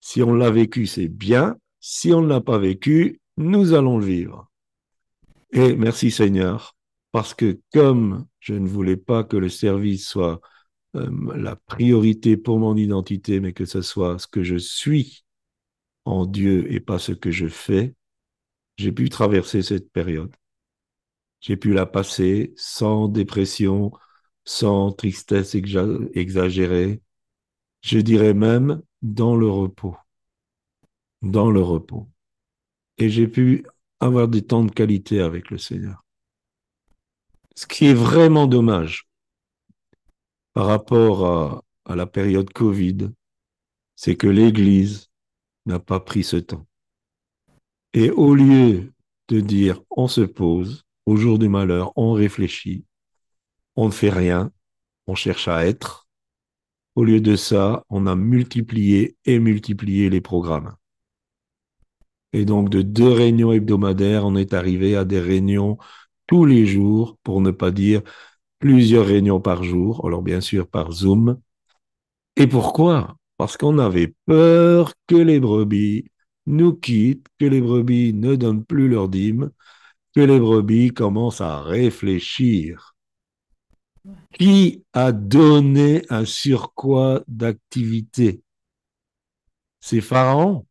si 0.00 0.22
on 0.22 0.32
l'a 0.32 0.50
vécu, 0.50 0.86
c'est 0.86 1.08
bien. 1.08 1.56
Si 1.80 2.12
on 2.12 2.22
ne 2.22 2.28
l'a 2.28 2.40
pas 2.40 2.58
vécu, 2.58 3.20
nous 3.36 3.74
allons 3.74 3.98
le 3.98 4.04
vivre. 4.04 4.50
Et 5.52 5.74
merci 5.74 6.10
Seigneur, 6.10 6.76
parce 7.12 7.34
que 7.34 7.60
comme 7.72 8.26
je 8.38 8.54
ne 8.54 8.68
voulais 8.68 8.96
pas 8.96 9.24
que 9.24 9.36
le 9.36 9.48
service 9.48 10.06
soit 10.06 10.40
euh, 10.96 11.10
la 11.34 11.56
priorité 11.56 12.36
pour 12.36 12.58
mon 12.58 12.76
identité, 12.76 13.40
mais 13.40 13.52
que 13.52 13.64
ce 13.64 13.82
soit 13.82 14.18
ce 14.18 14.26
que 14.26 14.42
je 14.42 14.56
suis 14.56 15.24
en 16.04 16.26
Dieu 16.26 16.72
et 16.72 16.80
pas 16.80 16.98
ce 16.98 17.12
que 17.12 17.30
je 17.30 17.46
fais, 17.46 17.94
j'ai 18.76 18.92
pu 18.92 19.08
traverser 19.08 19.62
cette 19.62 19.90
période. 19.90 20.34
J'ai 21.40 21.56
pu 21.56 21.72
la 21.72 21.86
passer 21.86 22.52
sans 22.56 23.08
dépression, 23.08 23.92
sans 24.44 24.92
tristesse 24.92 25.54
exagérée. 25.54 27.00
Je 27.82 27.98
dirais 27.98 28.34
même 28.34 28.82
dans 29.02 29.36
le 29.36 29.48
repos. 29.48 29.96
Dans 31.22 31.50
le 31.50 31.62
repos. 31.62 32.08
Et 32.98 33.08
j'ai 33.08 33.28
pu 33.28 33.64
avoir 34.00 34.28
des 34.28 34.42
temps 34.42 34.64
de 34.64 34.70
qualité 34.70 35.20
avec 35.20 35.50
le 35.50 35.58
Seigneur. 35.58 36.04
Ce 37.54 37.66
qui 37.66 37.86
est 37.86 37.94
vraiment 37.94 38.46
dommage 38.46 39.08
par 40.52 40.66
rapport 40.66 41.26
à, 41.26 41.94
la 41.94 42.06
période 42.06 42.52
Covid, 42.52 43.10
c'est 43.96 44.14
que 44.14 44.28
l'Église 44.28 45.09
n'a 45.66 45.78
pas 45.78 46.00
pris 46.00 46.24
ce 46.24 46.36
temps. 46.36 46.66
Et 47.94 48.10
au 48.10 48.34
lieu 48.34 48.92
de 49.28 49.40
dire 49.40 49.80
on 49.90 50.08
se 50.08 50.22
pose, 50.22 50.84
au 51.06 51.16
jour 51.16 51.38
du 51.38 51.48
malheur, 51.48 51.92
on 51.96 52.12
réfléchit, 52.12 52.84
on 53.76 53.86
ne 53.86 53.92
fait 53.92 54.10
rien, 54.10 54.52
on 55.06 55.14
cherche 55.14 55.48
à 55.48 55.66
être, 55.66 56.08
au 56.96 57.04
lieu 57.04 57.20
de 57.20 57.36
ça, 57.36 57.84
on 57.90 58.06
a 58.06 58.16
multiplié 58.16 59.16
et 59.24 59.38
multiplié 59.38 60.10
les 60.10 60.20
programmes. 60.20 60.74
Et 62.32 62.44
donc, 62.44 62.70
de 62.70 62.82
deux 62.82 63.10
réunions 63.12 63.52
hebdomadaires, 63.52 64.24
on 64.24 64.36
est 64.36 64.54
arrivé 64.54 64.96
à 64.96 65.04
des 65.04 65.20
réunions 65.20 65.78
tous 66.26 66.44
les 66.44 66.66
jours, 66.66 67.18
pour 67.24 67.40
ne 67.40 67.50
pas 67.50 67.70
dire 67.72 68.02
plusieurs 68.60 69.06
réunions 69.06 69.40
par 69.40 69.64
jour, 69.64 70.06
alors 70.06 70.22
bien 70.22 70.40
sûr 70.40 70.68
par 70.68 70.92
Zoom. 70.92 71.40
Et 72.36 72.46
pourquoi? 72.46 73.16
Parce 73.40 73.56
qu'on 73.56 73.78
avait 73.78 74.14
peur 74.26 74.92
que 75.06 75.14
les 75.14 75.40
brebis 75.40 76.04
nous 76.44 76.74
quittent, 76.74 77.26
que 77.38 77.46
les 77.46 77.62
brebis 77.62 78.12
ne 78.12 78.36
donnent 78.36 78.66
plus 78.66 78.86
leur 78.86 79.08
dîme, 79.08 79.50
que 80.14 80.20
les 80.20 80.38
brebis 80.38 80.90
commencent 80.90 81.40
à 81.40 81.62
réfléchir. 81.62 82.94
Qui 84.34 84.84
a 84.92 85.12
donné 85.12 86.02
un 86.10 86.26
surcroît 86.26 87.22
d'activité? 87.28 88.42
C'est 89.80 90.02
Pharaon. 90.02 90.66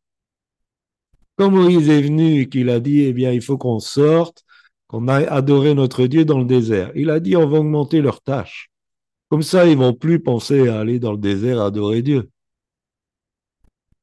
Quand 1.37 1.49
Moïse 1.49 1.89
est 1.89 2.03
venu 2.03 2.41
et 2.41 2.49
qu'il 2.49 2.69
a 2.69 2.79
dit, 2.79 2.99
eh 3.01 3.13
bien, 3.13 3.31
il 3.31 3.41
faut 3.41 3.57
qu'on 3.57 3.79
sorte, 3.79 4.43
qu'on 4.85 5.07
aille 5.07 5.25
adorer 5.25 5.73
notre 5.73 6.05
Dieu 6.05 6.23
dans 6.23 6.37
le 6.37 6.45
désert. 6.45 6.91
Il 6.93 7.09
a 7.09 7.19
dit, 7.19 7.35
on 7.35 7.49
va 7.49 7.61
augmenter 7.61 7.99
leurs 7.99 8.21
tâches. 8.21 8.69
Comme 9.27 9.41
ça, 9.41 9.65
ils 9.65 9.75
vont 9.75 9.95
plus 9.95 10.19
penser 10.19 10.67
à 10.67 10.79
aller 10.79 10.99
dans 10.99 11.13
le 11.13 11.17
désert 11.17 11.61
adorer 11.61 12.03
Dieu. 12.03 12.29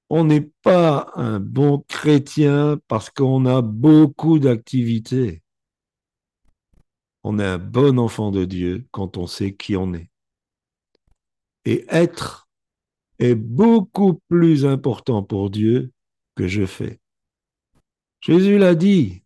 On 0.09 0.25
n'est 0.25 0.49
pas 0.63 1.11
un 1.17 1.41
bon 1.41 1.85
chrétien 1.89 2.79
parce 2.87 3.11
qu'on 3.11 3.45
a 3.47 3.61
beaucoup 3.63 4.39
d'activités. 4.39 5.43
On 7.25 7.41
est 7.41 7.45
un 7.45 7.59
bon 7.59 7.99
enfant 7.99 8.31
de 8.31 8.45
Dieu 8.45 8.87
quand 8.93 9.17
on 9.17 9.27
sait 9.27 9.55
qui 9.55 9.77
on 9.77 9.95
est. 9.95 10.09
Et 11.65 11.85
être 11.89 12.49
est 13.19 13.35
beaucoup 13.35 14.21
plus 14.29 14.65
important 14.65 15.25
pour 15.25 15.51
Dieu 15.51 15.93
que 16.37 16.47
je 16.47 16.67
fais. 16.67 17.01
Jésus 18.21 18.59
l'a 18.59 18.77
dit. 18.77 19.25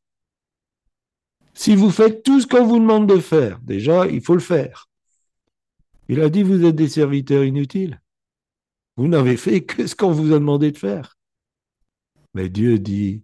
Si 1.52 1.76
vous 1.76 1.90
faites 1.90 2.22
tout 2.22 2.40
ce 2.40 2.46
qu'on 2.46 2.64
vous 2.64 2.78
demande 2.78 3.06
de 3.06 3.18
faire, 3.18 3.58
déjà, 3.60 4.06
il 4.06 4.22
faut 4.22 4.34
le 4.34 4.40
faire. 4.40 4.88
Il 6.08 6.20
a 6.22 6.30
dit, 6.30 6.42
vous 6.42 6.64
êtes 6.64 6.76
des 6.76 6.88
serviteurs 6.88 7.44
inutiles. 7.44 8.00
Vous 9.00 9.08
n'avez 9.08 9.38
fait 9.38 9.64
que 9.64 9.86
ce 9.86 9.96
qu'on 9.96 10.12
vous 10.12 10.34
a 10.34 10.38
demandé 10.38 10.72
de 10.72 10.76
faire. 10.76 11.16
Mais 12.34 12.50
Dieu 12.50 12.78
dit, 12.78 13.22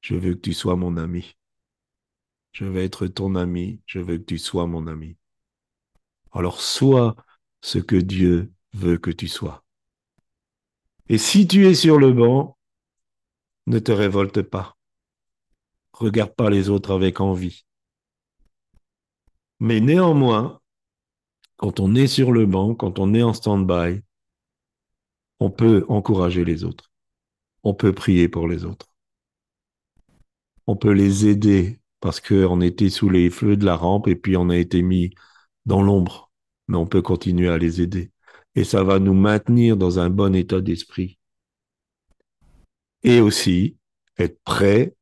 je 0.00 0.14
veux 0.14 0.34
que 0.34 0.40
tu 0.40 0.52
sois 0.52 0.76
mon 0.76 0.96
ami. 0.96 1.36
Je 2.52 2.64
veux 2.64 2.80
être 2.80 3.08
ton 3.08 3.34
ami. 3.34 3.80
Je 3.86 3.98
veux 3.98 4.18
que 4.18 4.22
tu 4.22 4.38
sois 4.38 4.68
mon 4.68 4.86
ami. 4.86 5.16
Alors 6.30 6.60
sois 6.60 7.16
ce 7.60 7.80
que 7.80 7.96
Dieu 7.96 8.52
veut 8.72 8.98
que 8.98 9.10
tu 9.10 9.26
sois. 9.26 9.64
Et 11.08 11.18
si 11.18 11.48
tu 11.48 11.66
es 11.66 11.74
sur 11.74 11.98
le 11.98 12.12
banc, 12.12 12.56
ne 13.66 13.80
te 13.80 13.90
révolte 13.90 14.42
pas. 14.42 14.76
Regarde 15.92 16.36
pas 16.36 16.50
les 16.50 16.68
autres 16.68 16.94
avec 16.94 17.20
envie. 17.20 17.64
Mais 19.58 19.80
néanmoins, 19.80 20.60
quand 21.56 21.80
on 21.80 21.96
est 21.96 22.06
sur 22.06 22.30
le 22.30 22.46
banc, 22.46 22.76
quand 22.76 23.00
on 23.00 23.12
est 23.12 23.24
en 23.24 23.32
stand-by, 23.32 24.05
on 25.40 25.50
peut 25.50 25.84
encourager 25.88 26.44
les 26.44 26.64
autres. 26.64 26.90
On 27.62 27.74
peut 27.74 27.92
prier 27.92 28.28
pour 28.28 28.48
les 28.48 28.64
autres. 28.64 28.86
On 30.66 30.76
peut 30.76 30.92
les 30.92 31.26
aider 31.26 31.80
parce 32.00 32.20
qu'on 32.20 32.60
était 32.60 32.90
sous 32.90 33.08
les 33.08 33.30
feux 33.30 33.56
de 33.56 33.64
la 33.64 33.76
rampe 33.76 34.08
et 34.08 34.16
puis 34.16 34.36
on 34.36 34.50
a 34.50 34.56
été 34.56 34.82
mis 34.82 35.10
dans 35.64 35.82
l'ombre. 35.82 36.30
Mais 36.68 36.76
on 36.76 36.86
peut 36.86 37.02
continuer 37.02 37.48
à 37.48 37.58
les 37.58 37.80
aider. 37.80 38.10
Et 38.54 38.64
ça 38.64 38.82
va 38.82 38.98
nous 38.98 39.14
maintenir 39.14 39.76
dans 39.76 39.98
un 39.98 40.10
bon 40.10 40.34
état 40.34 40.60
d'esprit. 40.60 41.18
Et 43.02 43.20
aussi 43.20 43.76
être 44.18 44.40
prêt 44.44 44.94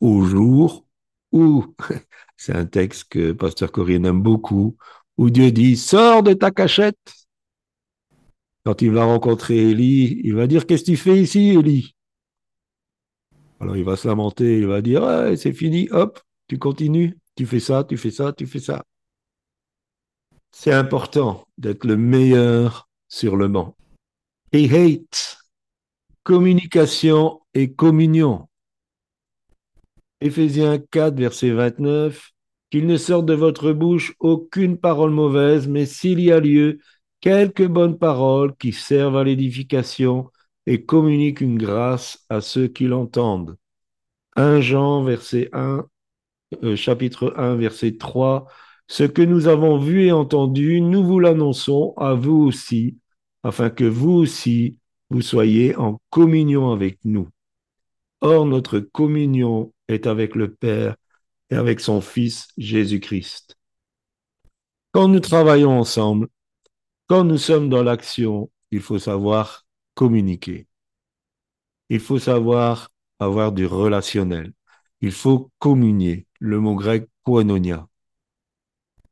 au 0.00 0.24
jour 0.24 0.86
où, 1.32 1.74
c'est 2.36 2.54
un 2.54 2.66
texte 2.66 3.04
que 3.10 3.32
Pasteur 3.32 3.72
Corinne 3.72 4.06
aime 4.06 4.22
beaucoup, 4.22 4.76
où 5.16 5.30
Dieu 5.30 5.50
dit, 5.50 5.76
sors 5.76 6.22
de 6.22 6.32
ta 6.32 6.50
cachette. 6.50 7.14
Quand 8.64 8.80
il 8.82 8.90
va 8.92 9.04
rencontrer 9.04 9.70
Élie, 9.70 10.20
il 10.22 10.34
va 10.34 10.46
dire, 10.46 10.66
qu'est-ce 10.66 10.84
que 10.84 10.90
tu 10.92 10.96
fais 10.96 11.20
ici, 11.20 11.50
Élie? 11.50 11.96
Alors 13.60 13.76
il 13.76 13.84
va 13.84 13.96
se 13.96 14.08
lamenter, 14.08 14.58
il 14.58 14.66
va 14.66 14.82
dire, 14.82 15.04
c'est 15.36 15.52
fini, 15.52 15.88
hop, 15.90 16.20
tu 16.48 16.58
continues, 16.58 17.18
tu 17.36 17.46
fais 17.46 17.60
ça, 17.60 17.84
tu 17.84 17.96
fais 17.96 18.10
ça, 18.10 18.32
tu 18.32 18.46
fais 18.46 18.58
ça. 18.58 18.84
C'est 20.50 20.72
important 20.72 21.46
d'être 21.58 21.84
le 21.84 21.96
meilleur 21.96 22.88
sur 23.08 23.36
le 23.36 23.48
banc. 23.48 23.76
Et 24.52 24.68
hate, 24.68 25.38
communication 26.24 27.40
et 27.54 27.72
communion. 27.72 28.48
Éphésiens 30.20 30.78
4, 30.78 31.16
verset 31.16 31.50
29, 31.50 32.30
qu'il 32.70 32.86
ne 32.86 32.96
sorte 32.96 33.26
de 33.26 33.34
votre 33.34 33.72
bouche 33.72 34.14
aucune 34.18 34.76
parole 34.76 35.10
mauvaise, 35.10 35.68
mais 35.68 35.86
s'il 35.86 36.20
y 36.20 36.30
a 36.32 36.40
lieu, 36.40 36.80
quelques 37.22 37.66
bonnes 37.66 37.98
paroles 37.98 38.54
qui 38.56 38.72
servent 38.72 39.16
à 39.16 39.24
l'édification 39.24 40.30
et 40.66 40.84
communiquent 40.84 41.40
une 41.40 41.56
grâce 41.56 42.24
à 42.28 42.42
ceux 42.42 42.68
qui 42.68 42.84
l'entendent. 42.84 43.56
1 44.36 44.60
Jean, 44.60 45.04
verset 45.04 45.48
1, 45.52 45.86
euh, 46.64 46.76
chapitre 46.76 47.32
1, 47.36 47.54
verset 47.56 47.96
3, 47.96 48.46
ce 48.88 49.04
que 49.04 49.22
nous 49.22 49.46
avons 49.46 49.78
vu 49.78 50.06
et 50.06 50.12
entendu, 50.12 50.80
nous 50.80 51.04
vous 51.04 51.18
l'annonçons 51.20 51.94
à 51.96 52.14
vous 52.14 52.42
aussi, 52.42 52.98
afin 53.42 53.70
que 53.70 53.84
vous 53.84 54.12
aussi, 54.12 54.78
vous 55.08 55.22
soyez 55.22 55.76
en 55.76 56.00
communion 56.10 56.72
avec 56.72 56.98
nous. 57.04 57.28
Or, 58.20 58.46
notre 58.46 58.80
communion 58.80 59.72
est 59.88 60.06
avec 60.06 60.34
le 60.34 60.52
Père 60.52 60.96
et 61.50 61.54
avec 61.54 61.80
son 61.80 62.00
Fils 62.00 62.48
Jésus-Christ. 62.58 63.56
Quand 64.92 65.08
nous 65.08 65.20
travaillons 65.20 65.78
ensemble, 65.78 66.28
quand 67.06 67.24
nous 67.24 67.38
sommes 67.38 67.68
dans 67.68 67.82
l'action, 67.82 68.50
il 68.70 68.80
faut 68.80 68.98
savoir 68.98 69.66
communiquer. 69.94 70.66
Il 71.90 72.00
faut 72.00 72.18
savoir 72.18 72.90
avoir 73.18 73.52
du 73.52 73.66
relationnel. 73.66 74.52
Il 75.00 75.12
faut 75.12 75.50
communier. 75.58 76.26
Le 76.40 76.58
mot 76.60 76.74
grec 76.74 77.08
koinonia. 77.24 77.88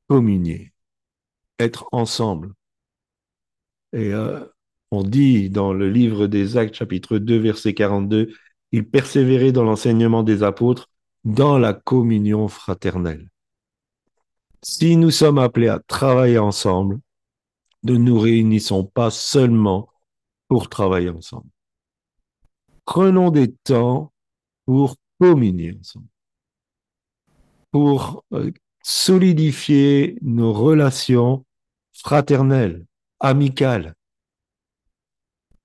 Communier. 0.09 0.73
Être 1.59 1.87
ensemble. 1.93 2.55
Et 3.93 4.13
euh, 4.15 4.45
on 4.91 5.03
dit 5.03 5.51
dans 5.51 5.73
le 5.73 5.89
livre 5.91 6.27
des 6.27 6.57
Actes, 6.57 6.75
chapitre 6.75 7.19
2, 7.19 7.39
verset 7.39 7.75
42, 7.75 8.33
il 8.73 8.89
persévérait 8.89 9.53
dans 9.53 9.65
l'enseignement 9.65 10.23
des 10.23 10.43
apôtres, 10.43 10.89
dans 11.25 11.59
la 11.59 11.75
communion 11.75 12.49
fraternelle. 12.49 13.31
Si 14.63 14.97
nous 14.97 15.11
sommes 15.11 15.39
appelés 15.39 15.69
à 15.69 15.81
travailler 15.81 16.39
ensemble, 16.39 16.99
ne 17.85 17.97
nous 17.97 18.19
réunissons 18.19 18.85
pas 18.85 19.11
seulement 19.11 19.89
pour 20.49 20.69
travailler 20.69 21.11
ensemble. 21.11 21.49
Prenons 22.85 23.31
des 23.31 23.53
temps 23.53 24.13
pour 24.67 24.97
communier 25.21 25.77
ensemble, 25.79 26.09
pour 27.71 28.25
euh, 28.33 28.51
solidifier 28.83 30.19
nos 30.23 30.53
relations 30.53 31.45
fraternelles, 31.93 32.85
amicales. 33.21 33.95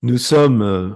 Nous 0.02 0.18
sommes 0.18 0.62
euh, 0.62 0.92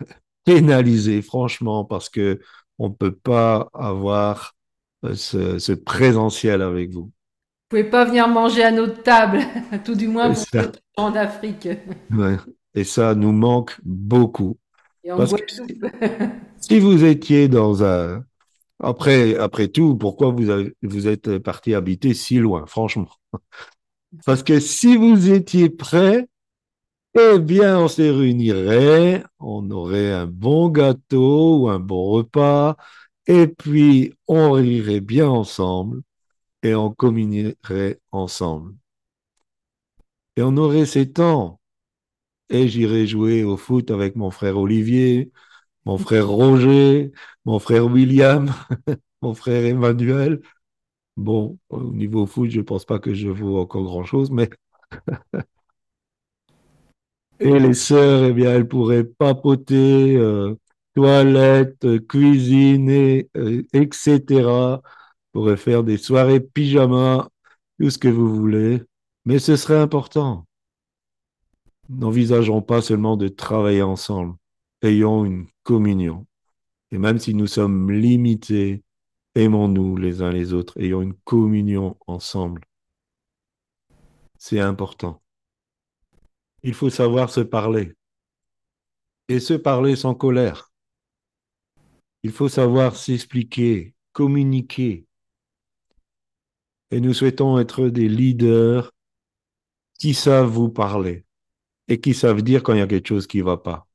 pénalisés, 0.44 1.22
franchement, 1.22 1.84
parce 1.84 2.08
que 2.08 2.40
on 2.78 2.88
ne 2.88 2.94
peut 2.94 3.14
pas 3.14 3.70
avoir 3.74 4.54
euh, 5.04 5.14
ce, 5.14 5.58
ce 5.58 5.72
présentiel 5.72 6.62
avec 6.62 6.90
vous. 6.90 7.12
Vous 7.72 7.78
pouvez 7.78 7.90
pas 7.90 8.04
venir 8.04 8.28
manger 8.28 8.64
à 8.64 8.70
notre 8.70 9.02
table, 9.02 9.38
tout 9.86 9.94
du 9.94 10.06
moins 10.06 10.30
pour 10.30 10.44
en 10.98 11.10
d'Afrique. 11.10 11.66
Ouais. 12.12 12.36
Et 12.74 12.84
ça 12.84 13.14
nous 13.14 13.32
manque 13.32 13.80
beaucoup. 13.82 14.58
Et 15.02 15.10
en 15.10 15.16
Parce 15.16 15.32
que 15.32 15.38
si 16.60 16.78
vous 16.80 17.02
étiez 17.02 17.48
dans 17.48 17.82
un... 17.82 18.22
Après, 18.78 19.36
après 19.36 19.68
tout, 19.68 19.96
pourquoi 19.96 20.32
vous, 20.32 20.50
avez- 20.50 20.74
vous 20.82 21.08
êtes 21.08 21.38
parti 21.38 21.72
habiter 21.72 22.12
si 22.12 22.36
loin, 22.40 22.66
franchement? 22.66 23.08
Parce 24.26 24.42
que 24.42 24.60
si 24.60 24.98
vous 24.98 25.30
étiez 25.30 25.70
prêt, 25.70 26.28
eh 27.18 27.38
bien, 27.38 27.78
on 27.78 27.88
se 27.88 28.02
réunirait, 28.02 29.24
on 29.40 29.70
aurait 29.70 30.12
un 30.12 30.26
bon 30.26 30.68
gâteau 30.68 31.60
ou 31.60 31.68
un 31.70 31.80
bon 31.80 32.10
repas, 32.10 32.76
et 33.26 33.46
puis 33.46 34.12
on 34.28 34.52
rirait 34.52 35.00
bien 35.00 35.26
ensemble 35.26 36.02
et 36.62 36.74
on 36.74 36.92
communierait 36.92 38.00
ensemble. 38.12 38.74
Et 40.36 40.42
on 40.42 40.56
aurait 40.56 40.86
ces 40.86 41.12
temps. 41.12 41.60
Et 42.50 42.68
j'irai 42.68 43.06
jouer 43.06 43.44
au 43.44 43.56
foot 43.56 43.90
avec 43.90 44.16
mon 44.16 44.30
frère 44.30 44.58
Olivier, 44.58 45.32
mon 45.86 45.98
frère 45.98 46.28
Roger, 46.28 47.12
mon 47.46 47.58
frère 47.60 47.86
William, 47.86 48.52
mon 49.22 49.34
frère 49.34 49.64
Emmanuel. 49.66 50.42
Bon, 51.16 51.58
au 51.70 51.92
niveau 51.94 52.26
foot, 52.26 52.50
je 52.50 52.60
pense 52.62 52.84
pas 52.86 52.98
que 53.00 53.14
je 53.14 53.28
vaux 53.28 53.58
encore 53.60 53.84
grand-chose, 53.84 54.30
mais 54.32 54.50
et 57.40 57.58
les 57.58 57.74
sœurs, 57.74 58.24
eh 58.24 58.32
bien, 58.32 58.52
elles 58.54 58.68
pourraient 58.68 59.04
papoter, 59.04 60.16
euh, 60.16 60.54
toilette, 60.94 62.06
cuisine, 62.08 62.88
et, 62.90 63.28
euh, 63.36 63.62
etc. 63.72 64.82
pourraient 65.32 65.56
faire 65.56 65.82
des 65.84 65.98
soirées 65.98 66.40
pyjama, 66.40 67.28
tout 67.78 67.90
ce 67.90 67.98
que 67.98 68.08
vous 68.08 68.34
voulez. 68.34 68.82
Mais 69.24 69.38
ce 69.38 69.56
serait 69.56 69.78
important. 69.78 70.46
N'envisageons 71.88 72.62
pas 72.62 72.82
seulement 72.82 73.16
de 73.16 73.28
travailler 73.28 73.82
ensemble. 73.82 74.36
Ayons 74.82 75.24
une 75.24 75.46
communion. 75.62 76.26
Et 76.90 76.98
même 76.98 77.18
si 77.18 77.34
nous 77.34 77.46
sommes 77.46 77.90
limités, 77.90 78.82
aimons-nous 79.34 79.96
les 79.96 80.22
uns 80.22 80.30
les 80.30 80.52
autres. 80.52 80.78
Ayons 80.78 81.02
une 81.02 81.14
communion 81.24 81.96
ensemble. 82.06 82.62
C'est 84.38 84.60
important. 84.60 85.22
Il 86.62 86.74
faut 86.74 86.90
savoir 86.90 87.30
se 87.30 87.40
parler. 87.40 87.94
Et 89.28 89.40
se 89.40 89.54
parler 89.54 89.96
sans 89.96 90.14
colère. 90.14 90.72
Il 92.22 92.30
faut 92.30 92.48
savoir 92.48 92.96
s'expliquer, 92.96 93.94
communiquer. 94.12 95.06
Et 96.92 97.00
nous 97.00 97.14
souhaitons 97.14 97.58
être 97.58 97.88
des 97.88 98.08
leaders 98.08 98.92
qui 99.98 100.12
savent 100.14 100.50
vous 100.50 100.68
parler 100.68 101.24
et 101.88 102.00
qui 102.00 102.12
savent 102.12 102.42
dire 102.42 102.62
quand 102.62 102.74
il 102.74 102.78
y 102.80 102.82
a 102.82 102.86
quelque 102.86 103.08
chose 103.08 103.26
qui 103.26 103.38
ne 103.38 103.44
va 103.44 103.56
pas. 103.56 103.88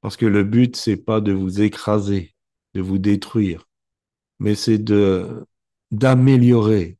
Parce 0.00 0.16
que 0.16 0.24
le 0.24 0.44
but, 0.44 0.76
c'est 0.76 0.96
pas 0.96 1.20
de 1.20 1.32
vous 1.32 1.60
écraser, 1.60 2.34
de 2.74 2.80
vous 2.80 2.98
détruire, 2.98 3.66
mais 4.38 4.54
c'est 4.54 4.78
d'améliorer 5.90 6.98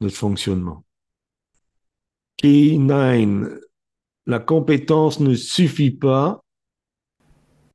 notre 0.00 0.16
fonctionnement. 0.16 0.84
Key 2.38 2.78
9, 2.78 3.60
la 4.26 4.40
compétence 4.40 5.20
ne 5.20 5.34
suffit 5.34 5.92
pas. 5.92 6.42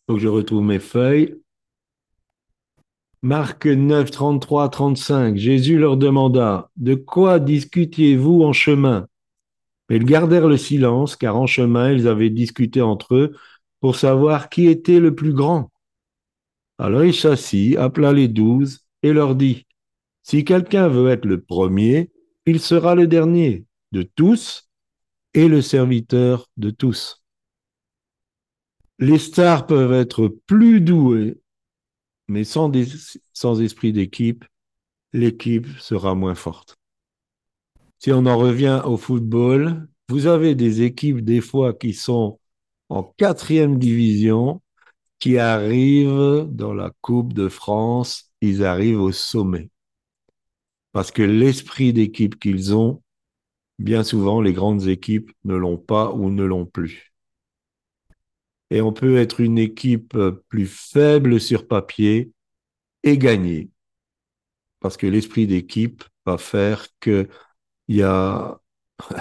Que 0.08 0.18
je 0.18 0.28
retrouve 0.28 0.64
mes 0.64 0.80
feuilles. 0.80 1.42
Marc 3.24 3.68
9, 3.68 4.10
33, 4.10 4.70
35. 4.70 5.38
Jésus 5.38 5.78
leur 5.78 5.96
demanda, 5.98 6.72
De 6.76 6.96
quoi 6.96 7.40
discutiez-vous 7.40 8.42
en 8.42 8.52
chemin? 8.52 9.08
Ils 9.90 10.06
gardèrent 10.06 10.48
le 10.48 10.58
silence, 10.58 11.16
car 11.16 11.36
en 11.36 11.46
chemin, 11.46 11.92
ils 11.92 12.08
avaient 12.08 12.30
discuté 12.30 12.82
entre 12.82 13.16
eux 13.16 13.36
pour 13.80 13.96
savoir 13.96 14.50
qui 14.50 14.68
était 14.68 15.00
le 15.00 15.14
plus 15.14 15.34
grand. 15.34 15.72
Alors 16.80 17.04
il 17.04 17.14
s'assit, 17.14 17.78
appela 17.78 18.14
les 18.14 18.28
douze 18.28 18.86
et 19.04 19.14
leur 19.14 19.36
dit, 19.36 19.68
Si 20.24 20.44
quelqu'un 20.44 20.88
veut 20.88 21.10
être 21.10 21.26
le 21.26 21.42
premier, 21.42 22.10
il 22.46 22.60
sera 22.60 22.96
le 22.96 23.06
dernier 23.06 23.66
de 23.92 24.02
tous 24.02 24.70
et 25.34 25.48
le 25.48 25.62
serviteur 25.62 26.48
de 26.58 26.72
tous. 26.72 27.24
Les 28.98 29.20
stars 29.20 29.68
peuvent 29.68 29.94
être 29.94 30.28
plus 30.46 30.80
doués, 30.80 31.41
mais 32.32 32.46
sans, 32.46 32.72
esprit 33.60 33.92
d'équipe, 33.92 34.46
l'équipe 35.12 35.68
sera 35.80 36.16
moins 36.16 36.34
forte. 36.34 36.78
Si 38.00 38.14
on 38.14 38.26
en 38.26 38.38
revient 38.38 38.82
au 38.86 38.96
football, 38.96 39.90
vous 40.08 40.28
avez 40.28 40.56
des 40.56 40.82
équipes 40.82 41.20
des 41.20 41.42
fois 41.42 41.74
qui 41.74 41.94
sont 41.94 42.40
en 42.88 43.04
quatrième 43.04 43.78
division, 43.78 44.62
qui 45.20 45.38
arrivent 45.40 46.48
dans 46.50 46.74
la 46.74 46.92
Coupe 47.02 47.34
de 47.34 47.50
France, 47.50 48.32
ils 48.40 48.64
arrivent 48.64 49.02
au 49.02 49.12
sommet. 49.12 49.70
Parce 50.94 51.12
que 51.12 51.24
l'esprit 51.24 51.92
d'équipe 51.92 52.40
qu'ils 52.40 52.74
ont, 52.74 53.04
bien 53.78 54.06
souvent, 54.06 54.40
les 54.40 54.54
grandes 54.54 54.88
équipes 54.88 55.32
ne 55.44 55.56
l'ont 55.56 55.78
pas 55.78 56.14
ou 56.14 56.30
ne 56.30 56.46
l'ont 56.46 56.66
plus. 56.66 57.11
Et 58.72 58.82
on 58.82 58.94
peut 58.94 59.18
être 59.18 59.42
une 59.42 59.58
équipe 59.58 60.18
plus 60.48 60.66
faible 60.66 61.42
sur 61.42 61.68
papier 61.68 62.32
et 63.04 63.18
gagner. 63.18 63.70
Parce 64.80 64.96
que 64.96 65.08
l'esprit 65.08 65.46
d'équipe 65.46 66.06
va 66.26 66.38
faire 66.38 66.88
qu'il 67.02 67.28
y 67.90 68.02
a 68.02 68.62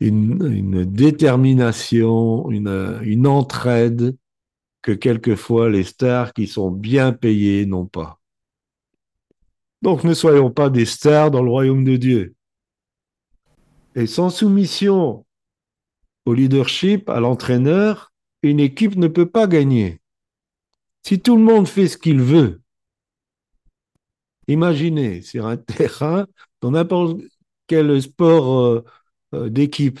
une, 0.00 0.50
une 0.50 0.84
détermination, 0.86 2.50
une, 2.50 2.98
une 3.02 3.26
entraide 3.26 4.16
que 4.80 4.92
quelquefois 4.92 5.68
les 5.68 5.84
stars 5.84 6.32
qui 6.32 6.46
sont 6.46 6.70
bien 6.70 7.12
payées 7.12 7.66
n'ont 7.66 7.86
pas. 7.86 8.18
Donc 9.82 10.04
ne 10.04 10.14
soyons 10.14 10.50
pas 10.50 10.70
des 10.70 10.86
stars 10.86 11.30
dans 11.30 11.42
le 11.42 11.50
royaume 11.50 11.84
de 11.84 11.96
Dieu. 11.96 12.34
Et 13.94 14.06
sans 14.06 14.30
soumission 14.30 15.26
au 16.24 16.32
leadership, 16.32 17.10
à 17.10 17.20
l'entraîneur, 17.20 18.09
une 18.42 18.60
équipe 18.60 18.96
ne 18.96 19.08
peut 19.08 19.28
pas 19.28 19.46
gagner. 19.46 20.00
Si 21.02 21.20
tout 21.20 21.36
le 21.36 21.42
monde 21.42 21.68
fait 21.68 21.88
ce 21.88 21.96
qu'il 21.96 22.20
veut, 22.20 22.60
imaginez 24.48 25.22
sur 25.22 25.46
un 25.46 25.56
terrain, 25.56 26.26
dans 26.60 26.72
n'importe 26.72 27.20
quel 27.66 28.00
sport 28.02 28.60
euh, 28.60 28.84
euh, 29.34 29.48
d'équipe, 29.48 30.00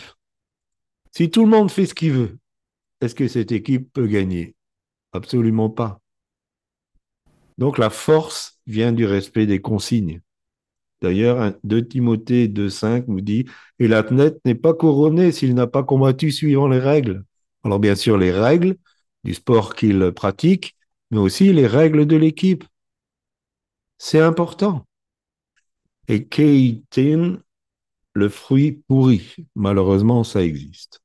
si 1.12 1.30
tout 1.30 1.44
le 1.44 1.50
monde 1.50 1.70
fait 1.70 1.86
ce 1.86 1.94
qu'il 1.94 2.12
veut, 2.12 2.38
est-ce 3.00 3.14
que 3.14 3.28
cette 3.28 3.52
équipe 3.52 3.92
peut 3.92 4.06
gagner? 4.06 4.54
Absolument 5.12 5.70
pas. 5.70 6.00
Donc 7.58 7.78
la 7.78 7.90
force 7.90 8.58
vient 8.66 8.92
du 8.92 9.06
respect 9.06 9.46
des 9.46 9.60
consignes. 9.60 10.22
D'ailleurs, 11.02 11.54
2 11.64 11.88
Timothée 11.88 12.48
2.5 12.48 13.04
nous 13.08 13.20
dit 13.20 13.46
Et 13.78 13.88
l'athlète 13.88 14.38
n'est 14.44 14.54
pas 14.54 14.74
couronné 14.74 15.32
s'il 15.32 15.54
n'a 15.54 15.66
pas 15.66 15.82
combattu 15.82 16.30
suivant 16.30 16.68
les 16.68 16.78
règles. 16.78 17.24
Alors, 17.64 17.78
bien 17.78 17.94
sûr, 17.94 18.16
les 18.18 18.32
règles 18.32 18.76
du 19.24 19.34
sport 19.34 19.74
qu'il 19.74 20.12
pratique, 20.12 20.76
mais 21.10 21.18
aussi 21.18 21.52
les 21.52 21.66
règles 21.66 22.06
de 22.06 22.16
l'équipe. 22.16 22.64
C'est 23.98 24.20
important. 24.20 24.86
Et 26.08 26.26
Keitin, 26.26 27.38
le 28.14 28.28
fruit 28.28 28.72
pourri. 28.88 29.36
Malheureusement, 29.54 30.24
ça 30.24 30.42
existe. 30.42 31.00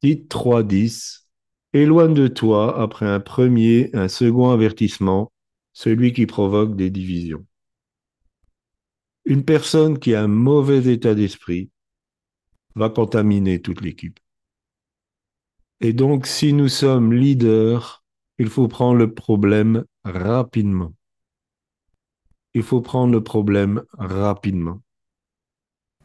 Tite 0.00 0.28
3.10 0.30 1.26
Éloigne 1.72 2.14
de 2.14 2.28
toi, 2.28 2.80
après 2.80 3.06
un 3.06 3.20
premier, 3.20 3.90
un 3.92 4.08
second 4.08 4.50
avertissement, 4.50 5.30
celui 5.72 6.12
qui 6.12 6.24
provoque 6.26 6.74
des 6.74 6.88
divisions. 6.90 7.44
Une 9.26 9.44
personne 9.44 9.98
qui 9.98 10.14
a 10.14 10.22
un 10.22 10.28
mauvais 10.28 10.86
état 10.90 11.14
d'esprit 11.14 11.70
va 12.76 12.88
contaminer 12.88 13.60
toute 13.60 13.82
l'équipe. 13.82 14.18
Et 15.80 15.92
donc, 15.92 16.26
si 16.26 16.52
nous 16.52 16.68
sommes 16.68 17.12
leaders, 17.12 18.04
il 18.38 18.48
faut 18.48 18.68
prendre 18.68 18.98
le 18.98 19.12
problème 19.12 19.84
rapidement. 20.04 20.92
Il 22.54 22.62
faut 22.62 22.80
prendre 22.80 23.12
le 23.12 23.22
problème 23.22 23.82
rapidement. 23.98 24.80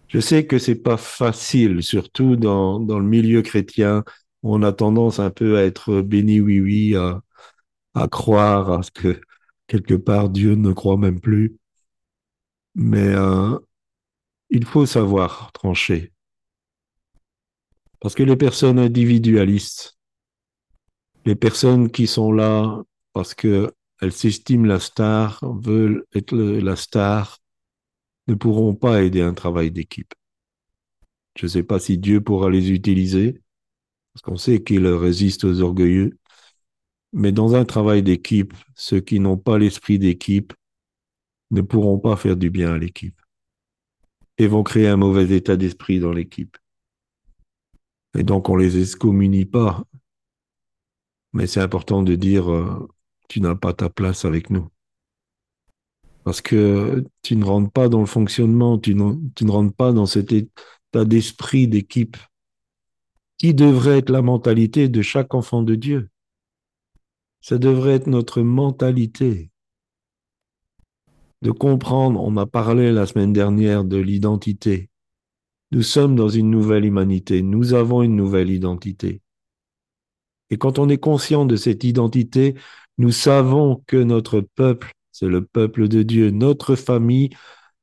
Je 0.08 0.20
sais 0.20 0.46
que 0.46 0.60
c'est 0.60 0.76
pas 0.76 0.98
facile, 0.98 1.84
surtout 1.84 2.36
dans, 2.36 2.80
le 2.80 3.02
milieu 3.04 3.42
chrétien, 3.42 4.04
on 4.44 4.62
a 4.64 4.74
tendance 4.74 5.20
un 5.20 5.30
peu 5.30 5.58
à 5.58 5.64
être 5.64 6.02
béni 6.02 6.42
oui 6.42 6.60
oui, 6.60 6.96
à, 6.96 7.22
à 7.94 8.08
croire 8.08 8.72
à 8.72 8.84
ce 8.84 8.92
que 8.92 9.22
quelque 9.68 9.94
part 9.96 10.30
Dieu 10.30 10.56
ne 10.56 10.74
croit 10.74 10.98
même 10.98 11.22
plus. 11.22 11.58
Mais 12.76 13.08
euh, 13.16 13.58
il 14.50 14.66
faut 14.66 14.86
savoir 14.86 15.52
trancher. 15.54 16.11
Parce 18.02 18.16
que 18.16 18.24
les 18.24 18.36
personnes 18.36 18.80
individualistes, 18.80 19.98
les 21.24 21.36
personnes 21.36 21.92
qui 21.92 22.08
sont 22.08 22.32
là 22.32 22.82
parce 23.14 23.36
qu'elles 23.36 24.12
s'estiment 24.12 24.66
la 24.66 24.80
star, 24.80 25.40
veulent 25.62 26.04
être 26.14 26.36
la 26.36 26.76
star, 26.76 27.38
ne 28.28 28.34
pourront 28.34 28.74
pas 28.74 29.04
aider 29.04 29.22
un 29.22 29.36
travail 29.36 29.70
d'équipe. 29.70 30.14
Je 31.38 31.46
ne 31.46 31.50
sais 31.50 31.64
pas 31.64 31.80
si 31.80 32.00
Dieu 32.00 32.22
pourra 32.22 32.50
les 32.50 32.72
utiliser, 32.72 33.40
parce 34.14 34.24
qu'on 34.24 34.38
sait 34.38 34.64
qu'il 34.64 34.88
résiste 34.88 35.44
aux 35.44 35.62
orgueilleux. 35.62 36.18
Mais 37.14 37.32
dans 37.32 37.56
un 37.56 37.66
travail 37.66 38.02
d'équipe, 38.02 38.54
ceux 38.76 39.00
qui 39.00 39.20
n'ont 39.20 39.38
pas 39.38 39.60
l'esprit 39.60 40.00
d'équipe 40.00 40.54
ne 41.52 41.62
pourront 41.62 42.00
pas 42.00 42.16
faire 42.16 42.36
du 42.36 42.50
bien 42.50 42.74
à 42.74 42.78
l'équipe 42.80 43.22
et 44.38 44.48
vont 44.48 44.64
créer 44.64 44.88
un 44.88 44.98
mauvais 44.98 45.30
état 45.36 45.56
d'esprit 45.56 46.00
dans 46.00 46.14
l'équipe. 46.14 46.58
Et 48.18 48.24
donc 48.24 48.50
on 48.50 48.56
les 48.56 48.80
excommunie 48.82 49.46
pas. 49.46 49.84
Mais 51.34 51.48
c'est 51.48 51.62
important 51.62 52.04
de 52.04 52.16
dire 52.16 52.52
euh, 52.52 52.88
tu 53.30 53.42
n'as 53.42 53.56
pas 53.56 53.74
ta 53.74 53.90
place 53.90 54.26
avec 54.26 54.50
nous. 54.50 54.68
Parce 56.24 56.42
que 56.42 57.06
tu 57.24 57.36
ne 57.36 57.46
rentres 57.46 57.72
pas 57.72 57.90
dans 57.90 58.02
le 58.02 58.06
fonctionnement, 58.06 58.78
tu 58.78 58.94
ne, 58.94 59.14
tu 59.36 59.46
ne 59.46 59.52
rentres 59.52 59.76
pas 59.76 59.92
dans 59.92 60.06
cet 60.06 60.32
état 60.32 61.06
d'esprit 61.06 61.68
d'équipe 61.68 62.18
qui 63.38 63.54
devrait 63.54 64.00
être 64.00 64.12
la 64.12 64.22
mentalité 64.22 64.88
de 64.88 65.02
chaque 65.02 65.34
enfant 65.34 65.64
de 65.64 65.76
Dieu? 65.76 66.10
Ça 67.40 67.58
devrait 67.58 67.94
être 67.94 68.08
notre 68.08 68.42
mentalité 68.42 69.52
de 71.42 71.50
comprendre, 71.50 72.22
on 72.22 72.38
a 72.38 72.46
parlé 72.46 72.92
la 72.92 73.08
semaine 73.08 73.34
dernière 73.34 73.84
de 73.84 73.98
l'identité. 73.98 74.91
Nous 75.72 75.84
sommes 75.84 76.16
dans 76.16 76.30
une 76.30 76.50
nouvelle 76.50 76.86
humanité, 76.86 77.42
nous 77.42 77.74
avons 77.74 78.02
une 78.02 78.16
nouvelle 78.16 78.50
identité. 78.50 79.22
Et 80.50 80.58
quand 80.58 80.80
on 80.80 80.90
est 80.90 80.98
conscient 80.98 81.46
de 81.46 81.56
cette 81.56 81.86
identité, 81.86 82.56
nous 82.98 83.12
savons 83.12 83.82
que 83.88 83.96
notre 83.96 84.42
peuple, 84.42 84.92
c'est 85.14 85.28
le 85.28 85.46
peuple 85.46 85.88
de 85.88 86.04
Dieu, 86.04 86.30
notre 86.30 86.76
famille, 86.76 87.30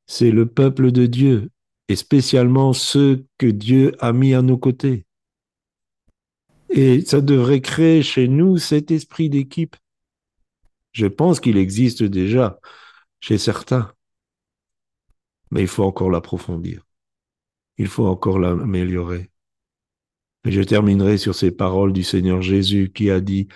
c'est 0.06 0.30
le 0.30 0.46
peuple 0.46 0.92
de 0.92 1.06
Dieu, 1.06 1.50
et 1.88 1.96
spécialement 1.96 2.74
ceux 2.74 3.24
que 3.38 3.46
Dieu 3.46 3.96
a 4.00 4.12
mis 4.12 4.34
à 4.34 4.42
nos 4.42 4.58
côtés. 4.58 5.06
Et 6.68 7.00
ça 7.00 7.22
devrait 7.22 7.62
créer 7.62 8.02
chez 8.02 8.28
nous 8.28 8.58
cet 8.58 8.90
esprit 8.90 9.30
d'équipe. 9.30 9.76
Je 10.92 11.06
pense 11.06 11.40
qu'il 11.40 11.56
existe 11.56 12.02
déjà 12.02 12.58
chez 13.20 13.38
certains, 13.38 13.90
mais 15.50 15.62
il 15.62 15.68
faut 15.68 15.84
encore 15.84 16.10
l'approfondir. 16.10 16.87
Il 17.78 17.86
faut 17.86 18.06
encore 18.06 18.38
l'améliorer. 18.38 19.30
Et 20.44 20.52
je 20.52 20.62
terminerai 20.62 21.18
sur 21.18 21.34
ces 21.34 21.50
paroles 21.50 21.92
du 21.92 22.02
Seigneur 22.02 22.42
Jésus 22.42 22.92
qui 22.92 23.10
a 23.10 23.20
dit, 23.20 23.48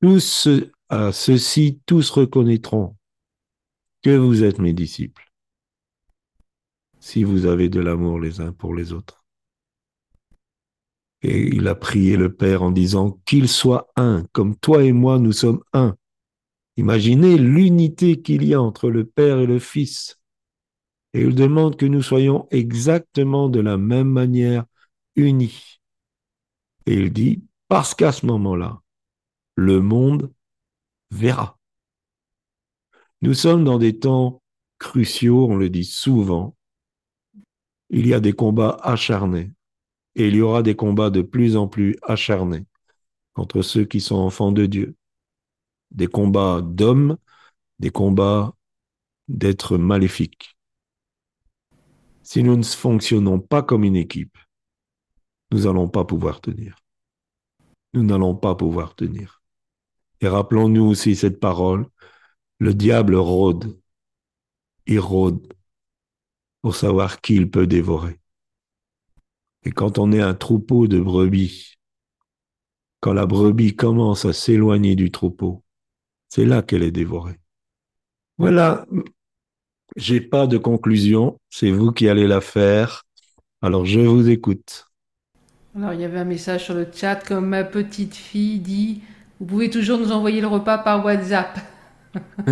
tous, 0.00 0.48
à 0.88 1.12
ceux-ci, 1.12 1.80
tous 1.86 2.10
reconnaîtront 2.10 2.96
que 4.02 4.16
vous 4.16 4.44
êtes 4.44 4.58
mes 4.58 4.72
disciples, 4.72 5.24
si 7.00 7.24
vous 7.24 7.46
avez 7.46 7.68
de 7.68 7.80
l'amour 7.80 8.20
les 8.20 8.40
uns 8.40 8.52
pour 8.52 8.74
les 8.74 8.92
autres. 8.92 9.24
Et 11.22 11.48
il 11.48 11.66
a 11.66 11.74
prié 11.74 12.16
le 12.16 12.32
Père 12.32 12.62
en 12.62 12.70
disant 12.70 13.20
qu'il 13.24 13.48
soit 13.48 13.90
un, 13.96 14.24
comme 14.32 14.56
toi 14.56 14.84
et 14.84 14.92
moi 14.92 15.18
nous 15.18 15.32
sommes 15.32 15.62
un. 15.72 15.96
Imaginez 16.76 17.38
l'unité 17.38 18.22
qu'il 18.22 18.44
y 18.44 18.54
a 18.54 18.62
entre 18.62 18.88
le 18.88 19.04
Père 19.04 19.40
et 19.40 19.46
le 19.46 19.58
Fils. 19.58 20.17
Et 21.14 21.22
il 21.22 21.34
demande 21.34 21.76
que 21.76 21.86
nous 21.86 22.02
soyons 22.02 22.46
exactement 22.50 23.48
de 23.48 23.60
la 23.60 23.76
même 23.76 24.08
manière 24.08 24.64
unis. 25.16 25.80
Et 26.86 26.94
il 26.94 27.12
dit, 27.12 27.44
parce 27.68 27.94
qu'à 27.94 28.12
ce 28.12 28.26
moment-là, 28.26 28.80
le 29.56 29.80
monde 29.80 30.32
verra. 31.10 31.58
Nous 33.22 33.34
sommes 33.34 33.64
dans 33.64 33.78
des 33.78 33.98
temps 33.98 34.42
cruciaux, 34.78 35.46
on 35.48 35.56
le 35.56 35.70
dit 35.70 35.84
souvent. 35.84 36.56
Il 37.90 38.06
y 38.06 38.14
a 38.14 38.20
des 38.20 38.32
combats 38.32 38.78
acharnés 38.82 39.52
et 40.14 40.28
il 40.28 40.36
y 40.36 40.40
aura 40.40 40.62
des 40.62 40.76
combats 40.76 41.10
de 41.10 41.22
plus 41.22 41.56
en 41.56 41.68
plus 41.68 41.96
acharnés 42.02 42.66
contre 43.34 43.62
ceux 43.62 43.84
qui 43.84 44.00
sont 44.00 44.16
enfants 44.16 44.52
de 44.52 44.66
Dieu. 44.66 44.96
Des 45.90 46.08
combats 46.08 46.60
d'hommes, 46.62 47.16
des 47.78 47.90
combats 47.90 48.54
d'être 49.28 49.78
maléfiques. 49.78 50.57
Si 52.28 52.42
nous 52.42 52.58
ne 52.58 52.62
fonctionnons 52.62 53.40
pas 53.40 53.62
comme 53.62 53.84
une 53.84 53.96
équipe, 53.96 54.36
nous 55.50 55.60
n'allons 55.60 55.88
pas 55.88 56.04
pouvoir 56.04 56.42
tenir. 56.42 56.76
Nous 57.94 58.02
n'allons 58.02 58.36
pas 58.36 58.54
pouvoir 58.54 58.94
tenir. 58.94 59.42
Et 60.20 60.28
rappelons-nous 60.28 60.84
aussi 60.84 61.16
cette 61.16 61.40
parole, 61.40 61.86
le 62.58 62.74
diable 62.74 63.14
rôde, 63.14 63.80
il 64.86 65.00
rôde 65.00 65.54
pour 66.60 66.76
savoir 66.76 67.22
qui 67.22 67.34
il 67.34 67.50
peut 67.50 67.66
dévorer. 67.66 68.20
Et 69.62 69.72
quand 69.72 69.96
on 69.98 70.12
est 70.12 70.20
un 70.20 70.34
troupeau 70.34 70.86
de 70.86 71.00
brebis, 71.00 71.76
quand 73.00 73.14
la 73.14 73.24
brebis 73.24 73.74
commence 73.74 74.26
à 74.26 74.34
s'éloigner 74.34 74.96
du 74.96 75.10
troupeau, 75.10 75.64
c'est 76.28 76.44
là 76.44 76.60
qu'elle 76.60 76.82
est 76.82 76.90
dévorée. 76.90 77.40
Voilà, 78.36 78.84
j'ai 79.98 80.20
pas 80.20 80.46
de 80.46 80.56
conclusion, 80.56 81.38
c'est 81.50 81.70
vous 81.70 81.92
qui 81.92 82.08
allez 82.08 82.26
la 82.26 82.40
faire. 82.40 83.04
Alors 83.60 83.84
je 83.84 84.00
vous 84.00 84.28
écoute. 84.30 84.88
Alors, 85.76 85.92
il 85.92 86.00
y 86.00 86.04
avait 86.04 86.18
un 86.18 86.24
message 86.24 86.64
sur 86.64 86.74
le 86.74 86.86
chat 86.92 87.16
comme 87.16 87.46
ma 87.46 87.62
petite 87.62 88.14
fille 88.14 88.58
dit 88.58 89.02
Vous 89.38 89.46
pouvez 89.46 89.70
toujours 89.70 89.98
nous 89.98 90.10
envoyer 90.10 90.40
le 90.40 90.46
repas 90.46 90.78
par 90.78 91.04
WhatsApp. 91.04 91.58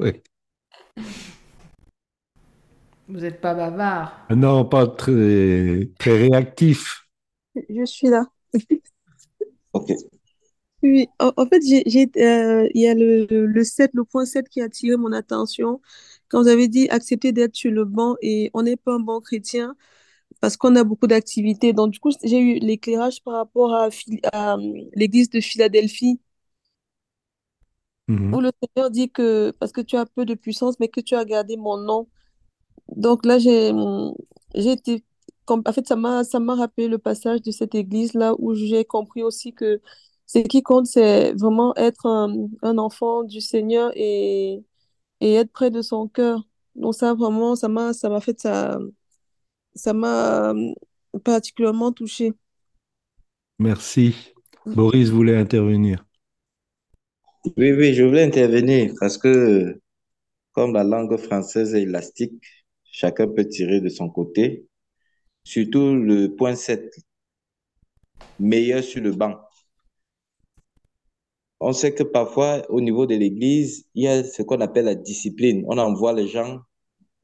oui. 0.00 0.12
Vous 3.08 3.20
n'êtes 3.20 3.40
pas 3.40 3.54
bavard. 3.54 4.26
Non, 4.30 4.64
pas 4.64 4.86
très, 4.86 5.90
très 5.98 6.28
réactif. 6.28 7.06
Je 7.54 7.84
suis 7.84 8.08
là. 8.08 8.26
Ok. 9.72 9.92
Oui, 10.82 11.06
en, 11.20 11.32
en 11.36 11.46
fait, 11.46 11.60
j'ai, 11.64 12.10
euh, 12.16 12.68
il 12.74 12.80
y 12.82 12.88
a 12.88 12.94
le, 12.94 13.26
le 13.46 13.64
7, 13.64 13.92
le 13.94 14.04
point 14.04 14.24
7 14.24 14.48
qui 14.48 14.60
a 14.60 14.64
attiré 14.64 14.96
mon 14.96 15.12
attention. 15.12 15.80
Quand 16.28 16.42
vous 16.42 16.48
avez 16.48 16.66
dit 16.68 16.88
accepter 16.88 17.30
d'être 17.32 17.54
sur 17.54 17.70
le 17.70 17.84
banc 17.84 18.16
et 18.20 18.50
on 18.54 18.62
n'est 18.62 18.76
pas 18.76 18.94
un 18.94 18.98
bon 19.00 19.20
chrétien 19.20 19.76
parce 20.40 20.56
qu'on 20.56 20.76
a 20.76 20.84
beaucoup 20.84 21.06
d'activités. 21.08 21.72
Donc, 21.74 21.92
du 21.92 22.00
coup, 22.00 22.10
j'ai 22.24 22.40
eu 22.40 22.58
l'éclairage 22.60 23.22
par 23.24 23.34
rapport 23.34 23.74
à, 23.74 23.88
euh, 24.34 24.56
l'église 24.94 25.30
de 25.30 25.40
Philadelphie 25.40 26.20
Mhm. 28.08 28.32
où 28.32 28.40
le 28.40 28.50
Seigneur 28.62 28.90
dit 28.90 29.10
que 29.10 29.50
parce 29.60 29.72
que 29.72 29.80
tu 29.80 29.96
as 29.96 30.06
peu 30.06 30.24
de 30.24 30.34
puissance, 30.34 30.78
mais 30.80 30.88
que 30.88 31.00
tu 31.00 31.14
as 31.14 31.24
gardé 31.24 31.56
mon 31.56 31.76
nom. 31.78 32.08
Donc 32.96 33.26
là, 33.26 33.38
j'ai 33.38 33.72
j'ai 34.56 34.72
été 34.72 35.04
en 35.48 35.72
fait 35.72 35.86
ça 35.88 35.96
m'a 35.96 36.24
ça 36.24 36.40
m'a 36.40 36.54
rappelé 36.56 36.88
le 36.88 36.98
passage 36.98 37.42
de 37.42 37.50
cette 37.52 37.74
église 37.74 38.14
là 38.14 38.34
où 38.38 38.54
j'ai 38.54 38.84
compris 38.84 39.22
aussi 39.22 39.54
que 39.54 39.80
ce 40.32 40.38
qui 40.40 40.62
compte 40.62 40.86
c'est 40.86 41.32
vraiment 41.34 41.74
être 41.76 42.06
un, 42.06 42.48
un 42.62 42.78
enfant 42.78 43.22
du 43.24 43.40
Seigneur 43.40 43.92
et 43.96 44.62
et 45.20 45.34
être 45.34 45.52
près 45.52 45.70
de 45.70 45.82
son 45.82 46.08
cœur. 46.08 46.48
Donc 46.76 46.94
ça 46.94 47.14
vraiment 47.14 47.56
ça 47.56 47.68
m'a 47.68 47.92
ça 47.92 48.08
m'a 48.08 48.20
fait 48.20 48.40
ça 48.40 48.78
ça 49.74 49.92
m'a 49.92 50.50
hum, 50.50 50.74
particulièrement 51.24 51.92
touchée. 51.92 52.32
Merci. 53.58 54.34
Boris 54.66 55.10
voulait 55.10 55.36
intervenir. 55.36 56.04
Oui, 57.56 57.72
oui, 57.72 57.94
je 57.94 58.04
voulais 58.04 58.22
intervenir 58.22 58.92
parce 59.00 59.18
que 59.18 59.80
comme 60.52 60.74
la 60.74 60.84
langue 60.84 61.16
française 61.16 61.74
est 61.74 61.82
élastique, 61.82 62.42
chacun 62.84 63.28
peut 63.28 63.46
tirer 63.48 63.80
de 63.80 63.88
son 63.88 64.08
côté. 64.08 64.66
Surtout 65.44 65.94
le 65.94 66.34
point 66.36 66.54
7, 66.54 66.94
meilleur 68.38 68.84
sur 68.84 69.02
le 69.02 69.12
banc. 69.12 69.38
On 71.62 71.72
sait 71.72 71.94
que 71.94 72.02
parfois, 72.02 72.62
au 72.70 72.80
niveau 72.80 73.06
de 73.06 73.14
l'Église, 73.14 73.86
il 73.94 74.04
y 74.04 74.08
a 74.08 74.24
ce 74.24 74.42
qu'on 74.42 74.60
appelle 74.60 74.86
la 74.86 74.94
discipline. 74.96 75.64
On 75.68 75.78
envoie 75.78 76.12
les 76.12 76.26
gens 76.28 76.60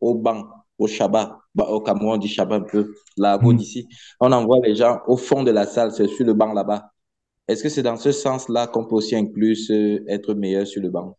au 0.01 0.15
banc, 0.15 0.45
au 0.79 0.87
Shabbat. 0.87 1.33
Bah, 1.55 1.67
au 1.71 1.81
Cameroun, 1.81 2.15
on 2.15 2.17
dit 2.19 2.29
Shabbat 2.29 2.63
un 2.63 2.67
peu, 2.67 2.95
l'argot 3.17 3.53
Mm. 3.53 3.57
d'ici. 3.57 3.89
On 4.21 4.33
envoie 4.33 4.59
les 4.65 4.77
gens 4.77 5.01
au 5.09 5.17
fond 5.17 5.43
de 5.45 5.51
la 5.51 5.67
salle, 5.67 5.93
c'est 5.93 6.09
sur 6.09 6.25
le 6.27 6.35
banc 6.35 6.53
là-bas. 6.53 6.93
Est-ce 7.49 7.63
que 7.65 7.69
c'est 7.69 7.83
dans 7.83 7.97
ce 7.97 8.13
sens-là 8.13 8.67
qu'on 8.69 8.87
peut 8.87 8.97
aussi 8.97 9.17
inclure 9.17 9.57
ce- 9.57 10.03
être 10.09 10.35
meilleur 10.35 10.67
sur 10.67 10.83
le 10.83 10.91
banc? 10.91 11.17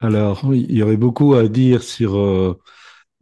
Alors, 0.00 0.42
oui, 0.44 0.66
il 0.68 0.76
y 0.76 0.82
aurait 0.82 0.96
beaucoup 0.96 1.34
à 1.34 1.48
dire 1.48 1.82
sur, 1.82 2.16
euh, 2.18 2.58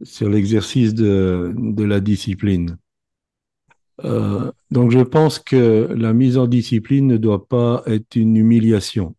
sur 0.03 0.29
l'exercice 0.29 0.93
de, 0.93 1.53
de 1.57 1.83
la 1.83 1.99
discipline. 1.99 2.77
Euh, 4.05 4.51
donc, 4.71 4.91
je 4.91 4.99
pense 4.99 5.39
que 5.39 5.89
la 5.95 6.13
mise 6.13 6.37
en 6.37 6.47
discipline 6.47 7.07
ne 7.07 7.17
doit 7.17 7.47
pas 7.47 7.83
être 7.85 8.15
une 8.15 8.35
humiliation. 8.37 9.15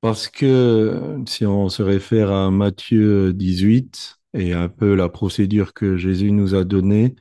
Parce 0.00 0.28
que 0.28 1.22
si 1.26 1.46
on 1.46 1.68
se 1.68 1.82
réfère 1.82 2.30
à 2.30 2.50
Matthieu 2.50 3.32
18 3.32 4.16
et 4.34 4.52
un 4.52 4.68
peu 4.68 4.94
la 4.94 5.08
procédure 5.08 5.72
que 5.72 5.96
Jésus 5.96 6.30
nous 6.30 6.54
a 6.54 6.64
donnée, 6.64 7.16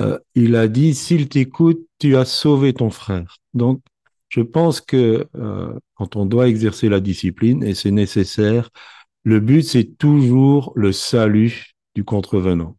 euh, 0.00 0.18
il 0.34 0.56
a 0.56 0.68
dit, 0.68 0.94
s'il 0.94 1.28
t'écoute, 1.28 1.86
tu 1.98 2.16
as 2.16 2.24
sauvé 2.24 2.72
ton 2.72 2.90
frère. 2.90 3.36
Donc, 3.54 3.82
je 4.28 4.40
pense 4.40 4.80
que 4.80 5.26
euh, 5.36 5.78
quand 5.94 6.16
on 6.16 6.26
doit 6.26 6.48
exercer 6.48 6.88
la 6.88 7.00
discipline, 7.00 7.62
et 7.64 7.74
c'est 7.74 7.90
nécessaire, 7.90 8.70
le 9.24 9.40
but, 9.40 9.62
c'est 9.62 9.98
toujours 9.98 10.72
le 10.76 10.92
salut 10.92 11.72
du 11.94 12.04
contrevenant. 12.04 12.76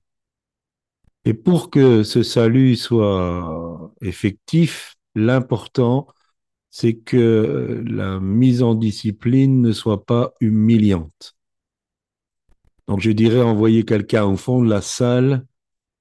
Et 1.26 1.34
pour 1.34 1.70
que 1.70 2.04
ce 2.04 2.24
salut 2.24 2.76
soit 2.76 3.94
effectif, 4.02 4.96
l'important, 5.16 6.08
c'est 6.72 6.96
que 6.96 7.84
la 7.88 8.20
mise 8.20 8.64
en 8.64 8.76
discipline 8.76 9.62
ne 9.62 9.72
soit 9.72 10.06
pas 10.06 10.34
humiliante. 10.42 11.36
Donc, 12.88 13.00
je 13.00 13.12
dirais 13.12 13.42
envoyer 13.42 13.84
quelqu'un 13.86 14.26
au 14.26 14.36
fond 14.36 14.64
de 14.64 14.70
la 14.70 14.82
salle, 14.82 15.46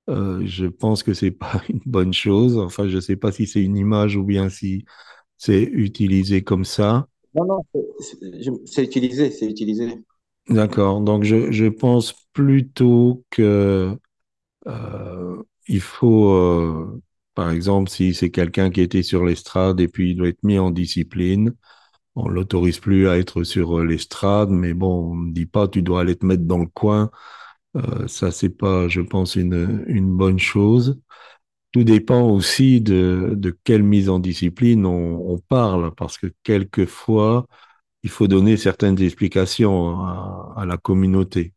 euh, 0.08 0.42
je 0.46 0.66
pense 0.66 1.02
que 1.02 1.14
c'est 1.14 1.30
pas 1.32 1.62
une 1.68 1.80
bonne 1.86 2.12
chose. 2.14 2.58
Enfin, 2.58 2.88
je 2.88 3.00
sais 3.00 3.16
pas 3.16 3.32
si 3.32 3.46
c'est 3.46 3.62
une 3.62 3.76
image 3.76 4.16
ou 4.16 4.24
bien 4.24 4.48
si 4.48 4.84
c'est 5.38 5.62
utilisé 5.62 6.42
comme 6.42 6.64
ça. 6.64 7.08
Non, 7.34 7.44
non, 7.46 7.64
c'est 8.66 8.82
utilisé, 8.84 9.30
c'est 9.30 9.46
utilisé. 9.46 9.98
D'accord. 10.48 11.00
Donc, 11.00 11.24
je, 11.24 11.52
je 11.52 11.66
pense 11.66 12.12
plutôt 12.32 13.24
que 13.30 13.96
euh, 14.70 15.42
il 15.68 15.80
faut, 15.80 16.32
euh, 16.34 17.02
par 17.34 17.50
exemple, 17.50 17.90
si 17.90 18.14
c'est 18.14 18.30
quelqu'un 18.30 18.70
qui 18.70 18.80
était 18.80 19.02
sur 19.02 19.24
l'estrade 19.24 19.80
et 19.80 19.88
puis 19.88 20.10
il 20.12 20.16
doit 20.16 20.28
être 20.28 20.42
mis 20.44 20.58
en 20.58 20.70
discipline, 20.70 21.54
on 22.16 22.28
l'autorise 22.28 22.80
plus 22.80 23.08
à 23.08 23.18
être 23.18 23.44
sur 23.44 23.80
euh, 23.80 23.84
l'estrade, 23.86 24.50
mais 24.50 24.74
bon, 24.74 25.12
on 25.12 25.16
ne 25.16 25.32
dit 25.32 25.46
pas 25.46 25.68
tu 25.68 25.82
dois 25.82 26.02
aller 26.02 26.16
te 26.16 26.26
mettre 26.26 26.44
dans 26.44 26.58
le 26.58 26.66
coin. 26.66 27.10
Ça, 28.08 28.30
c'est 28.32 28.50
pas, 28.50 28.88
je 28.88 29.00
pense, 29.00 29.36
une, 29.36 30.16
bonne 30.16 30.38
chose. 30.40 31.00
Tout 31.72 31.84
dépend 31.84 32.22
aussi 32.30 32.80
de, 32.80 33.58
quelle 33.64 33.82
mise 33.84 34.08
en 34.08 34.18
discipline 34.20 34.86
on, 34.86 35.38
parle, 35.48 35.94
parce 35.94 36.18
que 36.18 36.28
quelquefois, 36.42 37.46
il 38.02 38.10
faut 38.10 38.28
donner 38.28 38.56
certaines 38.56 39.00
explications 39.02 40.00
à, 40.56 40.64
la 40.66 40.78
communauté. 40.78 41.54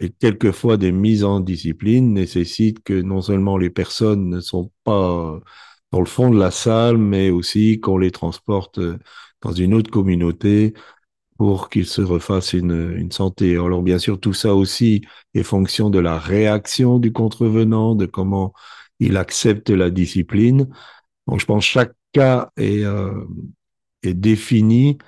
Et 0.00 0.10
quelquefois, 0.10 0.76
des 0.78 0.92
mises 0.92 1.24
en 1.24 1.40
discipline 1.40 2.14
nécessitent 2.14 2.82
que 2.82 2.94
non 3.02 3.22
seulement 3.22 3.58
les 3.58 3.70
personnes 3.70 4.28
ne 4.30 4.40
sont 4.40 4.72
pas 4.84 5.40
dans 5.92 6.00
le 6.00 6.06
fond 6.06 6.30
de 6.30 6.38
la 6.38 6.50
salle, 6.50 6.98
mais 6.98 7.30
aussi 7.30 7.80
qu'on 7.80 7.98
les 7.98 8.10
transporte 8.10 8.80
dans 9.42 9.52
une 9.52 9.74
autre 9.74 9.90
communauté 9.90 10.74
pour 11.38 11.70
qu'ils 11.70 11.86
se 11.86 12.02
refassent 12.02 12.52
une, 12.52 12.94
une 12.96 13.12
santé. 13.12 13.54
Alors 13.56 13.82
bien 13.82 13.98
sûr, 13.98 14.20
tout 14.20 14.34
ça 14.34 14.54
aussi 14.54 15.02
est 15.34 15.42
fonction 15.42 15.90
de 15.90 15.98
la 15.98 16.18
réaction 16.18 16.98
du 16.98 17.12
contrevenant, 17.12 17.94
de 17.94 18.06
comment 18.06 18.52
il 19.00 19.16
accepte 19.16 19.70
la 19.70 19.90
discipline. 19.90 20.68
Donc 21.26 21.40
je 21.40 21.46
pense 21.46 21.64
que 21.66 21.70
chaque 21.72 21.92
cas 22.12 22.50
est, 22.56 22.84
euh, 22.84 23.24
est 24.02 24.14
défini, 24.14 24.98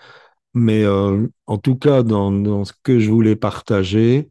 mais 0.54 0.84
euh, 0.84 1.28
en 1.46 1.58
tout 1.58 1.76
cas, 1.76 2.04
dans, 2.04 2.32
dans 2.32 2.66
ce 2.66 2.74
que 2.84 3.00
je 3.00 3.10
voulais 3.10 3.36
partager, 3.36 4.30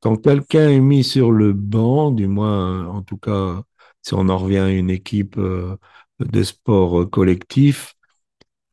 quand 0.00 0.16
quelqu'un 0.16 0.68
est 0.70 0.80
mis 0.80 1.04
sur 1.04 1.32
le 1.32 1.52
banc, 1.52 2.10
du 2.12 2.28
moins, 2.28 2.86
en 2.88 3.02
tout 3.02 3.16
cas, 3.18 3.62
si 4.02 4.14
on 4.14 4.28
en 4.28 4.38
revient 4.38 4.58
à 4.58 4.70
une 4.70 4.90
équipe 4.90 5.36
euh, 5.38 5.76
de 6.20 6.42
sport 6.42 7.10
collectif, 7.10 7.94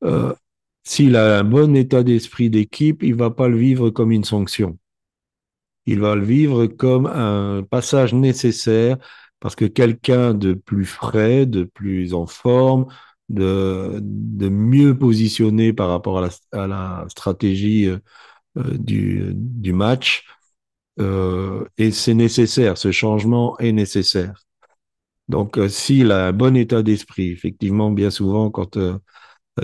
euh, 0.04 0.34
s'il 0.84 1.16
a 1.16 1.40
un 1.40 1.44
bon 1.44 1.76
état 1.76 2.04
d'esprit 2.04 2.50
d'équipe, 2.50 3.04
il 3.04 3.16
va 3.16 3.32
pas 3.32 3.48
le 3.48 3.58
vivre 3.58 3.90
comme 3.90 4.12
une 4.12 4.24
sanction. 4.24 4.78
Il 5.86 6.00
va 6.00 6.16
le 6.16 6.24
vivre 6.26 6.68
comme 6.68 7.08
un 7.08 7.64
passage 7.64 8.14
nécessaire 8.14 8.98
parce 9.40 9.56
que 9.56 9.66
quelqu'un 9.66 10.34
de 10.34 10.54
plus 10.54 10.86
frais, 10.86 11.46
de 11.46 11.64
plus 11.64 12.14
en 12.14 12.26
forme, 12.28 12.88
de, 13.30 14.00
mieux 14.50 14.98
positionné 14.98 15.74
par 15.74 15.90
rapport 15.90 16.20
à 16.52 16.68
la, 16.68 17.06
stratégie 17.10 17.88
euh, 17.88 18.00
du 18.78 19.74
match, 19.74 20.26
euh, 21.00 21.66
et 21.78 21.92
c'est 21.92 22.14
nécessaire, 22.14 22.78
ce 22.78 22.92
changement 22.92 23.58
est 23.60 23.72
nécessaire. 23.72 24.46
Donc, 25.30 25.58
euh, 25.58 25.70
s'il 25.70 26.12
a 26.12 26.28
un 26.28 26.34
bon 26.34 26.56
état 26.56 26.84
d'esprit, 26.84 27.32
effectivement, 27.32 27.92
bien 27.92 28.12
souvent, 28.12 28.52
quand 28.52 28.78
euh, 28.78 28.98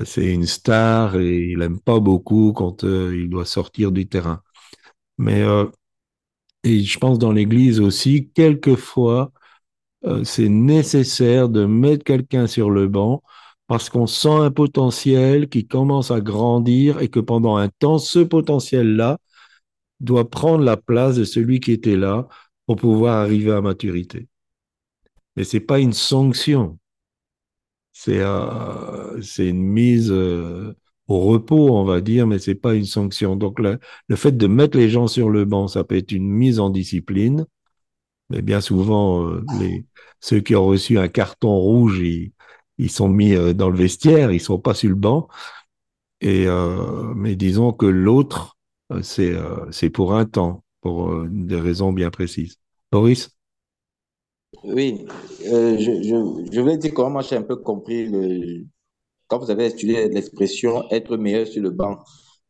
c'est 0.05 0.33
une 0.33 0.45
star 0.45 1.17
et 1.17 1.51
il 1.51 1.59
n'aime 1.59 1.79
pas 1.79 1.99
beaucoup 1.99 2.53
quand 2.53 2.83
il 2.83 3.29
doit 3.29 3.45
sortir 3.45 3.91
du 3.91 4.07
terrain. 4.07 4.41
Mais 5.17 5.43
et 6.63 6.83
je 6.83 6.99
pense 6.99 7.19
dans 7.19 7.31
l'Église 7.31 7.79
aussi, 7.79 8.29
quelquefois, 8.33 9.31
c'est 10.23 10.49
nécessaire 10.49 11.49
de 11.49 11.65
mettre 11.65 12.03
quelqu'un 12.03 12.47
sur 12.47 12.69
le 12.69 12.87
banc 12.87 13.23
parce 13.67 13.89
qu'on 13.89 14.07
sent 14.07 14.29
un 14.29 14.51
potentiel 14.51 15.49
qui 15.49 15.67
commence 15.67 16.11
à 16.11 16.21
grandir 16.21 17.01
et 17.01 17.09
que 17.09 17.19
pendant 17.19 17.57
un 17.57 17.69
temps, 17.69 17.99
ce 17.99 18.19
potentiel-là 18.19 19.19
doit 20.01 20.29
prendre 20.29 20.63
la 20.63 20.77
place 20.77 21.15
de 21.15 21.23
celui 21.23 21.59
qui 21.59 21.71
était 21.71 21.95
là 21.95 22.27
pour 22.65 22.75
pouvoir 22.77 23.17
arriver 23.17 23.51
à 23.51 23.61
maturité. 23.61 24.27
Mais 25.35 25.43
c'est 25.43 25.59
pas 25.61 25.79
une 25.79 25.93
sanction, 25.93 26.79
c'est 27.93 28.19
euh, 28.19 29.21
une 29.39 29.61
mise 29.61 30.11
euh, 30.11 30.73
au 31.07 31.21
repos, 31.21 31.75
on 31.75 31.83
va 31.83 32.01
dire, 32.01 32.27
mais 32.27 32.39
c'est 32.39 32.55
pas 32.55 32.73
une 32.75 32.85
sanction. 32.85 33.35
Donc 33.35 33.59
le, 33.59 33.79
le 34.07 34.15
fait 34.15 34.31
de 34.31 34.47
mettre 34.47 34.77
les 34.77 34.89
gens 34.89 35.07
sur 35.07 35.29
le 35.29 35.45
banc, 35.45 35.67
ça 35.67 35.83
peut 35.83 35.97
être 35.97 36.11
une 36.11 36.29
mise 36.29 36.59
en 36.59 36.69
discipline, 36.69 37.45
mais 38.29 38.41
bien 38.41 38.61
souvent, 38.61 39.27
euh, 39.27 39.43
ceux 40.19 40.39
qui 40.41 40.55
ont 40.55 40.65
reçu 40.65 40.97
un 40.99 41.09
carton 41.09 41.55
rouge, 41.57 41.99
ils, 42.77 42.89
sont 42.89 43.09
mis 43.09 43.35
dans 43.55 43.69
le 43.69 43.77
vestiaire, 43.77 44.31
ils 44.31 44.39
sont 44.39 44.59
pas 44.59 44.73
sur 44.73 44.89
le 44.89 44.95
banc. 44.95 45.27
Et 46.21 46.47
mais 47.15 47.35
disons 47.35 47.73
que 47.73 47.85
l'autre, 47.85 48.57
c'est 49.01 49.33
euh, 49.33 49.69
c'est 49.71 49.89
pour 49.89 50.13
un 50.13 50.25
temps, 50.25 50.63
pour 50.81 51.09
euh, 51.11 51.27
des 51.31 51.59
raisons 51.59 51.93
bien 51.93 52.09
précises. 52.09 52.57
Boris? 52.91 53.29
Oui, 54.63 55.05
euh, 55.47 55.77
je, 55.77 56.03
je, 56.03 56.51
je 56.51 56.61
vais 56.61 56.77
dire 56.77 56.93
comment 56.93 57.09
moi 57.09 57.21
j'ai 57.21 57.37
un 57.37 57.41
peu 57.41 57.55
compris 57.55 58.07
le, 58.07 58.65
quand 59.27 59.39
vous 59.39 59.49
avez 59.49 59.67
étudié 59.67 60.09
l'expression 60.09 60.83
être 60.91 61.15
meilleur 61.15 61.47
sur 61.47 61.63
le 61.63 61.69
banc. 61.69 61.99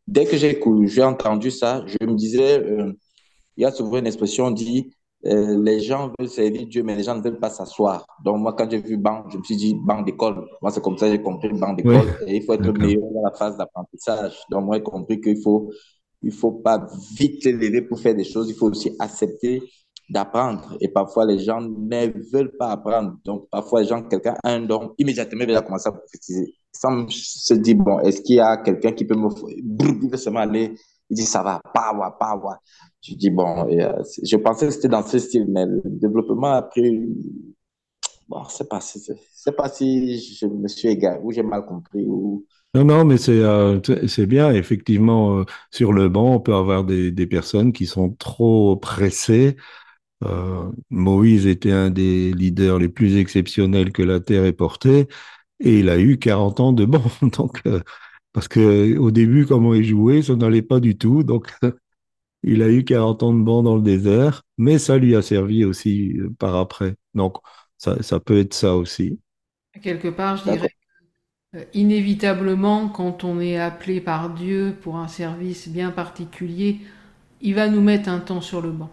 Dès 0.08 0.26
que 0.26 0.36
j'ai 0.36 1.04
entendu 1.04 1.52
ça, 1.52 1.86
je 1.86 2.06
me 2.06 2.16
disais, 2.16 2.60
euh, 2.60 2.92
il 3.56 3.62
y 3.62 3.66
a 3.66 3.72
souvent 3.72 4.00
une 4.00 4.08
expression 4.08 4.50
dit, 4.50 4.92
euh, 5.26 5.62
les 5.64 5.80
gens 5.80 6.12
veulent 6.18 6.28
servir 6.28 6.66
Dieu, 6.66 6.82
mais 6.84 6.96
les 6.96 7.04
gens 7.04 7.16
ne 7.16 7.22
veulent 7.22 7.39
pas 7.39 7.52
s'asseoir. 7.52 8.08
Donc 8.26 8.39
moi, 8.39 8.54
quand 8.54 8.70
j'ai 8.70 8.82
vu 8.82 8.98
banc, 8.98 9.26
je 9.30 9.38
me 9.38 9.44
suis 9.44 9.56
dit 9.56 9.76
banc 9.76 10.02
d'école. 10.02 10.44
Moi, 10.62 10.72
c'est 10.72 10.82
comme 10.82 10.98
ça 10.98 11.06
que 11.06 11.14
j'ai 11.14 11.22
compris 11.22 11.50
banc 11.50 11.76
Oui, 11.84 11.84
d'école. 11.84 12.18
Et 12.28 12.38
il 12.38 12.44
faut 12.44 12.54
être 12.54 12.72
meilleur 12.72 13.04
dans 13.14 13.22
la 13.24 13.32
phase 13.38 13.58
d'apprentissage. 13.58 14.36
Donc 14.50 14.66
moi, 14.66 14.78
j'ai 14.78 14.84
compris 14.84 15.22
qu'il 15.22 15.39
faut, 15.39 15.72
il 16.24 16.32
faut 16.32 16.52
pas 16.52 16.88
vite 17.18 17.44
s'élever 17.44 17.82
pour 17.82 18.00
faire 18.00 18.16
des 18.16 18.24
choses. 18.24 18.50
Il 18.50 18.56
faut 18.56 18.70
aussi 18.70 18.96
accepter 19.00 19.62
d'apprendre. 20.10 20.78
Et 20.82 20.90
parfois, 20.90 21.26
les 21.26 21.40
gens 21.40 21.62
ne 21.62 22.32
veulent 22.32 22.56
pas 22.58 22.72
apprendre. 22.72 23.18
Donc 23.24 23.50
parfois, 23.50 23.82
les 23.82 23.88
gens, 23.88 24.04
quelqu'un 24.04 24.36
a 24.44 24.52
un 24.52 24.62
don, 24.62 24.94
immédiatement, 24.98 25.46
il 25.48 25.54
va 25.54 25.62
commencer 25.62 25.90
à 25.90 25.94
prophétiser. 25.94 26.54
Sans 26.72 27.08
se 27.10 27.54
dire, 27.54 27.78
bon, 27.78 28.00
est-ce 28.00 28.22
qu'il 28.22 28.36
y 28.36 28.40
a 28.40 28.58
quelqu'un 28.58 28.92
qui 28.92 29.06
peut 29.06 29.16
me... 29.16 29.30
Il 29.50 30.38
aller, 30.38 30.76
il 31.10 31.16
dit, 31.16 31.24
ça 31.24 31.44
va, 31.44 31.62
pas, 31.74 31.94
ouais. 31.94 32.56
Je 33.02 33.16
dis, 33.16 33.30
bon, 33.30 33.68
euh, 33.70 34.04
je 34.24 34.36
pensais 34.38 34.68
que 34.68 34.74
c'était 34.74 34.88
dans 34.88 35.04
ce 35.04 35.18
style, 35.18 35.48
mais 35.50 35.66
le 35.66 35.82
développement 35.86 36.52
a 36.52 36.62
pris, 36.62 37.08
bon, 38.30 38.44
si, 38.46 38.64
c'est 39.00 39.16
c'est 39.34 39.56
pas 39.56 39.70
si 39.70 40.20
je 40.20 40.46
me 40.46 40.68
suis 40.68 40.88
égaré, 40.88 41.20
ou 41.24 41.32
j'ai 41.32 41.42
mal 41.44 41.66
compris, 41.66 42.06
ou, 42.06 42.46
Non, 42.74 42.86
non, 42.86 43.04
mais 43.04 43.18
c'est 43.18 43.34
euh, 43.42 43.82
c'est 44.08 44.26
bien. 44.26 44.52
Effectivement, 44.54 45.40
euh, 45.40 45.46
sur 45.72 45.92
le 45.92 46.08
banc, 46.08 46.36
on 46.36 46.40
peut 46.40 46.54
avoir 46.56 46.86
des, 46.86 47.12
des 47.12 47.28
personnes 47.28 47.74
qui 47.74 47.86
sont 47.86 48.12
trop 48.14 48.78
pressées. 48.78 49.58
Euh, 50.24 50.72
Moïse 50.90 51.48
était 51.48 51.72
un 51.72 51.90
des 51.92 52.34
leaders 52.34 52.80
les 52.80 52.90
plus 52.90 53.18
exceptionnels 53.18 53.92
que 53.94 54.04
la 54.04 54.20
terre 54.22 54.46
ait 54.46 54.54
porté, 54.54 55.08
et 55.60 55.80
il 55.80 55.90
a 55.90 56.00
eu 56.00 56.20
40 56.20 56.60
ans 56.62 56.74
de 56.74 56.86
banc. 56.86 57.04
Donc, 57.38 57.64
parce 58.34 58.48
que 58.48 58.98
au 58.98 59.12
début, 59.12 59.46
comment 59.48 59.74
il 59.76 59.86
jouait, 59.86 60.24
ça 60.24 60.36
n'allait 60.36 60.62
pas 60.64 60.80
du 60.82 60.98
tout. 60.98 61.24
Donc, 61.24 61.54
il 62.44 62.64
a 62.64 62.70
eu 62.72 62.86
40 62.86 63.24
ans 63.24 63.34
de 63.34 63.44
banc 63.44 63.64
dans 63.64 63.76
le 63.78 63.84
désert, 63.84 64.44
mais 64.58 64.80
ça 64.80 64.98
lui 64.98 65.16
a 65.16 65.22
servi 65.24 65.66
aussi 65.66 66.16
par 66.40 66.56
après. 66.56 66.96
Donc, 67.16 67.38
ça, 67.78 68.02
ça 68.04 68.20
peut 68.20 68.40
être 68.40 68.54
ça 68.54 68.76
aussi. 68.78 69.20
Quelque 69.82 70.08
part, 70.10 70.38
je 70.38 70.44
dirais, 70.44 70.76
inévitablement, 71.74 72.88
quand 72.88 73.26
on 73.26 73.41
est 73.41 73.58
appelé 73.58 73.99
par 73.99 74.30
Dieu 74.30 74.74
pour 74.82 74.95
un 74.95 75.10
service 75.10 75.68
bien 75.68 75.91
particulier, 75.91 76.80
il 77.41 77.56
va 77.56 77.68
nous 77.68 77.82
mettre 77.82 78.08
un 78.08 78.20
temps 78.20 78.39
sur 78.39 78.62
le 78.62 78.72
banc. 78.72 78.89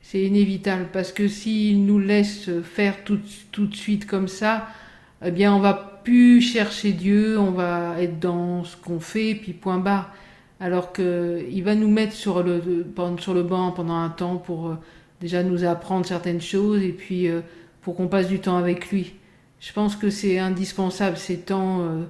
C'est 0.00 0.22
inévitable 0.22 0.88
parce 0.92 1.12
que 1.12 1.28
s'il 1.28 1.84
nous 1.84 1.98
laisse 1.98 2.50
faire 2.62 3.04
tout, 3.04 3.18
de 3.18 3.74
suite 3.74 4.06
comme 4.06 4.28
ça, 4.28 4.68
eh 5.24 5.30
bien, 5.30 5.54
on 5.54 5.60
va 5.60 6.00
plus 6.04 6.40
chercher 6.40 6.92
Dieu, 6.92 7.38
on 7.38 7.50
va 7.50 8.00
être 8.00 8.20
dans 8.20 8.64
ce 8.64 8.76
qu'on 8.76 9.00
fait, 9.00 9.34
puis 9.34 9.52
point 9.52 9.78
barre. 9.78 10.14
Alors 10.60 10.92
que 10.92 11.44
il 11.50 11.62
va 11.62 11.74
nous 11.74 11.90
mettre 11.90 12.12
sur 12.12 12.42
le, 12.42 12.86
sur 13.18 13.34
le 13.34 13.42
banc 13.42 13.72
pendant 13.72 13.96
un 13.96 14.08
temps 14.08 14.36
pour 14.36 14.68
euh, 14.68 14.78
déjà 15.20 15.42
nous 15.42 15.64
apprendre 15.64 16.06
certaines 16.06 16.40
choses 16.40 16.82
et 16.82 16.92
puis 16.92 17.28
euh, 17.28 17.40
pour 17.82 17.96
qu'on 17.96 18.08
passe 18.08 18.28
du 18.28 18.38
temps 18.38 18.56
avec 18.56 18.90
lui. 18.90 19.14
Je 19.60 19.72
pense 19.72 19.96
que 19.96 20.10
c'est 20.10 20.38
indispensable 20.38 21.16
ces 21.16 21.38
temps 21.40 21.80
euh, 21.80 22.04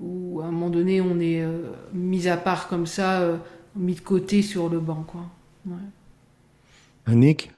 où 0.00 0.40
à 0.40 0.46
un 0.46 0.50
moment 0.50 0.70
donné 0.70 1.00
on 1.00 1.18
est 1.20 1.40
euh, 1.42 1.72
mis 1.92 2.28
à 2.28 2.36
part 2.36 2.68
comme 2.68 2.86
ça, 2.86 3.20
euh, 3.22 3.36
mis 3.76 3.94
de 3.94 4.00
côté 4.00 4.42
sur 4.42 4.68
le 4.68 4.78
banc, 4.80 5.04
quoi. 5.06 5.22
Ouais. 5.66 5.76
Annick? 7.06 7.50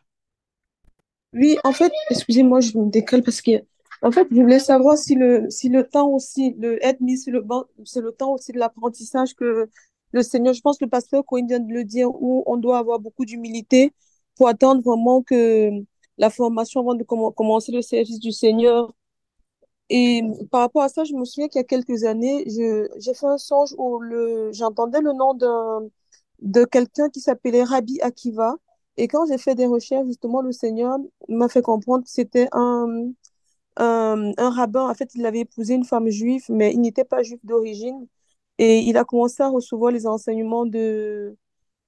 Oui, 1.33 1.57
en 1.65 1.73
fait, 1.73 1.93
excusez-moi, 2.11 2.61
je 2.61 2.77
me 2.77 2.91
décale 2.91 3.23
parce 3.23 3.41
que, 3.41 3.53
en 4.03 4.11
fait, 4.11 4.27
je 4.31 4.41
voulais 4.41 4.59
savoir 4.59 4.97
si 4.99 5.15
le, 5.15 5.49
si 5.51 5.69
le 5.69 5.87
temps 5.87 6.09
aussi, 6.09 6.55
le 6.59 6.85
être 6.85 7.01
mis 7.01 7.19
sur 7.19 7.33
le 7.33 7.41
banc, 7.41 7.65
c'est 7.85 8.01
le 8.01 8.11
temps 8.13 8.33
aussi 8.35 8.53
de 8.53 8.59
l'apprentissage 8.59 9.35
que 9.35 9.69
le 10.13 10.23
Seigneur, 10.23 10.55
je 10.55 10.61
pense 10.61 10.79
que 10.79 10.85
le 10.85 10.91
pasteur 10.91 11.25
Cohen 11.25 11.47
vient 11.47 11.61
de 11.61 11.73
le 11.73 11.85
dire, 11.85 12.09
où 12.11 12.43
on 12.47 12.57
doit 12.57 12.79
avoir 12.79 12.99
beaucoup 12.99 13.25
d'humilité 13.25 13.93
pour 14.37 14.49
attendre 14.49 14.83
vraiment 14.83 15.23
que 15.23 15.71
la 16.19 16.31
formation 16.31 16.81
avant 16.81 16.95
de 16.95 17.05
commen- 17.05 17.33
commencer 17.35 17.71
le 17.73 17.83
service 17.83 18.19
du 18.19 18.33
Seigneur. 18.33 18.93
Et 19.91 20.23
par 20.51 20.61
rapport 20.63 20.83
à 20.83 20.89
ça, 20.89 21.05
je 21.05 21.15
me 21.15 21.25
souviens 21.25 21.49
qu'il 21.49 21.59
y 21.61 21.65
a 21.65 21.65
quelques 21.65 22.05
années, 22.05 22.45
j'ai 22.49 23.15
fait 23.15 23.27
un 23.27 23.39
songe 23.39 23.75
où 23.79 24.01
j'entendais 24.53 25.01
le 25.01 25.13
nom 25.13 25.35
de 26.41 26.65
quelqu'un 26.65 27.09
qui 27.11 27.21
s'appelait 27.21 27.65
Rabbi 27.65 28.01
Akiva. 28.01 28.57
Et 28.97 29.09
quand 29.09 29.27
j'ai 29.27 29.39
fait 29.39 29.55
des 29.55 29.67
recherches, 29.67 30.07
justement, 30.07 30.43
le 30.43 30.53
Seigneur 30.53 30.99
m'a 31.29 31.49
fait 31.49 31.63
comprendre 31.63 32.05
que 32.05 32.11
c'était 32.11 32.49
un, 32.53 33.13
un, 33.77 34.33
un 34.39 34.51
rabbin. 34.51 34.89
En 34.91 34.95
fait, 34.95 35.15
il 35.15 35.27
avait 35.27 35.41
épousé 35.41 35.75
une 35.75 35.85
femme 35.85 36.09
juive, 36.11 36.45
mais 36.51 36.73
il 36.75 36.81
n'était 36.81 37.05
pas 37.05 37.23
juif 37.23 37.41
d'origine. 37.45 38.07
Et 38.59 38.81
il 38.81 38.97
a 38.99 39.05
commencé 39.05 39.43
à 39.43 39.49
recevoir 39.49 39.93
les 39.93 40.07
enseignements 40.07 40.67
de, 40.67 41.37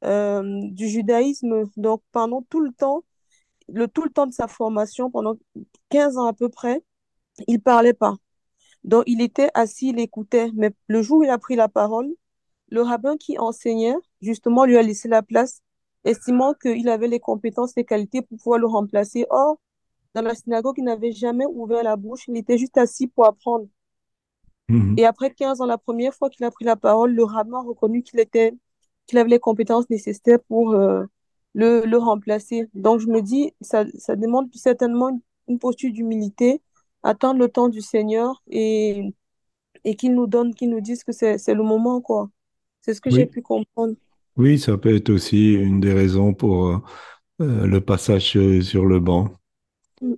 euh, 0.05 0.61
du 0.71 0.89
judaïsme. 0.89 1.65
Donc, 1.77 2.03
pendant 2.13 2.43
tout 2.51 2.61
le 2.61 2.73
temps, 2.73 3.05
le, 3.69 3.89
tout 3.89 4.05
le 4.05 4.11
temps 4.11 4.27
de 4.27 4.33
sa 4.35 4.49
formation, 4.49 5.11
pendant 5.11 5.37
15 5.91 6.19
ans 6.19 6.27
à 6.27 6.33
peu 6.35 6.49
près, 6.49 6.83
il 7.49 7.61
parlait 7.61 7.95
pas. 7.95 8.17
Donc, 8.85 9.05
il 9.07 9.21
était 9.21 9.51
assis, 9.55 9.91
il 9.91 10.01
écoutait. 10.01 10.51
Mais 10.55 10.73
le 10.89 11.03
jour 11.03 11.19
où 11.19 11.23
il 11.23 11.31
a 11.31 11.39
pris 11.39 11.57
la 11.57 11.69
parole, 11.69 12.09
le 12.69 12.83
rabbin 12.83 13.17
qui 13.17 13.39
enseignait, 13.39 13.95
justement, 14.21 14.65
lui 14.65 14.77
a 14.77 14.83
laissé 14.83 15.09
la 15.09 15.23
place, 15.23 15.63
estimant 16.05 16.55
qu'il 16.55 16.89
avait 16.89 17.09
les 17.09 17.21
compétences, 17.21 17.75
les 17.77 17.85
qualités 17.85 18.23
pour 18.23 18.39
pouvoir 18.39 18.59
le 18.59 18.67
remplacer. 18.67 19.27
Or, 19.31 19.59
dans 20.15 20.23
la 20.23 20.35
synagogue, 20.35 20.77
il 20.79 20.85
n'avait 20.85 21.13
jamais 21.13 21.47
ouvert 21.47 21.83
la 21.83 21.97
bouche, 21.97 22.25
il 22.29 22.37
était 22.37 22.59
juste 22.59 22.77
assis 22.79 23.07
pour 23.07 23.27
apprendre. 23.27 23.67
Mhm. 24.69 24.95
Et 24.99 25.05
après 25.05 25.31
15 25.31 25.61
ans, 25.61 25.67
la 25.67 25.79
première 25.79 26.15
fois 26.15 26.31
qu'il 26.31 26.45
a 26.45 26.51
pris 26.51 26.65
la 26.65 26.77
parole, 26.77 27.13
le 27.13 27.25
rabbin 27.25 27.59
a 27.59 27.63
reconnu 27.63 28.03
qu'il 28.03 28.21
était, 28.21 28.55
qu'il 29.07 29.19
avait 29.19 29.31
les 29.31 29.39
compétences 29.39 29.89
nécessaires 29.91 30.41
pour 30.49 30.73
euh, 30.73 31.05
le, 31.55 31.85
le 31.85 31.97
remplacer. 31.99 32.69
Donc, 32.75 33.01
je 33.01 33.07
me 33.07 33.21
dis, 33.21 33.53
ça, 33.61 33.85
ça 33.99 34.17
demande 34.17 34.49
certainement 34.55 35.11
une, 35.11 35.21
une 35.49 35.59
posture 35.59 35.93
d'humilité, 35.93 36.63
attendre 37.03 37.41
le 37.41 37.49
temps 37.49 37.69
du 37.69 37.81
Seigneur 37.81 38.43
et, 38.49 39.15
et 39.85 39.97
qu'il 39.97 40.15
nous 40.15 40.27
donne, 40.27 40.55
qu'il 40.55 40.71
nous 40.71 40.81
dise 40.81 41.05
que 41.05 41.13
c'est, 41.13 41.39
c'est 41.39 41.55
le 41.55 41.63
moment, 41.63 42.01
quoi. 42.01 42.31
C'est 42.81 42.95
ce 42.95 43.01
que 43.01 43.11
j'ai 43.11 43.27
pu 43.27 43.43
comprendre. 43.43 43.95
oui, 44.37 44.59
ça 44.59 44.77
peut 44.77 44.95
être 44.95 45.11
aussi 45.11 45.55
une 45.55 45.81
des 45.81 45.93
raisons 45.93 46.35
pour 46.35 46.67
euh, 46.67 46.79
euh, 47.41 47.67
le 47.67 47.81
passage 47.81 48.37
sur 48.63 48.87
le 48.87 49.01
banc. 49.01 49.29
Mm. 50.01 50.15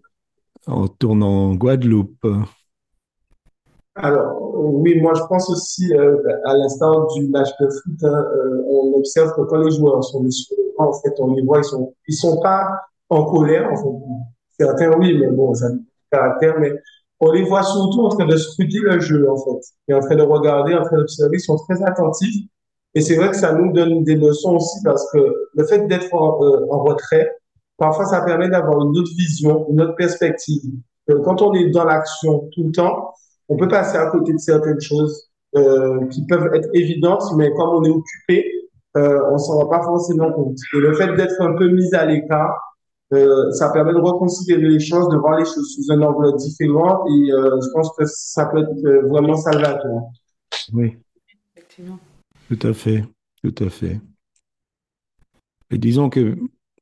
On 0.66 0.88
tourne 0.88 1.22
en 1.22 1.54
Guadeloupe. 1.54 2.26
Alors, 3.96 4.40
oui, 4.54 5.00
moi 5.00 5.12
je 5.14 5.22
pense 5.28 5.48
aussi, 5.50 5.94
euh, 5.94 6.16
à 6.44 6.56
l'instar 6.56 7.06
du 7.14 7.28
match 7.28 7.50
de 7.60 7.68
foot, 7.68 8.02
hein, 8.02 8.24
euh, 8.36 8.62
on 8.68 8.98
observe 8.98 9.32
que 9.34 9.42
quand 9.42 9.58
les 9.58 9.70
joueurs 9.70 10.02
sont 10.02 10.28
sur 10.30 10.56
le 10.56 10.74
banc, 10.76 10.88
en 10.88 10.92
fait, 10.94 11.14
on 11.20 11.32
les 11.34 11.42
voit, 11.42 11.58
ils 11.58 11.64
sont, 11.64 11.94
ils 12.08 12.14
sont 12.14 12.40
pas 12.40 12.66
en 13.08 13.24
colère, 13.24 13.70
enfin, 13.72 13.90
certains 14.58 14.98
oui, 14.98 15.16
mais 15.18 15.28
bon, 15.28 15.54
ça 15.54 15.68
caractère, 16.14 16.58
mais 16.58 16.72
on 17.20 17.32
les 17.32 17.44
voit 17.44 17.62
surtout 17.62 18.02
en 18.02 18.08
train 18.08 18.26
de 18.26 18.36
scruter 18.36 18.80
le 18.80 19.00
jeu, 19.00 19.28
en 19.30 19.36
fait, 19.36 19.60
et 19.88 19.94
en 19.94 20.00
train 20.00 20.16
de 20.16 20.22
regarder, 20.22 20.74
en 20.74 20.84
train 20.84 20.96
d'observer, 20.96 21.36
ils 21.36 21.40
sont 21.40 21.56
très 21.56 21.82
attentifs, 21.82 22.46
et 22.94 23.00
c'est 23.00 23.16
vrai 23.16 23.30
que 23.30 23.36
ça 23.36 23.52
nous 23.52 23.72
donne 23.72 24.04
des 24.04 24.14
leçons 24.14 24.56
aussi, 24.56 24.78
parce 24.84 25.10
que 25.12 25.18
le 25.54 25.64
fait 25.64 25.86
d'être 25.86 26.12
en, 26.14 26.42
euh, 26.42 26.66
retrait, 26.70 27.28
parfois 27.76 28.06
ça 28.06 28.20
permet 28.22 28.48
d'avoir 28.48 28.80
une 28.82 28.96
autre 28.96 29.10
vision, 29.16 29.66
une 29.70 29.80
autre 29.80 29.96
perspective. 29.96 30.62
Quand 31.24 31.42
on 31.42 31.52
est 31.54 31.70
dans 31.70 31.84
l'action 31.84 32.48
tout 32.52 32.64
le 32.64 32.72
temps, 32.72 33.12
on 33.48 33.56
peut 33.56 33.68
passer 33.68 33.98
à 33.98 34.06
côté 34.06 34.32
de 34.32 34.38
certaines 34.38 34.80
choses 34.80 35.28
euh, 35.56 36.06
qui 36.06 36.24
peuvent 36.26 36.54
être 36.54 36.68
évidentes, 36.72 37.24
mais 37.36 37.52
comme 37.52 37.70
on 37.70 37.84
est 37.84 37.90
occupé, 37.90 38.50
euh, 38.96 39.20
on 39.30 39.38
s'en 39.38 39.58
rend 39.58 39.66
pas 39.66 39.82
forcément 39.82 40.32
compte. 40.32 40.56
Et 40.74 40.78
le 40.78 40.94
fait 40.94 41.14
d'être 41.14 41.40
un 41.40 41.54
peu 41.54 41.68
mis 41.68 41.94
à 41.94 42.06
l'écart, 42.06 42.56
euh, 43.12 43.50
ça 43.52 43.70
permet 43.70 43.92
de 43.92 43.98
reconsidérer 43.98 44.68
les 44.68 44.80
choses, 44.80 45.08
de 45.08 45.16
voir 45.16 45.38
les 45.38 45.44
choses 45.44 45.74
sous 45.74 45.92
un 45.92 46.00
angle 46.02 46.36
différent, 46.36 47.04
et 47.06 47.32
euh, 47.32 47.60
je 47.60 47.68
pense 47.72 47.90
que 47.96 48.04
ça 48.06 48.46
peut 48.46 48.58
être 48.62 48.84
euh, 48.86 49.06
vraiment 49.08 49.36
salvateur. 49.36 50.02
Oui, 50.72 50.96
Effectivement. 51.56 51.98
tout 52.48 52.66
à 52.66 52.72
fait, 52.72 53.04
tout 53.42 53.54
à 53.64 53.68
fait. 53.70 54.00
Et 55.70 55.78
disons 55.78 56.08
que 56.10 56.36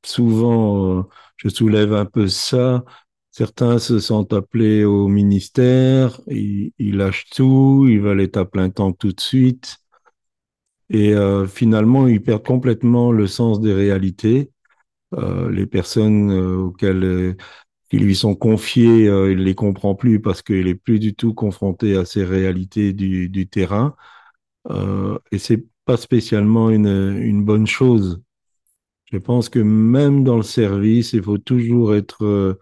souvent, 0.04 0.98
euh, 1.00 1.02
je 1.36 1.48
soulève 1.48 1.92
un 1.94 2.04
peu 2.06 2.28
ça. 2.28 2.84
Certains 3.30 3.78
se 3.78 3.98
sentent 3.98 4.32
appelés 4.34 4.84
au 4.84 5.08
ministère, 5.08 6.20
ils, 6.26 6.72
ils 6.78 6.96
lâchent 6.96 7.30
tout, 7.30 7.86
ils 7.88 8.00
veulent 8.00 8.20
être 8.20 8.36
à 8.36 8.44
plein 8.44 8.68
temps 8.70 8.92
tout 8.92 9.12
de 9.12 9.20
suite. 9.20 9.78
Et 10.90 11.14
euh, 11.14 11.46
finalement, 11.46 12.06
ils 12.06 12.22
perdent 12.22 12.44
complètement 12.46 13.12
le 13.12 13.26
sens 13.26 13.60
des 13.60 13.72
réalités. 13.72 14.50
Euh, 15.14 15.50
les 15.50 15.66
personnes 15.66 16.30
euh, 16.30 16.56
auxquelles 16.56 17.04
euh, 17.04 17.36
qui 17.90 17.98
lui 17.98 18.16
sont 18.16 18.34
confiées, 18.34 19.04
il 19.06 19.36
ne 19.38 19.42
les 19.44 19.54
comprend 19.54 19.94
plus 19.94 20.20
parce 20.20 20.42
qu'il 20.42 20.64
n'est 20.66 20.74
plus 20.74 20.98
du 20.98 21.14
tout 21.14 21.34
confronté 21.34 21.96
à 21.96 22.04
ces 22.06 22.24
réalités 22.24 22.92
du, 22.94 23.28
du 23.28 23.48
terrain. 23.48 23.94
Et 25.32 25.38
c'est 25.38 25.66
pas 25.84 25.96
spécialement 25.98 26.70
une, 26.70 26.86
une 27.20 27.44
bonne 27.44 27.66
chose. 27.66 28.22
Je 29.12 29.18
pense 29.18 29.48
que 29.50 29.58
même 29.58 30.24
dans 30.24 30.36
le 30.38 30.42
service, 30.42 31.12
il 31.12 31.22
faut 31.22 31.38
toujours 31.38 31.94
être 31.94 32.58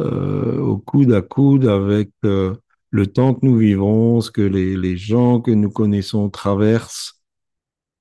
euh, 0.00 0.58
au 0.60 0.78
coude 0.78 1.12
à 1.12 1.22
coude 1.22 1.66
avec 1.66 2.10
euh, 2.24 2.54
le 2.90 3.06
temps 3.06 3.34
que 3.34 3.46
nous 3.46 3.56
vivons, 3.58 4.20
ce 4.20 4.30
que 4.30 4.42
les, 4.42 4.76
les 4.76 4.96
gens 4.96 5.40
que 5.40 5.50
nous 5.52 5.70
connaissons 5.70 6.30
traversent. 6.30 7.22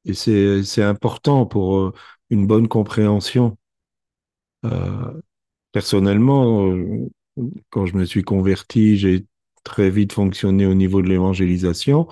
Et 0.06 0.14
c'est, 0.14 0.84
important 0.84 1.46
pour 1.46 1.94
une 2.30 2.48
bonne 2.48 2.68
compréhension. 2.68 3.58
Euh, 4.66 5.22
personnellement, 5.72 6.72
euh, 6.72 7.10
quand 7.70 7.86
je 7.86 7.96
me 7.96 8.06
suis 8.06 8.24
converti, 8.24 8.98
j'ai 8.98 9.26
très 9.64 9.90
vite 9.90 10.14
fonctionné 10.14 10.66
au 10.66 10.74
niveau 10.74 11.02
de 11.02 11.10
l'évangélisation 11.10 12.08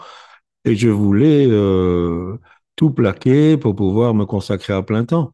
et 0.66 0.76
je 0.76 0.90
voulais 0.90 1.48
euh, 1.50 2.38
tout 2.76 2.92
plaquer 2.92 3.58
pour 3.58 3.76
pouvoir 3.76 4.14
me 4.14 4.26
consacrer 4.26 4.74
à 4.74 4.84
plein 4.84 5.06
temps. 5.06 5.34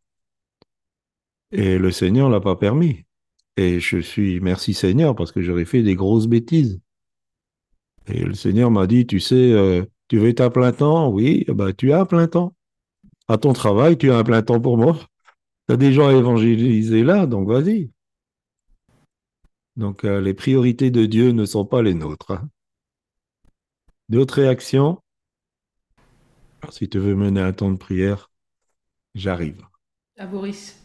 Et 1.51 1.77
le 1.77 1.91
Seigneur 1.91 2.29
l'a 2.29 2.41
pas 2.41 2.55
permis. 2.55 3.05
Et 3.55 3.79
je 3.79 3.99
suis, 3.99 4.39
merci 4.39 4.73
Seigneur, 4.73 5.15
parce 5.15 5.31
que 5.31 5.41
j'aurais 5.41 5.65
fait 5.65 5.81
des 5.81 5.95
grosses 5.95 6.27
bêtises. 6.27 6.79
Et 8.07 8.23
le 8.23 8.33
Seigneur 8.33 8.71
m'a 8.71 8.87
dit, 8.87 9.05
tu 9.07 9.19
sais, 9.19 9.87
tu 10.07 10.17
veux 10.17 10.29
être 10.29 10.41
à 10.41 10.49
plein 10.49 10.71
temps? 10.71 11.09
Oui, 11.09 11.45
ben, 11.47 11.73
tu 11.73 11.91
à 11.91 12.05
plein 12.05 12.27
temps. 12.27 12.53
À 13.27 13.37
ton 13.37 13.53
travail, 13.53 13.97
tu 13.97 14.11
as 14.11 14.17
un 14.17 14.23
plein 14.23 14.41
temps 14.41 14.59
pour 14.61 14.77
moi. 14.77 14.97
Tu 15.67 15.73
as 15.73 15.77
des 15.77 15.91
gens 15.91 16.07
à 16.07 16.13
évangéliser 16.13 17.03
là, 17.03 17.25
donc 17.25 17.47
vas-y. 17.47 17.91
Donc, 19.75 20.05
euh, 20.05 20.21
les 20.21 20.33
priorités 20.33 20.91
de 20.91 21.05
Dieu 21.05 21.31
ne 21.31 21.45
sont 21.45 21.65
pas 21.65 21.81
les 21.81 21.93
nôtres. 21.93 22.31
hein. 22.31 22.49
D'autres 24.09 24.35
réactions? 24.35 24.99
Alors, 26.61 26.73
si 26.73 26.89
tu 26.89 26.99
veux 26.99 27.15
mener 27.15 27.41
un 27.41 27.53
temps 27.53 27.71
de 27.71 27.77
prière, 27.77 28.31
j'arrive. 29.13 29.61
À 30.17 30.25
Boris. 30.25 30.81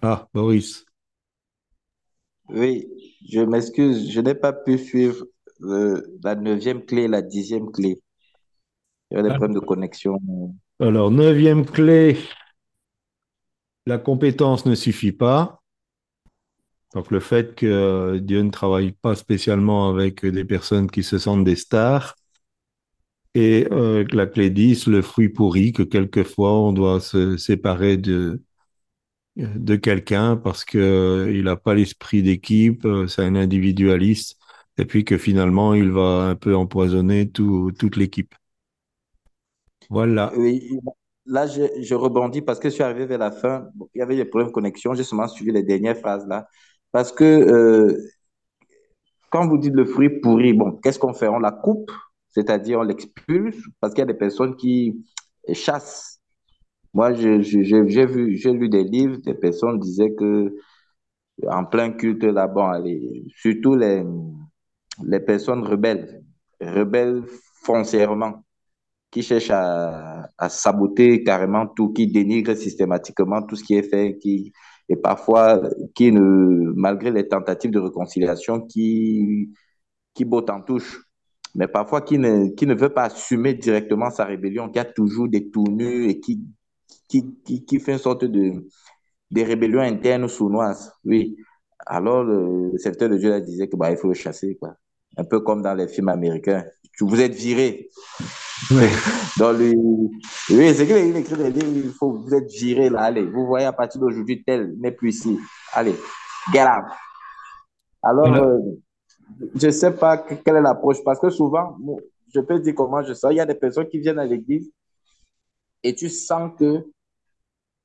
Ah, 0.00 0.28
Boris. 0.32 0.84
Oui, 2.48 2.88
je 3.28 3.40
m'excuse, 3.40 4.10
je 4.10 4.20
n'ai 4.20 4.34
pas 4.34 4.52
pu 4.52 4.78
suivre 4.78 5.24
euh, 5.62 6.00
la 6.22 6.34
neuvième 6.34 6.84
clé 6.84 7.02
et 7.02 7.08
la 7.08 7.22
dixième 7.22 7.70
clé. 7.70 8.00
Il 9.10 9.14
y 9.16 9.18
avait 9.18 9.28
des 9.28 9.34
Ah. 9.34 9.38
problèmes 9.38 9.60
de 9.60 9.64
connexion. 9.66 10.18
Alors, 10.80 11.10
neuvième 11.10 11.66
clé, 11.66 12.16
la 13.86 13.98
compétence 13.98 14.66
ne 14.66 14.74
suffit 14.74 15.12
pas. 15.12 15.62
Donc, 16.94 17.10
le 17.10 17.20
fait 17.20 17.54
que 17.54 18.18
Dieu 18.18 18.40
ne 18.42 18.50
travaille 18.50 18.92
pas 18.92 19.14
spécialement 19.14 19.88
avec 19.90 20.24
des 20.26 20.44
personnes 20.44 20.90
qui 20.90 21.02
se 21.02 21.18
sentent 21.18 21.44
des 21.44 21.56
stars. 21.56 22.14
Et 23.34 23.66
euh, 23.72 24.04
la 24.12 24.26
clé 24.26 24.50
10, 24.50 24.86
le 24.86 25.00
fruit 25.02 25.28
pourri, 25.30 25.72
que 25.72 25.82
quelquefois 25.82 26.52
on 26.58 26.72
doit 26.72 27.00
se 27.00 27.36
séparer 27.36 27.96
de, 27.96 28.42
de 29.36 29.76
quelqu'un 29.76 30.36
parce 30.36 30.64
que 30.64 30.78
euh, 30.78 31.42
n'a 31.42 31.56
pas 31.56 31.74
l'esprit 31.74 32.22
d'équipe, 32.22 32.84
euh, 32.86 33.06
c'est 33.08 33.24
un 33.24 33.36
individualiste, 33.36 34.38
et 34.78 34.84
puis 34.86 35.04
que 35.04 35.18
finalement 35.18 35.74
il 35.74 35.90
va 35.90 36.28
un 36.30 36.34
peu 36.36 36.54
empoisonner 36.56 37.30
tout, 37.30 37.72
toute 37.78 37.96
l'équipe. 37.96 38.34
Voilà. 39.90 40.32
Là, 41.26 41.46
je, 41.46 41.94
rebondis 41.94 42.42
parce 42.42 42.58
que 42.58 42.68
je 42.68 42.74
suis 42.74 42.82
arrivé 42.82 43.06
vers 43.06 43.18
la 43.18 43.30
fin. 43.30 43.68
Il 43.94 43.98
y 43.98 44.02
avait 44.02 44.16
des 44.16 44.24
problèmes 44.24 44.48
de 44.48 44.52
connexion. 44.52 44.94
J'ai 44.94 45.04
seulement 45.04 45.28
suivi 45.28 45.52
les 45.52 45.62
dernières 45.62 45.96
phrases 45.96 46.26
là. 46.26 46.48
Parce 46.90 47.12
que 47.12 47.24
euh, 47.24 47.96
quand 49.30 49.48
vous 49.48 49.58
dites 49.58 49.74
le 49.74 49.84
fruit 49.84 50.20
pourri, 50.20 50.52
bon, 50.52 50.72
qu'est-ce 50.82 50.98
qu'on 50.98 51.14
fait? 51.14 51.28
On 51.28 51.38
la 51.38 51.52
coupe, 51.52 51.90
c'est-à-dire 52.28 52.80
on 52.80 52.82
l'expulse, 52.82 53.56
parce 53.80 53.94
qu'il 53.94 54.00
y 54.00 54.04
a 54.04 54.06
des 54.06 54.14
personnes 54.14 54.56
qui 54.56 55.04
chassent. 55.52 56.20
Moi, 56.94 57.14
j'ai 57.14 57.38
vu, 57.38 58.36
lu 58.44 58.68
des 58.68 58.84
livres, 58.84 59.16
des 59.24 59.34
personnes 59.34 59.78
disaient 59.78 60.14
que 60.14 60.54
en 61.48 61.64
plein 61.64 61.92
culte 61.92 62.24
là, 62.24 62.46
bon, 62.46 62.66
allez, 62.66 63.24
surtout 63.36 63.74
les, 63.74 64.04
les 65.02 65.20
personnes 65.20 65.62
rebelles, 65.64 66.22
rebelles 66.60 67.24
foncièrement, 67.62 68.44
qui 69.12 69.22
cherchent 69.22 69.50
à, 69.50 70.48
saboter 70.48 71.22
carrément 71.22 71.66
tout, 71.68 71.92
qui 71.92 72.06
dénigrent 72.10 72.56
systématiquement 72.56 73.42
tout 73.42 73.56
ce 73.56 73.62
qui 73.62 73.74
est 73.74 73.82
fait, 73.82 74.18
qui, 74.18 74.52
et 74.88 74.96
parfois, 74.96 75.62
qui 75.94 76.10
ne, 76.10 76.72
malgré 76.74 77.10
les 77.12 77.28
tentatives 77.28 77.70
de 77.70 77.78
réconciliation, 77.78 78.62
qui, 78.62 79.52
qui 80.14 80.24
bottent 80.24 80.50
en 80.50 80.62
touche, 80.62 80.98
mais 81.54 81.68
parfois 81.68 82.00
qui 82.00 82.18
ne, 82.18 82.48
qui 82.54 82.66
ne 82.66 82.74
veut 82.74 82.88
pas 82.88 83.04
assumer 83.04 83.52
directement 83.54 84.10
sa 84.10 84.24
rébellion, 84.24 84.70
qui 84.70 84.78
a 84.78 84.86
toujours 84.86 85.28
des 85.28 85.50
tournures 85.50 86.08
et 86.08 86.18
qui, 86.18 86.42
qui, 87.06 87.36
qui, 87.44 87.66
qui 87.66 87.80
fait 87.80 87.92
une 87.92 87.98
sorte 87.98 88.24
de, 88.24 88.66
des 89.30 89.44
rébellions 89.44 89.80
internes 89.80 90.26
sournoises. 90.26 90.90
Oui. 91.04 91.36
Alors, 91.84 92.24
le, 92.24 92.78
serviteur 92.78 93.10
de 93.10 93.18
Dieu 93.18 93.40
disait 93.42 93.68
que 93.68 93.76
bah, 93.76 93.90
il 93.90 93.98
faut 93.98 94.08
le 94.08 94.14
chasser, 94.14 94.56
quoi. 94.58 94.74
Un 95.18 95.24
peu 95.24 95.40
comme 95.40 95.60
dans 95.60 95.74
les 95.74 95.88
films 95.88 96.08
américains. 96.08 96.64
Vous 96.98 97.20
êtes 97.20 97.34
viré. 97.34 97.90
Ouais. 98.70 98.88
Dans 99.38 99.52
le... 99.52 99.72
Oui, 100.50 100.74
c'est 100.74 100.86
qu'il 100.86 101.16
écrit 101.16 101.36
des 101.36 101.50
livres, 101.50 101.86
il 101.86 101.92
faut, 101.92 102.12
vous 102.12 102.34
êtes 102.34 102.50
viré 102.50 102.90
là, 102.90 103.02
allez. 103.02 103.24
Vous 103.24 103.46
voyez 103.46 103.66
à 103.66 103.72
partir 103.72 104.00
d'aujourd'hui, 104.00 104.42
tel 104.44 104.74
n'est 104.78 104.92
plus 104.92 105.10
ici. 105.10 105.38
Allez, 105.72 105.94
get 106.52 106.62
out. 106.62 106.84
Alors, 108.02 108.34
euh, 108.34 108.58
je 109.54 109.66
ne 109.66 109.72
sais 109.72 109.92
pas 109.92 110.18
que- 110.18 110.34
quelle 110.34 110.56
est 110.56 110.60
l'approche, 110.62 111.02
parce 111.04 111.18
que 111.18 111.30
souvent, 111.30 111.76
moi, 111.78 111.98
je 112.34 112.40
peux 112.40 112.58
dire 112.60 112.74
comment 112.74 113.02
je 113.02 113.14
sens. 113.14 113.30
Il 113.32 113.36
y 113.36 113.40
a 113.40 113.46
des 113.46 113.54
personnes 113.54 113.88
qui 113.88 113.98
viennent 113.98 114.18
à 114.18 114.24
l'église 114.24 114.70
et 115.82 115.94
tu 115.94 116.08
sens 116.08 116.52
que 116.58 116.86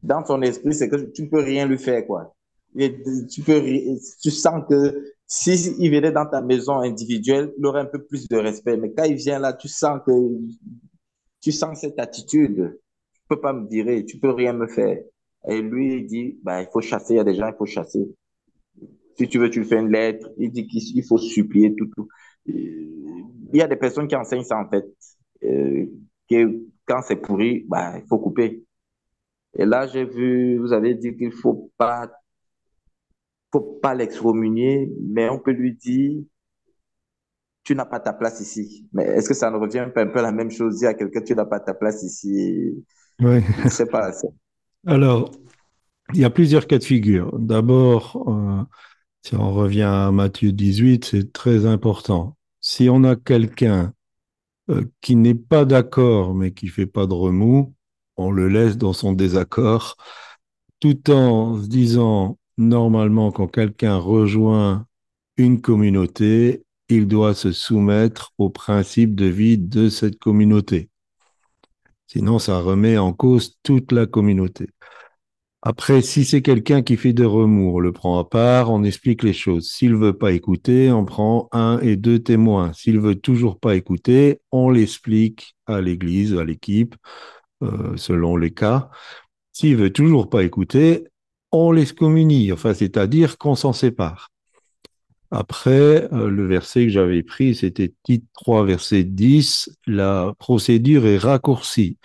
dans 0.03 0.21
ton 0.23 0.41
esprit, 0.41 0.73
c'est 0.73 0.89
que 0.89 0.97
tu 1.11 1.23
ne 1.23 1.29
peux 1.29 1.41
rien 1.41 1.65
lui 1.65 1.77
faire, 1.77 2.05
quoi. 2.05 2.33
Tu 2.77 3.41
peux, 3.41 3.61
tu 4.21 4.29
sens 4.29 4.63
que 4.69 5.13
si 5.25 5.75
il 5.79 5.91
venait 5.91 6.11
dans 6.11 6.25
ta 6.25 6.41
maison 6.41 6.79
individuelle, 6.79 7.53
il 7.57 7.65
aurait 7.65 7.81
un 7.81 7.85
peu 7.85 8.03
plus 8.03 8.27
de 8.27 8.37
respect. 8.37 8.77
Mais 8.77 8.93
quand 8.93 9.03
il 9.03 9.15
vient 9.15 9.39
là, 9.39 9.53
tu 9.53 9.67
sens 9.67 9.99
que, 10.05 10.11
tu 11.41 11.51
sens 11.51 11.79
cette 11.79 11.99
attitude. 11.99 12.79
Tu 13.13 13.21
peux 13.27 13.41
pas 13.41 13.53
me 13.53 13.67
virer, 13.67 14.05
tu 14.05 14.19
peux 14.19 14.31
rien 14.31 14.53
me 14.53 14.67
faire. 14.67 14.99
Et 15.47 15.61
lui, 15.61 15.95
il 15.95 16.05
dit, 16.07 16.39
bah, 16.43 16.61
il 16.61 16.67
faut 16.71 16.81
chasser, 16.81 17.13
il 17.13 17.17
y 17.17 17.19
a 17.19 17.23
des 17.23 17.35
gens, 17.35 17.47
il 17.47 17.55
faut 17.57 17.65
chasser. 17.65 18.07
Si 19.17 19.27
tu 19.27 19.39
veux, 19.39 19.49
tu 19.49 19.61
lui 19.61 19.67
fais 19.67 19.79
une 19.79 19.91
lettre. 19.91 20.29
Il 20.37 20.51
dit 20.51 20.67
qu'il 20.67 20.81
il 20.97 21.03
faut 21.03 21.17
supplier, 21.17 21.73
tout, 21.75 21.87
tout. 21.95 22.07
Il 22.45 23.53
y 23.53 23.61
a 23.61 23.67
des 23.67 23.75
personnes 23.75 24.07
qui 24.07 24.15
enseignent 24.15 24.43
ça, 24.43 24.57
en 24.57 24.69
fait. 24.69 24.85
Euh, 25.43 25.85
que 26.29 26.61
quand 26.85 27.01
c'est 27.01 27.15
pourri, 27.17 27.65
bah, 27.67 27.97
il 27.97 28.05
faut 28.07 28.19
couper. 28.19 28.63
Et 29.57 29.65
là, 29.65 29.87
j'ai 29.87 30.05
vu, 30.05 30.57
vous 30.57 30.73
avez 30.73 30.93
dit 30.95 31.15
qu'il 31.15 31.31
faut 31.31 31.71
pas, 31.77 32.11
faut 33.51 33.79
pas 33.81 33.93
l'excommunier, 33.95 34.91
mais 35.01 35.29
on 35.29 35.39
peut 35.39 35.51
lui 35.51 35.73
dire, 35.75 36.21
tu 37.63 37.75
n'as 37.75 37.85
pas 37.85 37.99
ta 37.99 38.13
place 38.13 38.39
ici. 38.41 38.87
Mais 38.93 39.03
est-ce 39.03 39.27
que 39.27 39.33
ça 39.33 39.51
ne 39.51 39.57
revient 39.57 39.87
pas 39.93 40.01
un 40.03 40.07
peu 40.07 40.21
la 40.21 40.31
même 40.31 40.51
chose, 40.51 40.77
dire 40.79 40.89
à 40.89 40.93
quelqu'un, 40.93 41.21
tu 41.21 41.35
n'as 41.35 41.45
pas 41.45 41.59
ta 41.59 41.73
place 41.73 42.03
ici? 42.03 42.85
Je 43.65 43.69
sais 43.69 43.87
pas. 43.87 44.11
c'est- 44.13 44.27
Alors, 44.87 45.31
il 46.13 46.21
y 46.21 46.25
a 46.25 46.29
plusieurs 46.29 46.67
cas 46.67 46.77
de 46.79 46.83
figure. 46.83 47.37
D'abord, 47.39 48.25
euh, 48.29 48.63
si 49.25 49.35
on 49.35 49.53
revient 49.53 49.83
à 49.83 50.11
Matthieu 50.11 50.53
18, 50.53 51.05
c'est 51.05 51.33
très 51.33 51.65
important. 51.65 52.37
Si 52.61 52.89
on 52.89 53.03
a 53.05 53.15
quelqu'un 53.17 53.93
euh, 54.69 54.85
qui 55.01 55.15
n'est 55.15 55.35
pas 55.35 55.65
d'accord, 55.65 56.35
mais 56.35 56.53
qui 56.53 56.67
fait 56.69 56.87
pas 56.87 57.07
de 57.07 57.13
remous, 57.13 57.75
on 58.17 58.31
le 58.31 58.49
laisse 58.49 58.77
dans 58.77 58.93
son 58.93 59.13
désaccord, 59.13 59.97
tout 60.79 61.09
en 61.11 61.61
se 61.61 61.67
disant, 61.67 62.37
normalement, 62.57 63.31
quand 63.31 63.47
quelqu'un 63.47 63.97
rejoint 63.97 64.85
une 65.37 65.61
communauté, 65.61 66.63
il 66.89 67.07
doit 67.07 67.33
se 67.33 67.51
soumettre 67.51 68.31
aux 68.37 68.49
principes 68.49 69.15
de 69.15 69.25
vie 69.25 69.57
de 69.57 69.89
cette 69.89 70.19
communauté. 70.19 70.89
Sinon, 72.07 72.39
ça 72.39 72.59
remet 72.59 72.97
en 72.97 73.13
cause 73.13 73.57
toute 73.63 73.91
la 73.91 74.05
communauté. 74.05 74.67
Après, 75.61 76.01
si 76.01 76.23
c'est 76.23 76.41
quelqu'un 76.41 76.81
qui 76.81 76.95
fait 76.95 77.13
de 77.13 77.25
remous, 77.25 77.75
on 77.75 77.79
le 77.79 77.91
prend 77.91 78.19
à 78.19 78.23
part, 78.23 78.71
on 78.71 78.83
explique 78.83 79.23
les 79.23 79.33
choses. 79.33 79.69
S'il 79.69 79.95
veut 79.95 80.17
pas 80.17 80.31
écouter, 80.31 80.91
on 80.91 81.03
prend 81.03 81.49
un 81.51 81.79
et 81.81 81.97
deux 81.97 82.19
témoins. 82.19 82.71
S'il 82.73 82.99
veut 82.99 83.15
toujours 83.15 83.59
pas 83.59 83.75
écouter, 83.75 84.39
on 84.51 84.69
l'explique 84.69 85.55
à 85.65 85.81
l'église, 85.81 86.35
à 86.37 86.45
l'équipe, 86.45 86.95
euh, 87.63 87.97
selon 87.97 88.37
les 88.37 88.51
cas. 88.51 88.89
S'il 89.51 89.75
veut 89.75 89.91
toujours 89.91 90.29
pas 90.29 90.43
écouter, 90.43 91.05
on 91.51 91.71
les 91.71 91.85
communie, 91.87 92.51
enfin, 92.51 92.73
c'est-à-dire 92.73 93.37
qu'on 93.37 93.55
s'en 93.55 93.73
sépare. 93.73 94.31
Après, 95.31 96.11
euh, 96.13 96.29
le 96.29 96.45
verset 96.47 96.85
que 96.85 96.89
j'avais 96.91 97.23
pris, 97.23 97.55
c'était 97.55 97.93
titre 98.03 98.25
3, 98.33 98.65
verset 98.65 99.03
10, 99.03 99.69
la 99.85 100.33
procédure 100.39 101.05
est 101.05 101.17
raccourcie. 101.17 101.97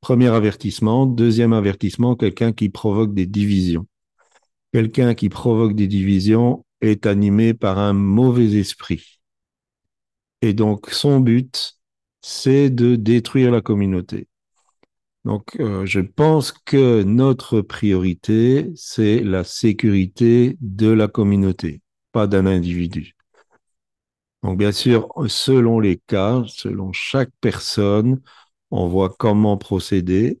Premier 0.00 0.28
avertissement. 0.28 1.06
Deuxième 1.06 1.52
avertissement, 1.52 2.16
quelqu'un 2.16 2.52
qui 2.52 2.68
provoque 2.70 3.14
des 3.14 3.26
divisions. 3.26 3.86
Quelqu'un 4.72 5.14
qui 5.14 5.28
provoque 5.28 5.74
des 5.74 5.88
divisions 5.88 6.64
est 6.80 7.06
animé 7.06 7.54
par 7.54 7.78
un 7.78 7.92
mauvais 7.92 8.54
esprit. 8.58 9.20
Et 10.42 10.54
donc, 10.54 10.90
son 10.90 11.20
but, 11.20 11.76
c'est 12.22 12.70
de 12.70 12.96
détruire 12.96 13.50
la 13.50 13.60
communauté. 13.60 14.29
Donc, 15.24 15.56
euh, 15.60 15.84
je 15.86 16.00
pense 16.00 16.52
que 16.52 17.02
notre 17.02 17.60
priorité, 17.60 18.70
c'est 18.74 19.20
la 19.22 19.44
sécurité 19.44 20.56
de 20.60 20.88
la 20.90 21.08
communauté, 21.08 21.82
pas 22.12 22.26
d'un 22.26 22.46
individu. 22.46 23.14
Donc, 24.42 24.58
bien 24.58 24.72
sûr, 24.72 25.08
selon 25.28 25.80
les 25.80 25.98
cas, 25.98 26.42
selon 26.46 26.92
chaque 26.92 27.30
personne, 27.40 28.20
on 28.70 28.88
voit 28.88 29.10
comment 29.18 29.58
procéder, 29.58 30.40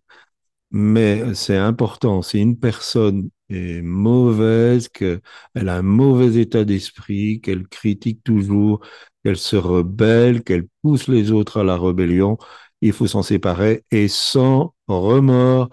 mais 0.70 1.34
c'est 1.34 1.56
important. 1.58 2.22
Si 2.22 2.40
une 2.40 2.58
personne 2.58 3.30
est 3.50 3.82
mauvaise, 3.82 4.88
qu'elle 4.88 5.20
a 5.54 5.76
un 5.78 5.82
mauvais 5.82 6.40
état 6.42 6.64
d'esprit, 6.64 7.40
qu'elle 7.42 7.68
critique 7.68 8.24
toujours, 8.24 8.80
qu'elle 9.24 9.36
se 9.38 9.56
rebelle, 9.56 10.44
qu'elle 10.44 10.68
pousse 10.82 11.08
les 11.08 11.32
autres 11.32 11.60
à 11.60 11.64
la 11.64 11.78
rébellion, 11.78 12.38
il 12.80 12.92
faut 12.92 13.06
s'en 13.06 13.22
séparer 13.22 13.84
et 13.90 14.08
sans 14.08 14.74
remords 14.88 15.68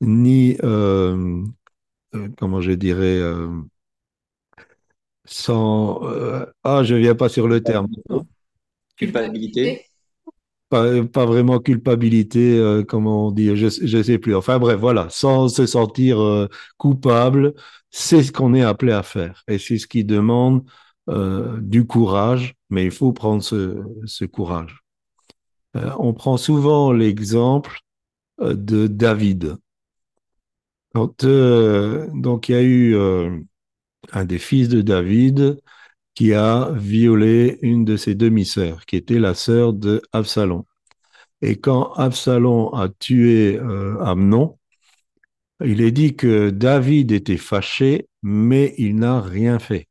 ni, 0.00 0.56
euh, 0.64 1.42
euh, 2.14 2.28
comment 2.38 2.60
je 2.60 2.72
dirais, 2.72 3.18
euh, 3.18 3.48
sans... 5.24 6.00
ah, 6.64 6.82
je 6.82 6.94
ne 6.94 7.00
viens 7.00 7.14
pas 7.14 7.28
sur 7.28 7.48
le 7.48 7.62
terme. 7.62 7.88
Culpabilité 8.96 9.86
pas, 10.68 11.26
vraiment 11.26 11.58
culpabilité, 11.58 12.82
comment 12.88 13.26
on 13.28 13.30
dit, 13.30 13.54
je 13.56 13.96
ne 13.96 14.02
sais 14.02 14.18
plus. 14.18 14.34
Enfin 14.34 14.58
bref, 14.58 14.80
voilà, 14.80 15.06
sans 15.10 15.48
se 15.50 15.66
sentir 15.66 16.48
coupable, 16.78 17.52
c'est 17.90 18.22
ce 18.22 18.32
qu'on 18.32 18.54
est 18.54 18.62
appelé 18.62 18.92
à 18.92 19.02
faire. 19.02 19.44
Et 19.48 19.58
c'est 19.58 19.76
ce 19.76 19.86
qui 19.86 20.02
demande 20.02 20.64
du 21.60 21.86
courage, 21.86 22.54
mais 22.70 22.84
il 22.86 22.90
faut 22.90 23.12
prendre 23.12 23.42
ce, 23.42 23.82
ce 24.06 24.24
courage. 24.24 24.81
On 25.74 26.12
prend 26.14 26.36
souvent 26.36 26.92
l'exemple 26.92 27.80
de 28.38 28.86
David. 28.86 29.56
Quand, 30.94 31.24
donc 31.24 32.48
il 32.48 32.52
y 32.52 32.54
a 32.54 32.62
eu 32.62 32.96
un 34.12 34.24
des 34.24 34.38
fils 34.38 34.68
de 34.68 34.82
David 34.82 35.60
qui 36.14 36.34
a 36.34 36.70
violé 36.72 37.58
une 37.62 37.84
de 37.84 37.96
ses 37.96 38.14
demi-sœurs, 38.14 38.84
qui 38.86 38.96
était 38.96 39.18
la 39.18 39.34
sœur 39.34 39.72
de 39.72 40.02
Absalom. 40.12 40.64
Et 41.40 41.58
quand 41.58 41.92
Absalom 41.94 42.72
a 42.74 42.88
tué 42.88 43.58
euh, 43.58 43.98
Amnon, 44.00 44.58
il 45.64 45.80
est 45.80 45.92
dit 45.92 46.14
que 46.16 46.50
David 46.50 47.12
était 47.12 47.36
fâché, 47.36 48.08
mais 48.22 48.74
il 48.78 48.96
n'a 48.96 49.20
rien 49.20 49.58
fait. 49.58 49.88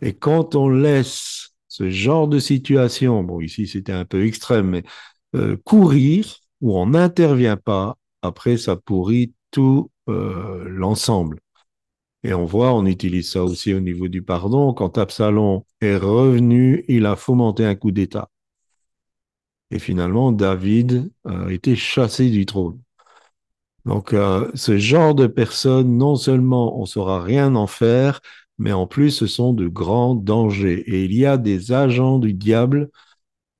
Et 0.00 0.14
quand 0.14 0.54
on 0.54 0.68
laisse 0.68 1.47
ce 1.78 1.90
genre 1.90 2.26
de 2.26 2.40
situation, 2.40 3.22
bon 3.22 3.40
ici 3.40 3.68
c'était 3.68 3.92
un 3.92 4.04
peu 4.04 4.26
extrême, 4.26 4.68
mais 4.68 4.82
euh, 5.36 5.56
courir, 5.64 6.38
où 6.60 6.76
on 6.76 6.86
n'intervient 6.86 7.56
pas, 7.56 7.96
après 8.22 8.56
ça 8.56 8.74
pourrit 8.76 9.32
tout 9.52 9.90
euh, 10.08 10.64
l'ensemble. 10.68 11.38
Et 12.24 12.34
on 12.34 12.44
voit, 12.46 12.74
on 12.74 12.84
utilise 12.86 13.30
ça 13.32 13.44
aussi 13.44 13.74
au 13.74 13.80
niveau 13.80 14.08
du 14.08 14.22
pardon. 14.22 14.74
Quand 14.74 14.98
Absalom 14.98 15.62
est 15.80 15.96
revenu, 15.96 16.84
il 16.88 17.06
a 17.06 17.16
fomenté 17.16 17.64
un 17.64 17.76
coup 17.76 17.92
d'État. 17.92 18.28
Et 19.70 19.78
finalement, 19.78 20.32
David 20.32 21.12
a 21.24 21.52
été 21.52 21.76
chassé 21.76 22.30
du 22.30 22.44
trône. 22.46 22.80
Donc, 23.84 24.12
euh, 24.14 24.50
ce 24.54 24.78
genre 24.78 25.14
de 25.14 25.26
personnes, 25.28 25.96
non 25.96 26.16
seulement 26.16 26.76
on 26.78 26.82
ne 26.82 26.86
saura 26.86 27.22
rien 27.22 27.54
en 27.54 27.66
faire, 27.68 28.20
mais 28.58 28.72
en 28.72 28.86
plus, 28.86 29.10
ce 29.12 29.26
sont 29.26 29.52
de 29.52 29.68
grands 29.68 30.14
dangers. 30.14 30.82
Et 30.86 31.04
il 31.04 31.14
y 31.14 31.26
a 31.26 31.36
des 31.36 31.72
agents 31.72 32.18
du 32.18 32.34
diable 32.34 32.90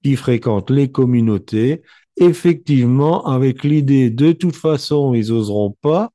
qui 0.02 0.16
fréquentent 0.16 0.70
les 0.70 0.90
communautés, 0.90 1.82
effectivement, 2.16 3.24
avec 3.26 3.64
l'idée, 3.64 4.10
de 4.10 4.32
toute 4.32 4.56
façon, 4.56 5.14
ils 5.14 5.28
n'oseront 5.30 5.76
pas, 5.80 6.10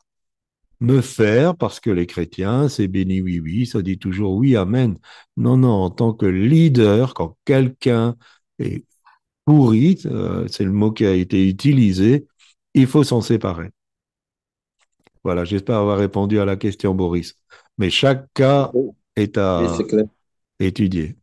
me 0.80 1.02
faire, 1.02 1.56
parce 1.56 1.80
que 1.80 1.90
les 1.90 2.06
chrétiens, 2.08 2.70
c'est 2.70 2.88
béni, 2.88 3.22
oui, 3.22 3.40
oui, 3.40 3.66
ça 3.66 3.82
dit 3.82 3.98
toujours 3.98 4.36
oui, 4.36 4.56
amen. 4.56 4.98
Non, 5.38 5.58
non, 5.58 5.72
en 5.72 5.90
tant 5.90 6.14
que 6.14 6.26
leader, 6.26 7.14
quand 7.14 7.38
quelqu'un 7.46 8.16
est 8.60 8.86
pourri, 9.46 10.00
euh, 10.06 10.48
c'est 10.50 10.66
le 10.66 10.72
mot 10.74 10.92
qui 10.92 11.06
a 11.06 11.14
été 11.14 11.48
utilisé, 11.48 12.28
il 12.74 12.88
faut 12.88 13.04
s'en 13.04 13.22
séparer. 13.22 13.72
Voilà, 15.24 15.46
j'espère 15.46 15.78
avoir 15.78 15.98
répondu 15.98 16.40
à 16.40 16.46
la 16.46 16.56
question, 16.58 16.94
Boris. 16.96 17.36
Mais 17.78 17.90
chaque 17.90 18.32
cas 18.34 18.72
est 19.16 19.38
à 19.38 19.62
étudier. 20.60 21.18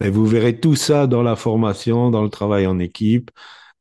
Mais 0.00 0.10
vous 0.10 0.26
verrez 0.26 0.60
tout 0.60 0.76
ça 0.76 1.06
dans 1.06 1.22
la 1.22 1.36
formation, 1.36 2.10
dans 2.10 2.22
le 2.22 2.28
travail 2.28 2.66
en 2.66 2.78
équipe, 2.78 3.30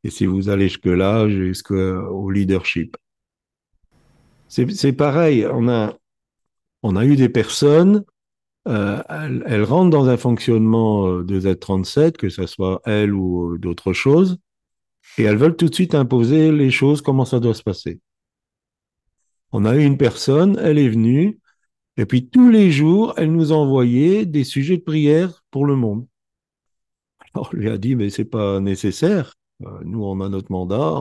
et 0.03 0.09
si 0.09 0.25
vous 0.25 0.49
allez 0.49 0.69
jusque-là, 0.69 1.27
jusqu'au 1.27 2.29
leadership. 2.29 2.95
C'est 4.47 4.93
pareil, 4.93 5.45
on 5.51 5.67
a, 5.67 5.93
on 6.83 6.95
a 6.95 7.05
eu 7.05 7.15
des 7.15 7.29
personnes, 7.29 8.05
euh, 8.67 9.01
elles, 9.09 9.63
rentrent 9.63 9.89
dans 9.89 10.07
un 10.07 10.17
fonctionnement 10.17 11.07
euh, 11.07 11.23
de 11.23 11.39
Z37, 11.39 12.13
que 12.13 12.29
ce 12.29 12.45
soit 12.47 12.81
elles 12.85 13.13
ou 13.13 13.53
euh, 13.53 13.57
d'autres 13.57 13.93
choses, 13.93 14.37
et 15.17 15.23
elles 15.23 15.37
veulent 15.37 15.55
tout 15.55 15.69
de 15.69 15.75
suite 15.75 15.95
imposer 15.95 16.51
les 16.51 16.71
choses, 16.71 17.01
comment 17.01 17.25
ça 17.25 17.39
doit 17.39 17.53
se 17.53 17.63
passer. 17.63 17.99
On 19.57 19.63
a 19.63 19.73
eu 19.77 19.85
une 19.85 19.97
personne, 19.97 20.59
elle 20.61 20.77
est 20.77 20.89
venue, 20.89 21.39
et 21.95 22.05
puis 22.05 22.27
tous 22.29 22.49
les 22.49 22.71
jours, 22.71 23.13
elle 23.15 23.31
nous 23.31 23.53
envoyait 23.53 24.25
des 24.25 24.43
sujets 24.43 24.75
de 24.75 24.83
prière 24.83 25.45
pour 25.49 25.65
le 25.65 25.77
monde. 25.77 26.07
Alors, 27.33 27.49
on 27.53 27.57
lui 27.57 27.69
a 27.69 27.77
dit, 27.77 27.95
mais 27.95 28.09
c'est 28.09 28.25
pas 28.25 28.59
nécessaire. 28.59 29.35
nous, 29.85 30.03
on 30.03 30.19
a 30.19 30.27
notre 30.27 30.51
mandat, 30.51 30.99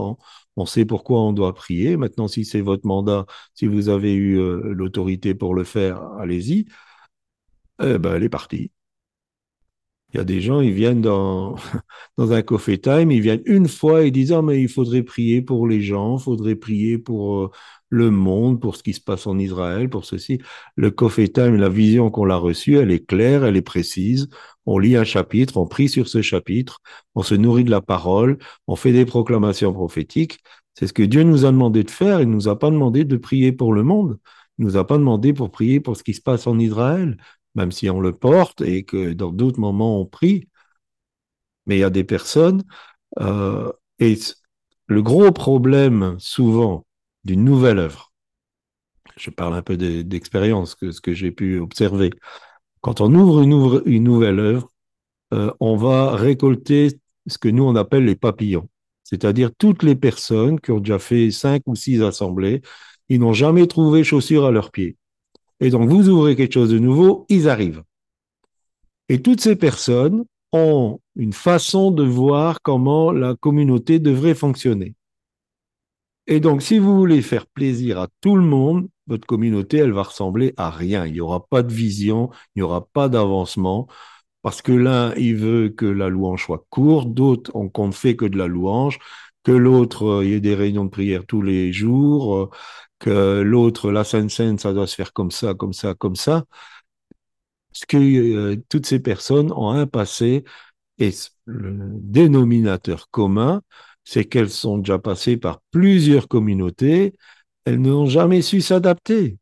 on 0.57 0.67
sait 0.67 0.85
pourquoi 0.85 1.21
on 1.23 1.33
doit 1.33 1.53
prier. 1.55 1.97
Maintenant, 1.97 2.29
si 2.29 2.45
c'est 2.45 2.61
votre 2.61 2.87
mandat, 2.87 3.27
si 3.55 3.67
vous 3.67 3.89
avez 3.89 4.15
eu 4.15 4.39
euh, 4.39 4.73
l'autorité 4.73 5.35
pour 5.35 5.55
le 5.57 5.65
faire, 5.65 6.01
allez-y. 6.21 6.67
Eh 7.81 7.99
ben, 7.99 8.15
elle 8.15 8.25
est 8.25 8.29
partie. 8.29 8.71
Il 10.15 10.19
y 10.19 10.21
a 10.21 10.25
des 10.25 10.41
gens, 10.41 10.61
ils 10.61 10.73
viennent 10.73 11.01
dans, 11.03 11.57
dans 12.17 12.33
un 12.33 12.43
coffee 12.43 12.81
time, 12.81 13.11
ils 13.11 13.21
viennent 13.21 13.43
une 13.47 13.67
fois 13.69 14.05
et 14.05 14.13
disent 14.13 14.33
Ah, 14.33 14.43
mais 14.43 14.63
il 14.63 14.69
faudrait 14.69 15.03
prier 15.03 15.43
pour 15.43 15.67
les 15.67 15.81
gens, 15.81 16.19
il 16.19 16.23
faudrait 16.23 16.55
prier 16.55 16.99
pour 16.99 17.37
euh, 17.47 17.51
le 17.95 18.11
monde, 18.11 18.61
pour 18.61 18.77
ce 18.77 18.83
qui 18.83 18.93
se 18.93 19.01
passe 19.01 19.27
en 19.27 19.39
Israël, 19.39 19.89
pour 19.89 20.05
ceci. 20.05 20.41
Le 20.77 20.91
coffee 20.91 21.31
la 21.37 21.69
vision 21.69 22.11
qu'on 22.11 22.31
a 22.31 22.37
reçue, 22.37 22.77
elle 22.79 22.91
est 22.91 23.07
claire, 23.07 23.45
elle 23.45 23.57
est 23.57 23.63
précise. 23.63 24.29
On 24.67 24.79
lit 24.79 24.97
un 24.97 25.05
chapitre, 25.05 25.57
on 25.57 25.67
prie 25.67 25.89
sur 25.89 26.09
ce 26.09 26.23
chapitre, 26.23 26.81
on 27.15 27.23
se 27.23 27.35
nourrit 27.35 27.65
de 27.65 27.71
la 27.71 27.81
parole, 27.81 28.39
on 28.67 28.77
fait 28.77 28.93
des 28.93 29.05
proclamations 29.07 29.73
prophétiques. 29.73 30.41
C'est 30.75 30.87
ce 30.87 30.93
que 30.93 31.03
Dieu 31.03 31.23
nous 31.23 31.45
a 31.45 31.53
demandé 31.53 31.85
de 31.85 31.91
faire. 31.91 32.21
Il 32.21 32.31
nous 32.31 32.49
a 32.49 32.59
pas 32.59 32.71
demandé 32.71 33.05
de 33.05 33.17
prier 33.17 33.53
pour 33.53 33.73
le 33.73 33.83
monde. 33.83 34.19
Il 34.59 34.65
nous 34.67 34.77
a 34.77 34.87
pas 34.87 34.99
demandé 34.99 35.33
pour 35.33 35.51
prier 35.51 35.81
pour 35.81 35.97
ce 35.97 36.03
qui 36.03 36.15
se 36.15 36.23
passe 36.23 36.47
en 36.47 36.59
Israël 36.59 37.17
même 37.55 37.73
si 37.73 37.89
on 37.91 38.01
le 38.01 38.17
porte 38.17 38.61
et 38.61 38.85
que 38.85 39.13
dans 39.13 39.33
d'autres 39.33 39.61
moments 39.61 40.01
on 40.01 40.07
prie. 40.07 40.49
Mais 41.67 41.77
il 41.77 41.81
y 41.81 41.85
a 41.85 41.91
des 41.91 42.05
personnes, 42.05 42.65
euh, 43.21 43.73
et 44.01 44.19
le 44.87 45.03
gros 45.03 45.33
problème 45.33 46.17
souvent 46.19 46.87
d'une 47.25 47.45
nouvelle 47.45 47.79
œuvre, 47.79 48.13
je 49.17 49.31
parle 49.31 49.55
un 49.55 49.63
peu 49.63 49.77
d'expérience, 49.77 50.75
que 50.75 50.91
ce 50.91 51.01
que 51.01 51.15
j'ai 51.15 51.31
pu 51.31 51.59
observer, 51.59 52.11
quand 52.81 53.01
on 53.01 53.15
ouvre 53.15 53.43
une, 53.87 54.05
nouvelle 54.05 54.41
œuvre, 54.41 54.69
euh, 55.33 55.51
on 55.61 55.77
va 55.77 56.17
récolter 56.17 56.89
ce 57.27 57.39
que 57.39 57.49
nous 57.49 57.65
on 57.65 57.77
appelle 57.77 58.05
les 58.05 58.17
papillons, 58.17 58.69
c'est-à-dire 59.05 59.51
toutes 59.57 59.83
les 59.83 59.97
personnes 59.97 60.61
qui 60.61 60.71
ont 60.71 60.81
déjà 60.81 60.99
fait 60.99 61.31
cinq 61.31 61.63
ou 61.67 61.75
six 61.75 62.03
assemblées, 62.03 62.63
ils 63.09 63.21
n'ont 63.21 63.33
jamais 63.33 63.67
trouvé 63.67 64.05
chaussures 64.05 64.45
à 64.45 64.51
leurs 64.51 64.71
pieds. 64.71 64.97
Et 65.61 65.71
donc, 65.71 65.89
vous 65.89 66.09
ouvrez 66.09 66.37
quelque 66.37 66.55
chose 66.55 66.71
de 66.71 66.79
nouveau, 66.79 67.27
ils 67.29 67.49
arrivent. 67.49 67.83
Et 69.09 69.23
toutes 69.23 69.41
ces 69.41 69.57
personnes 69.57 70.25
ont 70.53 71.01
une 71.17 71.33
façon 71.33 71.91
de 71.91 72.03
voir 72.03 72.61
comment 72.63 73.13
la 73.13 73.35
communauté 73.35 73.99
devrait 73.99 74.35
fonctionner. 74.35 74.95
Et 76.27 76.41
donc, 76.41 76.63
si 76.63 76.79
vous 76.79 76.97
voulez 76.97 77.21
faire 77.23 77.47
plaisir 77.47 78.01
à 78.01 78.09
tout 78.21 78.37
le 78.37 78.43
monde, 78.43 78.89
votre 79.07 79.27
communauté, 79.27 79.79
elle 79.79 79.93
va 79.93 80.03
ressembler 80.05 80.55
à 80.57 80.71
rien. 80.71 81.07
Il 81.07 81.13
n'y 81.13 81.21
aura 81.21 81.47
pas 81.47 81.63
de 81.63 81.73
vision, 81.73 82.31
il 82.55 82.61
n'y 82.61 82.63
aura 82.63 82.87
pas 82.87 83.09
d'avancement, 83.11 83.87
parce 84.43 84.63
que 84.63 84.73
l'un, 84.73 85.15
il 85.17 85.37
veut 85.37 85.71
que 85.71 85.87
la 85.87 86.09
louange 86.11 86.45
soit 86.47 86.67
courte, 86.71 87.13
d'autres, 87.15 87.51
on 87.55 87.69
compte 87.69 87.95
fait 87.95 88.17
que 88.17 88.27
de 88.27 88.39
la 88.39 88.47
louange, 88.49 88.99
que 89.45 89.53
l'autre, 89.53 90.05
euh, 90.07 90.25
il 90.25 90.31
y 90.33 90.35
ait 90.35 90.41
des 90.41 90.55
réunions 90.55 90.85
de 90.87 90.91
prière 90.91 91.27
tous 91.27 91.43
les 91.43 91.73
jours, 91.73 92.37
euh, 92.37 92.51
que 93.01 93.43
l'autre, 93.43 93.91
la 93.93 94.05
Sainte 94.05 94.31
Seine, 94.31 94.59
ça 94.59 94.73
doit 94.75 94.87
se 94.87 94.95
faire 94.97 95.13
comme 95.13 95.31
ça, 95.31 95.55
comme 95.55 95.73
ça, 95.75 95.95
comme 95.95 96.17
ça. 96.17 96.45
Parce 97.73 97.85
que 97.87 97.97
euh, 97.97 98.57
toutes 98.69 98.87
ces 98.87 99.01
personnes 99.01 99.53
ont 99.53 99.71
un 99.71 99.87
passé 99.87 100.45
et 100.99 101.11
le 101.47 101.77
dénominateur 102.01 103.11
commun, 103.11 103.63
c'est 104.05 104.25
qu'elles 104.25 104.51
sont 104.51 104.79
déjà 104.79 104.99
passées 104.99 105.37
par 105.37 105.61
plusieurs 105.71 106.29
communautés, 106.29 107.15
elles 107.65 107.81
n'ont 107.81 108.07
jamais 108.07 108.43
su 108.43 108.61
s'adapter. 108.61 109.39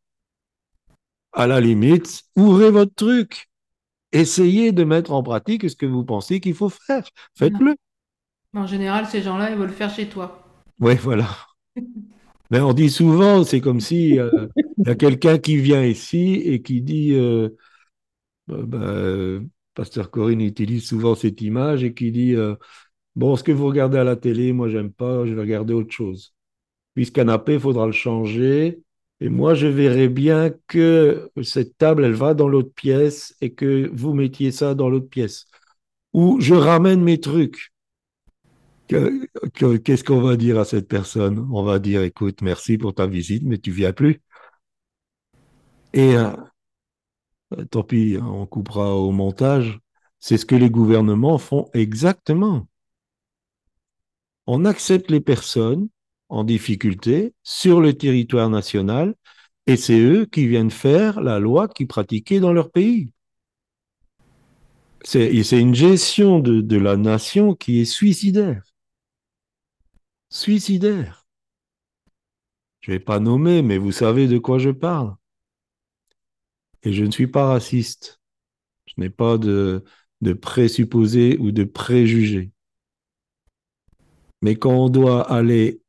À 1.33 1.47
la 1.47 1.59
limite, 1.59 2.23
ouvrez 2.35 2.71
votre 2.71 2.93
truc. 2.95 3.49
Essayez 4.11 4.71
de 4.71 4.83
mettre 4.83 5.11
en 5.11 5.23
pratique 5.23 5.69
ce 5.69 5.75
que 5.75 5.85
vous 5.85 6.05
pensez 6.05 6.39
qu'il 6.39 6.53
faut 6.53 6.69
faire. 6.69 7.03
Faites-le. 7.37 7.75
En 8.55 8.67
général, 8.67 9.07
ces 9.07 9.21
gens-là, 9.21 9.49
ils 9.49 9.57
veulent 9.57 9.67
le 9.67 9.73
faire 9.73 9.93
chez 9.93 10.07
toi. 10.07 10.45
Oui, 10.79 10.95
voilà. 10.95 11.27
Mais 12.51 12.59
on 12.59 12.73
dit 12.73 12.91
souvent, 12.91 13.43
c'est 13.43 13.61
comme 13.61 13.79
si 13.79 14.19
euh, 14.19 14.29
il 14.77 14.87
y 14.87 14.91
a 14.91 14.95
quelqu'un 14.95 15.39
qui 15.39 15.57
vient 15.57 15.83
ici 15.83 16.35
et 16.35 16.61
qui 16.61 16.81
dit, 16.81 17.13
euh, 17.13 17.49
bah, 18.47 18.57
bah, 18.61 19.39
Pasteur 19.73 20.11
Corinne 20.11 20.41
utilise 20.41 20.85
souvent 20.85 21.15
cette 21.15 21.41
image 21.41 21.83
et 21.83 21.95
qui 21.95 22.11
dit, 22.11 22.35
euh, 22.35 22.55
bon, 23.15 23.35
ce 23.35 23.43
que 23.43 23.51
vous 23.51 23.67
regardez 23.67 23.97
à 23.97 24.03
la 24.03 24.15
télé, 24.15 24.53
moi 24.53 24.69
j'aime 24.69 24.91
pas, 24.91 25.25
je 25.25 25.33
vais 25.33 25.41
regarder 25.41 25.73
autre 25.73 25.91
chose. 25.91 26.33
Puis 26.95 27.07
ce 27.07 27.11
canapé, 27.11 27.53
il 27.55 27.59
faudra 27.59 27.85
le 27.85 27.91
changer. 27.91 28.81
Et 29.19 29.29
moi, 29.29 29.53
je 29.53 29.67
verrai 29.67 30.09
bien 30.09 30.51
que 30.67 31.31
cette 31.43 31.77
table, 31.77 32.03
elle 32.03 32.13
va 32.13 32.33
dans 32.33 32.47
l'autre 32.49 32.73
pièce 32.73 33.35
et 33.41 33.53
que 33.53 33.89
vous 33.93 34.13
mettiez 34.13 34.51
ça 34.51 34.75
dans 34.75 34.89
l'autre 34.89 35.09
pièce. 35.09 35.45
Ou 36.13 36.39
je 36.41 36.53
ramène 36.53 37.01
mes 37.01 37.19
trucs. 37.19 37.71
Qu'est-ce 38.87 40.03
qu'on 40.03 40.21
va 40.21 40.35
dire 40.35 40.59
à 40.59 40.65
cette 40.65 40.87
personne? 40.87 41.47
On 41.51 41.63
va 41.63 41.79
dire, 41.79 42.03
écoute, 42.03 42.41
merci 42.41 42.77
pour 42.77 42.93
ta 42.93 43.07
visite, 43.07 43.43
mais 43.43 43.57
tu 43.57 43.71
viens 43.71 43.93
plus. 43.93 44.21
Et 45.93 46.15
euh, 46.17 46.31
tant 47.71 47.83
pis, 47.83 48.17
on 48.21 48.45
coupera 48.45 48.95
au 48.95 49.11
montage. 49.11 49.79
C'est 50.19 50.37
ce 50.37 50.45
que 50.45 50.55
les 50.55 50.69
gouvernements 50.69 51.37
font 51.37 51.69
exactement. 51.73 52.67
On 54.47 54.65
accepte 54.65 55.09
les 55.09 55.21
personnes 55.21 55.89
en 56.29 56.43
difficulté 56.43 57.33
sur 57.43 57.81
le 57.81 57.93
territoire 57.93 58.49
national 58.49 59.15
et 59.67 59.77
c'est 59.77 59.99
eux 59.99 60.25
qui 60.25 60.47
viennent 60.47 60.71
faire 60.71 61.21
la 61.21 61.39
loi 61.39 61.67
qui 61.67 61.85
pratiquait 61.85 62.39
dans 62.39 62.53
leur 62.53 62.71
pays. 62.71 63.11
C'est 65.05 65.59
une 65.59 65.75
gestion 65.75 66.39
de, 66.39 66.77
la 66.77 66.95
nation 66.95 67.55
qui 67.55 67.81
est 67.81 67.85
suicidaire 67.85 68.73
suicidaire. 70.33 71.27
Je 72.81 72.91
ne 72.91 72.97
vais 72.97 73.03
pas 73.03 73.19
nommer, 73.19 73.61
mais 73.61 73.77
vous 73.77 73.91
savez 73.91 74.27
de 74.27 74.39
quoi 74.39 74.57
je 74.57 74.71
parle. 74.71 75.15
Et 76.81 76.91
je 76.91 77.05
ne 77.05 77.11
suis 77.11 77.27
pas 77.27 77.45
raciste. 77.45 78.19
Je 78.87 78.95
n'ai 78.97 79.09
pas 79.09 79.37
de, 79.37 79.83
de 80.21 80.33
présupposés 80.33 81.37
ou 81.39 81.51
de 81.51 81.63
préjugés. 81.63 82.52
Mais 84.43 84.57
quand 84.57 84.73
on 84.73 84.89
doit 84.89 85.21
aller 85.31 85.79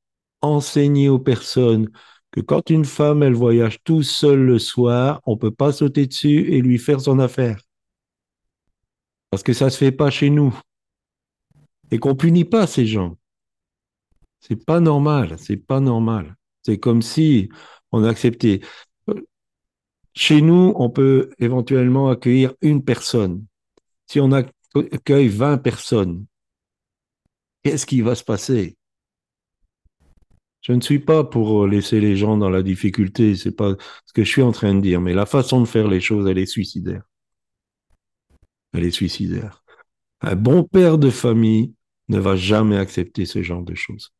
enseigner 0.41 1.09
aux 1.09 1.19
personnes 1.19 1.91
que 2.31 2.41
quand 2.41 2.71
une 2.71 2.85
femme, 2.85 3.25
elle 3.25 3.35
voyage 3.35 3.79
tout 3.83 4.05
seule 4.05 4.43
le 4.43 4.61
soir, 4.61 5.21
on 5.27 5.33
ne 5.33 5.39
peut 5.39 5.51
pas 5.51 5.73
sauter 5.73 6.07
dessus 6.07 6.53
et 6.53 6.63
lui 6.63 6.79
faire 6.79 7.01
son 7.01 7.19
affaire. 7.19 7.61
Parce 9.31 9.43
que 9.43 9.53
ça 9.53 9.65
ne 9.65 9.71
se 9.71 9.77
fait 9.77 9.91
pas 9.91 10.09
chez 10.09 10.31
nous. 10.31 10.57
Et 11.91 11.99
qu'on 11.99 12.15
punit 12.15 12.45
pas 12.45 12.69
ces 12.69 12.87
gens. 12.87 13.19
C'est 14.39 14.65
pas 14.65 14.79
normal, 14.79 15.35
c'est 15.37 15.57
pas 15.57 15.81
normal. 15.81 16.37
C'est 16.63 16.79
comme 16.79 17.03
si 17.03 17.49
on 17.91 18.05
acceptait. 18.05 18.61
Chez 20.13 20.41
nous, 20.41 20.73
on 20.77 20.91
peut 20.91 21.31
éventuellement 21.41 22.09
accueillir 22.09 22.55
une 22.61 22.85
personne. 22.85 23.47
Si 24.07 24.21
on 24.21 24.31
accueille 24.31 25.27
20 25.27 25.59
personnes, 25.59 26.27
qu'est-ce 27.65 27.87
qui 27.87 28.03
va 28.03 28.15
se 28.15 28.23
passer? 28.23 28.77
Je 30.61 30.73
ne 30.73 30.81
suis 30.81 30.99
pas 30.99 31.25
pour 31.25 31.67
laisser 31.67 32.01
les 32.01 32.17
gens 32.17 32.39
dans 32.39 32.49
la 32.49 32.63
difficulté, 32.63 33.35
c'est 33.37 33.53
pas 33.53 33.75
ce 34.07 34.13
que 34.13 34.25
je 34.25 34.31
suis 34.31 34.43
en 34.43 34.53
train 34.53 34.75
de 34.75 34.81
dire, 34.81 35.01
mais 35.01 35.13
la 35.13 35.27
façon 35.27 35.61
de 35.61 35.67
faire 35.67 35.89
les 35.89 36.01
choses, 36.01 36.27
elle 36.29 36.39
est 36.39 36.47
suicidaire. 36.47 37.03
Elle 38.73 38.85
est 38.85 38.91
suicidaire. 38.91 39.63
Un 40.21 40.37
bon 40.37 40.65
père 40.65 40.99
de 40.99 41.11
famille 41.11 41.75
ne 42.09 42.19
va 42.19 42.37
jamais 42.37 42.77
accepter 42.77 43.27
ce 43.27 43.43
genre 43.43 43.63
de 43.63 43.75
choses. 43.75 44.13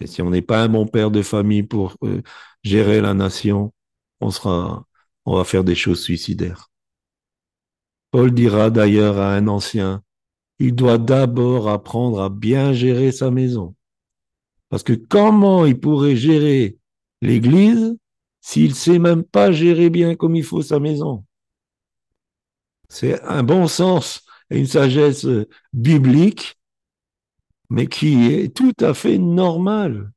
Et 0.00 0.06
si 0.06 0.22
on 0.22 0.30
n'est 0.30 0.42
pas 0.42 0.62
un 0.62 0.68
bon 0.68 0.86
père 0.86 1.10
de 1.10 1.22
famille 1.22 1.62
pour 1.62 1.96
euh, 2.02 2.22
gérer 2.62 3.00
la 3.00 3.14
nation, 3.14 3.72
on 4.20 4.30
sera, 4.30 4.86
on 5.24 5.36
va 5.36 5.44
faire 5.44 5.64
des 5.64 5.74
choses 5.74 6.02
suicidaires. 6.02 6.70
Paul 8.10 8.32
dira 8.32 8.70
d'ailleurs 8.70 9.18
à 9.18 9.34
un 9.34 9.48
ancien, 9.48 10.03
il 10.58 10.74
doit 10.74 10.98
d'abord 10.98 11.68
apprendre 11.68 12.22
à 12.22 12.28
bien 12.28 12.72
gérer 12.72 13.12
sa 13.12 13.30
maison. 13.30 13.74
Parce 14.68 14.82
que 14.82 14.92
comment 14.92 15.66
il 15.66 15.78
pourrait 15.78 16.16
gérer 16.16 16.78
l'église 17.20 17.96
s'il 18.40 18.74
sait 18.74 18.98
même 18.98 19.24
pas 19.24 19.52
gérer 19.52 19.90
bien 19.90 20.14
comme 20.14 20.36
il 20.36 20.44
faut 20.44 20.62
sa 20.62 20.80
maison? 20.80 21.24
C'est 22.88 23.20
un 23.22 23.42
bon 23.42 23.66
sens 23.66 24.24
et 24.50 24.58
une 24.58 24.66
sagesse 24.66 25.26
biblique 25.72 26.56
mais 27.70 27.86
qui 27.86 28.26
est 28.26 28.54
tout 28.54 28.74
à 28.80 28.94
fait 28.94 29.18
normal. 29.18 30.12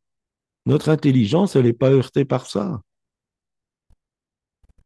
Notre 0.66 0.90
intelligence, 0.90 1.56
elle 1.56 1.66
n'est 1.66 1.74
pas 1.74 1.92
heurtée 1.92 2.26
par 2.26 2.46
ça. 2.46 2.82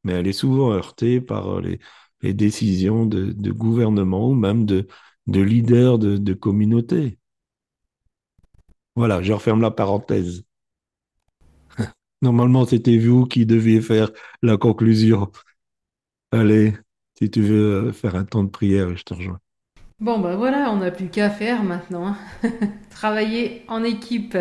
Mais 0.04 0.14
elle 0.14 0.28
est 0.28 0.34
souvent 0.34 0.72
heurtée 0.72 1.22
par 1.22 1.62
les, 1.62 1.80
décisions 2.22 3.06
de, 3.06 3.52
gouvernement 3.52 4.30
ou 4.30 4.36
même 4.36 4.66
de, 4.66 4.88
de 5.28 5.42
leaders 5.42 6.00
de, 6.00 6.18
de 6.18 6.34
communautés. 6.34 7.18
Voilà, 8.96 9.22
je 9.22 9.34
referme 9.34 9.62
la 9.62 9.72
parenthèse. 9.72 10.44
Normalement, 12.22 12.66
c'était 12.66 12.98
vous 12.98 13.26
qui 13.26 13.46
deviez 13.46 13.82
faire 13.82 14.12
la 14.42 14.58
conclusion. 14.58 15.32
Allez, 16.32 16.74
si 17.18 17.30
tu 17.30 17.42
veux 17.42 17.92
faire 17.92 18.16
un 18.16 18.26
temps 18.26 18.44
de 18.44 18.50
prière, 18.50 18.96
je 18.96 19.04
te 19.04 19.14
rejoins. 19.14 19.40
Bon, 20.00 20.20
ben 20.20 20.36
voilà, 20.36 20.72
on 20.72 20.78
n'a 20.78 20.92
plus 20.92 21.10
qu'à 21.10 21.30
faire 21.30 21.64
maintenant. 21.64 22.08
Hein. 22.08 22.18
Travailler 22.90 23.64
en 23.68 23.84
équipe 23.84 24.38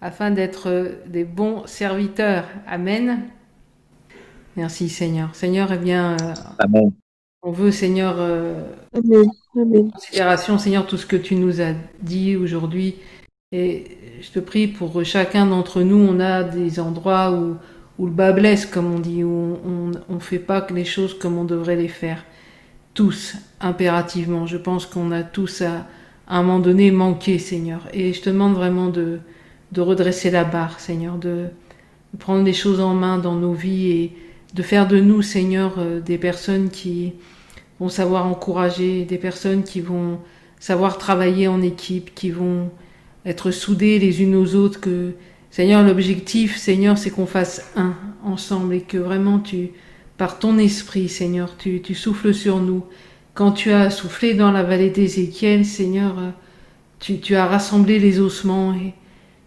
afin 0.00 0.30
d'être 0.30 0.98
des 1.06 1.24
bons 1.24 1.66
serviteurs. 1.66 2.46
Amen. 2.66 3.28
Merci 4.56 4.88
Seigneur. 4.88 5.34
Seigneur, 5.34 5.72
eh 5.72 5.78
bien, 5.78 6.16
euh, 6.20 6.34
on 7.42 7.52
veut 7.52 7.70
Seigneur, 7.70 8.16
euh, 8.18 8.62
Amen. 8.94 9.90
considération 9.92 10.58
Seigneur 10.58 10.86
tout 10.86 10.96
ce 10.96 11.06
que 11.06 11.16
tu 11.16 11.36
nous 11.36 11.60
as 11.60 11.74
dit 12.02 12.36
aujourd'hui. 12.36 12.96
Et 13.52 13.98
je 14.20 14.30
te 14.30 14.40
prie 14.40 14.66
pour 14.66 15.04
chacun 15.04 15.46
d'entre 15.46 15.82
nous, 15.82 15.96
on 15.98 16.18
a 16.18 16.42
des 16.42 16.80
endroits 16.80 17.30
où, 17.32 17.56
où 17.98 18.06
le 18.06 18.12
bas 18.12 18.32
blesse, 18.32 18.66
comme 18.66 18.92
on 18.92 18.98
dit, 18.98 19.22
où 19.22 19.58
on 19.64 20.14
ne 20.14 20.20
fait 20.20 20.40
pas 20.40 20.66
les 20.70 20.84
choses 20.84 21.16
comme 21.18 21.38
on 21.38 21.44
devrait 21.44 21.76
les 21.76 21.88
faire 21.88 22.24
tous, 22.96 23.36
impérativement. 23.60 24.46
Je 24.46 24.56
pense 24.56 24.86
qu'on 24.86 25.12
a 25.12 25.22
tous 25.22 25.62
à, 25.62 25.86
un 26.26 26.42
moment 26.42 26.58
donné 26.58 26.90
manqué, 26.90 27.38
Seigneur. 27.38 27.86
Et 27.92 28.12
je 28.12 28.20
te 28.20 28.30
demande 28.30 28.54
vraiment 28.54 28.88
de, 28.88 29.20
de 29.70 29.80
redresser 29.80 30.30
la 30.32 30.42
barre, 30.42 30.80
Seigneur, 30.80 31.16
de, 31.18 31.46
prendre 32.18 32.44
les 32.44 32.54
choses 32.54 32.80
en 32.80 32.94
main 32.94 33.18
dans 33.18 33.34
nos 33.34 33.52
vies 33.52 33.90
et 33.90 34.16
de 34.56 34.62
faire 34.62 34.88
de 34.88 34.98
nous, 34.98 35.20
Seigneur, 35.20 35.74
euh, 35.78 36.00
des 36.00 36.16
personnes 36.16 36.70
qui 36.70 37.12
vont 37.78 37.90
savoir 37.90 38.26
encourager, 38.26 39.04
des 39.04 39.18
personnes 39.18 39.62
qui 39.62 39.82
vont 39.82 40.18
savoir 40.58 40.96
travailler 40.96 41.46
en 41.46 41.60
équipe, 41.60 42.14
qui 42.14 42.30
vont 42.30 42.70
être 43.26 43.50
soudées 43.50 43.98
les 43.98 44.22
unes 44.22 44.34
aux 44.34 44.54
autres, 44.54 44.80
que 44.80 45.12
Seigneur, 45.50 45.82
l'objectif, 45.82 46.56
Seigneur, 46.56 46.96
c'est 46.96 47.10
qu'on 47.10 47.26
fasse 47.26 47.70
un 47.76 47.94
ensemble 48.24 48.74
et 48.74 48.80
que 48.80 48.96
vraiment 48.96 49.38
tu, 49.38 49.72
par 50.16 50.38
ton 50.38 50.56
esprit, 50.56 51.10
Seigneur, 51.10 51.56
tu, 51.58 51.82
souffles 51.94 52.32
sur 52.32 52.58
nous. 52.58 52.82
Quand 53.34 53.52
tu 53.52 53.72
as 53.72 53.90
soufflé 53.90 54.32
dans 54.32 54.52
la 54.52 54.62
vallée 54.62 54.88
d'Ézéchiel, 54.88 55.66
Seigneur, 55.66 56.14
tu, 56.98 57.36
as 57.36 57.46
rassemblé 57.46 57.98
les 57.98 58.20
ossements 58.20 58.74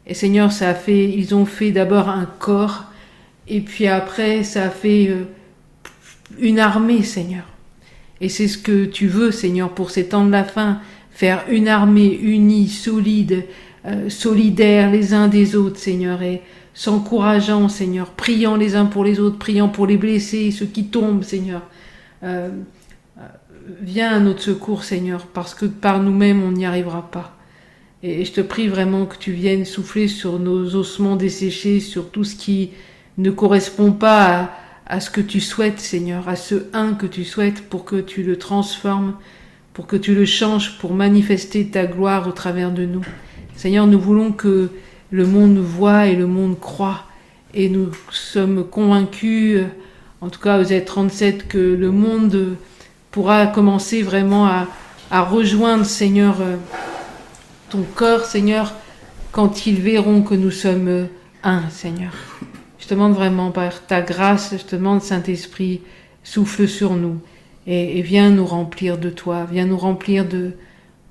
et, 0.06 0.14
Seigneur, 0.14 0.52
ça 0.52 0.70
a 0.70 0.74
fait, 0.76 1.10
ils 1.10 1.34
ont 1.34 1.46
fait 1.46 1.72
d'abord 1.72 2.10
un 2.10 2.26
corps 2.26 2.89
et 3.50 3.62
puis 3.62 3.88
après, 3.88 4.44
ça 4.44 4.66
a 4.66 4.70
fait 4.70 5.08
euh, 5.10 5.24
une 6.40 6.60
armée, 6.60 7.04
Seigneur. 7.04 7.46
Et 8.22 8.30
c'est 8.30 8.48
ce 8.48 8.58
que 8.58 8.86
tu 8.86 9.08
veux, 9.08 9.32
Seigneur, 9.32 9.70
pour 9.70 9.92
ces 9.92 10.08
temps 10.10 10.26
de 10.26 10.32
la 10.32 10.44
fin, 10.44 10.80
faire 11.12 11.44
une 11.50 11.68
armée 11.68 12.14
unie, 12.14 12.68
solide, 12.68 13.46
euh, 13.86 14.10
solidaire 14.10 14.92
les 14.92 15.14
uns 15.14 15.28
des 15.28 15.56
autres, 15.56 15.80
Seigneur, 15.80 16.22
et 16.22 16.42
s'encourageant, 16.74 17.70
Seigneur, 17.70 18.12
priant 18.12 18.56
les 18.56 18.76
uns 18.76 18.86
pour 18.86 19.04
les 19.04 19.20
autres, 19.20 19.38
priant 19.38 19.68
pour 19.68 19.88
les 19.88 19.98
blessés, 19.98 20.52
ceux 20.52 20.66
qui 20.68 20.86
tombent, 20.86 21.24
Seigneur. 21.24 21.64
Euh, 22.24 22.50
viens 23.82 24.12
à 24.12 24.20
notre 24.20 24.42
secours, 24.42 24.84
Seigneur, 24.84 25.26
parce 25.26 25.56
que 25.56 25.66
par 25.66 26.04
nous-mêmes, 26.04 26.44
on 26.44 26.52
n'y 26.52 26.66
arrivera 26.66 27.10
pas. 27.10 27.36
Et 28.04 28.24
je 28.24 28.32
te 28.32 28.42
prie 28.42 28.68
vraiment 28.68 29.06
que 29.06 29.18
tu 29.18 29.32
viennes 29.32 29.66
souffler 29.66 30.08
sur 30.08 30.40
nos 30.40 30.76
ossements 30.76 31.16
desséchés, 31.16 31.80
sur 31.80 32.12
tout 32.12 32.24
ce 32.24 32.36
qui 32.36 32.72
ne 33.20 33.32
correspond 33.32 33.92
pas 33.92 34.50
à, 34.88 35.00
ce 35.00 35.10
que 35.10 35.22
tu 35.22 35.42
souhaites, 35.42 35.80
Seigneur, 35.80 36.28
à 36.30 36.36
ce 36.36 36.56
un 36.74 36.94
que 36.94 37.06
tu 37.06 37.26
souhaites 37.26 37.70
pour 37.70 37.86
que 37.86 37.98
tu 37.98 38.24
le 38.24 38.38
transformes, 38.38 39.16
pour 39.74 39.88
que 39.88 39.98
tu 39.98 40.16
le 40.16 40.26
changes, 40.26 40.80
pour 40.80 40.94
manifester 40.94 41.68
ta 41.68 41.86
gloire 41.86 42.28
au 42.28 42.32
travers 42.32 42.72
de 42.72 42.86
nous. 42.86 43.06
Seigneur, 43.56 43.88
nous 43.88 44.00
voulons 44.00 44.32
que 44.32 44.70
le 45.12 45.26
monde 45.26 45.58
voit 45.58 46.08
et 46.08 46.16
le 46.16 46.28
monde 46.28 46.60
croit. 46.60 47.04
Et 47.54 47.68
nous 47.68 47.90
sommes 48.12 48.64
convaincus, 48.64 49.64
en 50.22 50.30
tout 50.30 50.40
cas 50.40 50.60
aux 50.60 50.64
Z37, 50.64 51.48
que 51.48 51.58
le 51.58 51.92
monde 51.92 52.56
pourra 53.12 53.48
commencer 53.48 54.02
vraiment 54.02 54.46
à, 54.46 54.68
à 55.12 55.22
rejoindre, 55.22 55.86
Seigneur, 55.86 56.38
ton 57.70 57.84
corps, 57.96 58.26
Seigneur, 58.26 58.74
quand 59.32 59.66
ils 59.66 59.82
verront 59.82 60.22
que 60.22 60.36
nous 60.36 60.52
sommes 60.52 61.08
un, 61.44 61.70
Seigneur. 61.70 62.14
Je 62.80 62.88
te 62.88 62.94
demande 62.94 63.14
vraiment, 63.14 63.52
par 63.52 63.86
ta 63.86 64.02
grâce, 64.02 64.56
je 64.58 64.64
te 64.64 64.76
demande, 64.76 65.02
Saint-Esprit, 65.02 65.82
souffle 66.24 66.68
sur 66.68 66.96
nous 66.96 67.20
et, 67.68 68.00
et, 68.00 68.02
viens 68.02 68.30
nous 68.30 68.46
remplir 68.46 68.98
de 68.98 69.10
toi, 69.10 69.46
viens 69.50 69.66
nous 69.66 69.78
remplir 69.78 70.28
de, 70.28 70.52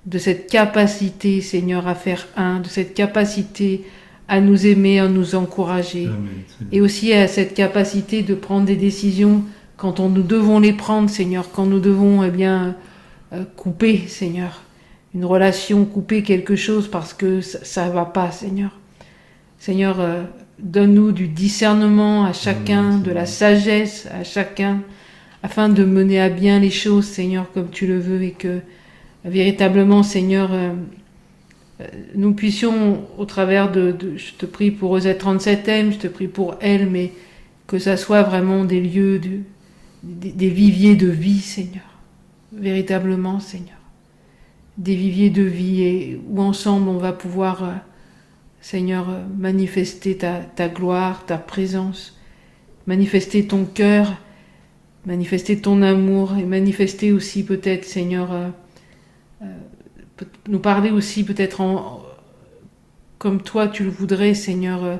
de 0.06 0.18
cette 0.18 0.50
capacité, 0.50 1.40
Seigneur, 1.40 1.86
à 1.86 1.94
faire 1.94 2.26
un, 2.36 2.60
de 2.60 2.68
cette 2.68 2.94
capacité 2.94 3.84
à 4.28 4.40
nous 4.40 4.66
aimer, 4.66 4.98
à 4.98 5.08
nous 5.08 5.34
encourager, 5.34 6.06
Amen, 6.06 6.68
et 6.72 6.80
aussi 6.80 7.12
à 7.12 7.28
cette 7.28 7.54
capacité 7.54 8.22
de 8.22 8.34
prendre 8.34 8.66
des 8.66 8.76
décisions 8.76 9.44
quand 9.76 10.00
on, 10.00 10.08
nous 10.08 10.22
devons 10.22 10.58
les 10.58 10.72
prendre, 10.72 11.08
Seigneur, 11.08 11.50
quand 11.52 11.64
nous 11.64 11.78
devons, 11.80 12.24
eh 12.24 12.30
bien, 12.30 12.74
euh, 13.32 13.44
couper, 13.56 14.04
Seigneur, 14.08 14.62
une 15.14 15.24
relation, 15.24 15.84
couper 15.84 16.22
quelque 16.22 16.56
chose 16.56 16.88
parce 16.88 17.14
que 17.14 17.40
ça 17.40 17.86
ne 17.86 17.92
va 17.92 18.04
pas, 18.04 18.30
Seigneur. 18.30 18.70
Seigneur, 19.58 20.00
euh, 20.00 20.24
donne-nous 20.60 21.12
du 21.12 21.28
discernement 21.28 22.24
à 22.24 22.32
chacun, 22.32 22.90
Amen, 22.90 23.02
de 23.02 23.10
la 23.12 23.26
sagesse 23.26 24.08
à 24.12 24.24
chacun, 24.24 24.82
afin 25.42 25.68
de 25.68 25.84
mener 25.84 26.20
à 26.20 26.28
bien 26.28 26.58
les 26.58 26.70
choses, 26.70 27.06
Seigneur, 27.06 27.50
comme 27.52 27.70
tu 27.70 27.86
le 27.86 27.98
veux, 27.98 28.22
et 28.22 28.32
que 28.32 28.60
véritablement, 29.24 30.02
Seigneur, 30.02 30.52
euh, 30.52 30.72
euh, 31.80 31.84
nous 32.14 32.32
puissions, 32.34 33.04
au 33.18 33.24
travers 33.24 33.70
de, 33.70 33.92
de- 33.92 34.16
je 34.16 34.32
te 34.34 34.46
prie 34.46 34.70
pour 34.70 34.90
Rosette 34.90 35.20
37M, 35.22 35.92
je 35.92 35.98
te 35.98 36.06
prie 36.08 36.28
pour 36.28 36.56
elle, 36.60 36.88
mais 36.90 37.12
que 37.66 37.78
ça 37.78 37.96
soit 37.96 38.22
vraiment 38.22 38.64
des 38.64 38.80
lieux, 38.80 39.18
de- 39.18 39.40
des, 40.02 40.32
des 40.32 40.48
viviers 40.48 40.96
de 40.96 41.08
vie, 41.08 41.40
Seigneur. 41.40 41.82
Véritablement, 42.52 43.40
Seigneur. 43.40 43.76
Des 44.78 44.94
viviers 44.94 45.30
de 45.30 45.42
vie 45.42 45.82
et 45.82 46.20
où 46.28 46.40
ensemble 46.40 46.88
on 46.88 46.98
va 46.98 47.12
pouvoir, 47.12 47.62
euh, 47.64 47.72
Seigneur, 48.60 49.06
manifester 49.36 50.16
ta, 50.16 50.40
ta 50.40 50.68
gloire, 50.68 51.24
ta 51.26 51.38
présence, 51.38 52.18
manifester 52.86 53.46
ton 53.46 53.64
cœur, 53.64 54.16
manifester 55.06 55.60
ton 55.60 55.82
amour 55.82 56.36
et 56.36 56.44
manifester 56.44 57.12
aussi 57.12 57.44
peut-être, 57.44 57.84
Seigneur, 57.84 58.32
euh, 58.32 58.48
euh, 59.42 59.46
nous 60.48 60.58
parler 60.58 60.90
aussi 60.90 61.24
peut-être 61.24 61.60
en, 61.60 62.02
comme 63.18 63.42
toi 63.42 63.68
tu 63.68 63.84
le 63.84 63.90
voudrais, 63.90 64.34
Seigneur, 64.34 64.84
euh, 64.84 64.96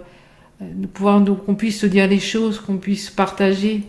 pouvoir 0.92 1.22
qu'on 1.24 1.54
puisse 1.54 1.80
se 1.80 1.86
dire 1.86 2.06
les 2.08 2.20
choses, 2.20 2.60
qu'on 2.60 2.78
puisse 2.78 3.10
partager. 3.10 3.82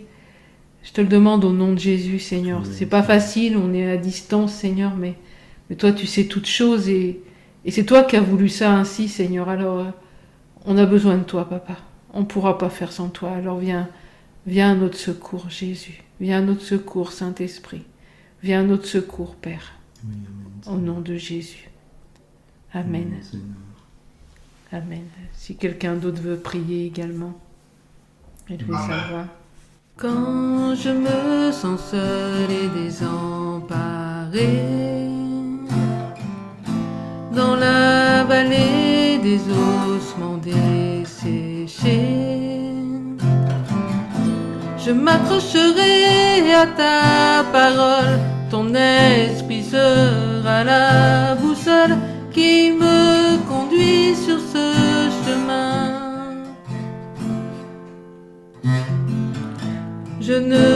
Je 0.83 0.91
te 0.91 1.01
le 1.01 1.07
demande 1.07 1.43
au 1.43 1.51
nom 1.51 1.73
de 1.73 1.79
Jésus, 1.79 2.19
Seigneur. 2.19 2.63
C'est 2.65 2.85
pas 2.85 3.03
facile, 3.03 3.57
on 3.57 3.73
est 3.73 3.91
à 3.91 3.97
distance, 3.97 4.53
Seigneur, 4.53 4.95
mais, 4.95 5.15
mais 5.69 5.75
toi 5.75 5.91
tu 5.91 6.07
sais 6.07 6.25
toutes 6.25 6.47
choses 6.47 6.89
et, 6.89 7.21
et 7.65 7.71
c'est 7.71 7.85
toi 7.85 8.03
qui 8.03 8.15
as 8.15 8.21
voulu 8.21 8.49
ça 8.49 8.73
ainsi, 8.73 9.07
Seigneur. 9.09 9.49
Alors 9.49 9.79
euh, 9.79 9.91
on 10.65 10.77
a 10.77 10.85
besoin 10.85 11.17
de 11.17 11.23
toi, 11.23 11.47
Papa. 11.47 11.77
On 12.13 12.21
ne 12.21 12.25
pourra 12.25 12.57
pas 12.57 12.69
faire 12.69 12.91
sans 12.91 13.09
toi. 13.09 13.31
Alors 13.31 13.59
viens, 13.59 13.89
viens 14.47 14.71
à 14.71 14.75
notre 14.75 14.97
secours, 14.97 15.49
Jésus. 15.49 16.03
Viens 16.19 16.39
à 16.39 16.41
notre 16.41 16.63
secours, 16.63 17.11
Saint-Esprit. 17.11 17.83
Viens 18.43 18.61
à 18.61 18.63
notre 18.63 18.85
secours, 18.85 19.35
Père. 19.35 19.73
Oui, 20.05 20.15
amen. 20.15 20.77
Au 20.77 20.79
nom 20.79 21.01
de 21.01 21.15
Jésus. 21.15 21.69
Amen. 22.73 23.13
Amen. 24.71 25.03
Si 25.33 25.55
quelqu'un 25.55 25.95
d'autre 25.95 26.21
veut 26.21 26.37
prier 26.37 26.85
également, 26.85 27.33
je 28.47 28.55
vais 28.55 28.73
savoir. 28.73 29.25
Quand 29.97 30.75
je 30.75 30.89
me 30.89 31.51
sens 31.51 31.91
seul 31.91 32.49
et 32.49 32.69
désemparé, 32.69 34.39
dans 37.39 37.55
la 37.55 38.25
vallée 38.25 39.17
des 39.27 39.39
ossements 39.65 40.39
desséchés, 40.51 41.85
je 44.83 44.91
m'accrocherai 44.91 46.53
à 46.63 46.65
ta 46.81 46.99
parole, 47.57 48.13
ton 48.51 48.65
esprit 48.75 49.63
sera 49.75 50.57
la 50.71 51.35
boussole 51.41 51.95
qui 52.35 52.71
me 52.81 53.37
conduit 53.51 54.15
sur 54.25 54.39
ce 54.53 54.65
chemin. 55.21 55.79
Je 60.27 60.37
ne 60.53 60.67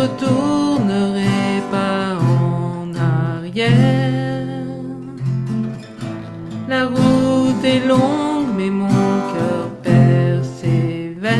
retournerai 0.00 1.62
pas 1.70 2.04
en 2.36 2.86
arrière. 3.10 4.11
La 6.68 6.86
route 6.86 7.64
est 7.64 7.86
longue, 7.86 8.48
mais 8.56 8.70
mon 8.70 8.88
cœur 8.88 9.68
persévère. 9.82 11.32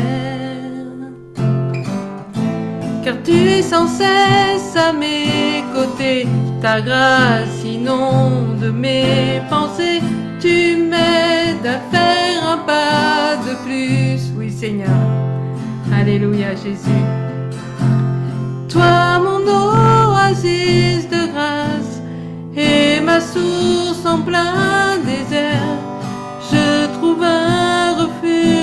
Car 3.03 3.15
tu 3.23 3.31
es 3.31 3.61
sans 3.61 3.87
cesse 3.87 4.75
à 4.75 4.93
mes 4.93 5.63
côtés, 5.73 6.27
ta 6.61 6.81
grâce 6.81 7.63
inonde 7.65 8.71
mes 8.73 9.41
pensées, 9.49 10.01
tu 10.39 10.77
m'aides 10.89 11.65
à 11.65 11.79
faire 11.91 12.47
un 12.53 12.57
pas 12.57 13.35
de 13.47 13.55
plus. 13.65 14.31
Oui 14.37 14.51
Seigneur, 14.51 14.89
Alléluia 15.93 16.55
Jésus. 16.55 17.03
Toi 18.69 19.19
mon 19.19 19.41
oasis 19.47 21.07
de 21.09 21.31
grâce 21.31 21.92
et 22.55 22.99
ma 23.01 23.19
source 23.19 24.05
en 24.05 24.21
plein 24.21 24.97
désert, 25.05 25.77
je 26.51 26.93
trouve 26.97 27.23
un 27.23 27.93
refuge 27.93 28.62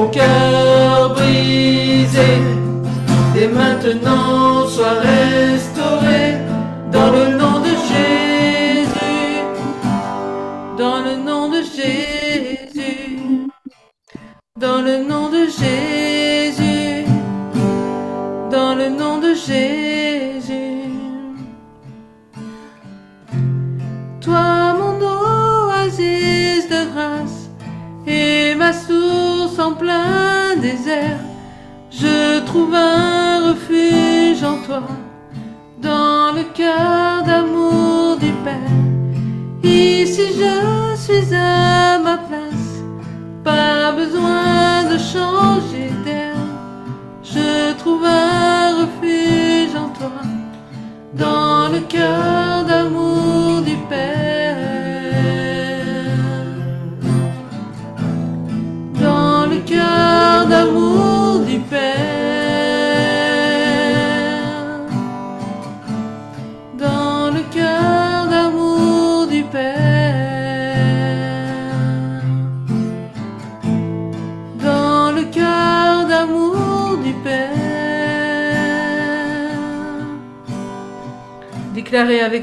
mon 0.00 0.08
cœur 0.08 1.14
brisé, 1.14 2.30
et 3.36 3.48
maintenant 3.48 4.66
sois 4.66 4.98
restauré 5.00 6.38
dans 6.90 7.10
le 7.10 7.39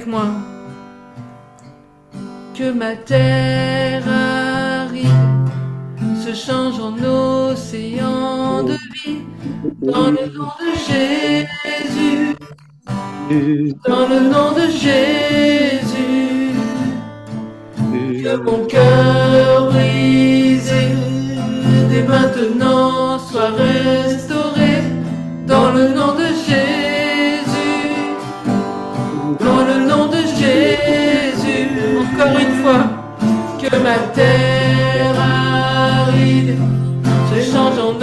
moi. 0.08 0.28
Que 2.54 2.72
ma 2.72 2.96
terre 2.96 4.04
aride 4.08 5.08
se 6.24 6.34
change 6.34 6.80
en 6.80 6.96
océan 7.04 8.64
de 8.64 8.78
vie. 8.94 9.22
Dans 9.82 10.12
le 10.12 10.26
nom 10.38 10.52
de 10.64 10.70
Jésus. 10.88 12.36
Dans 13.88 14.08
le 14.08 14.20
nom 14.34 14.50
de 14.54 14.68
Jésus, 14.72 16.54
que 18.24 18.36
mon 18.38 18.66
cœur 18.66 19.72
brisé 19.72 20.84
dès 21.90 22.04
maintenant 22.04 23.20
soit 23.20 23.52
restauré 23.52 24.84
dans 25.46 25.72
le 25.74 25.90
nom 25.90 26.14
de 26.16 26.27
la 33.88 34.00
terre 34.20 35.16
aride. 35.18 36.58
Se 37.30 37.40
change 37.52 37.80
en 37.88 37.94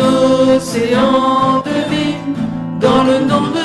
océan 0.57 1.63
de 1.69 1.79
vie 1.91 2.17
dans 2.85 3.03
le 3.11 3.17
nom 3.31 3.45
de 3.59 3.64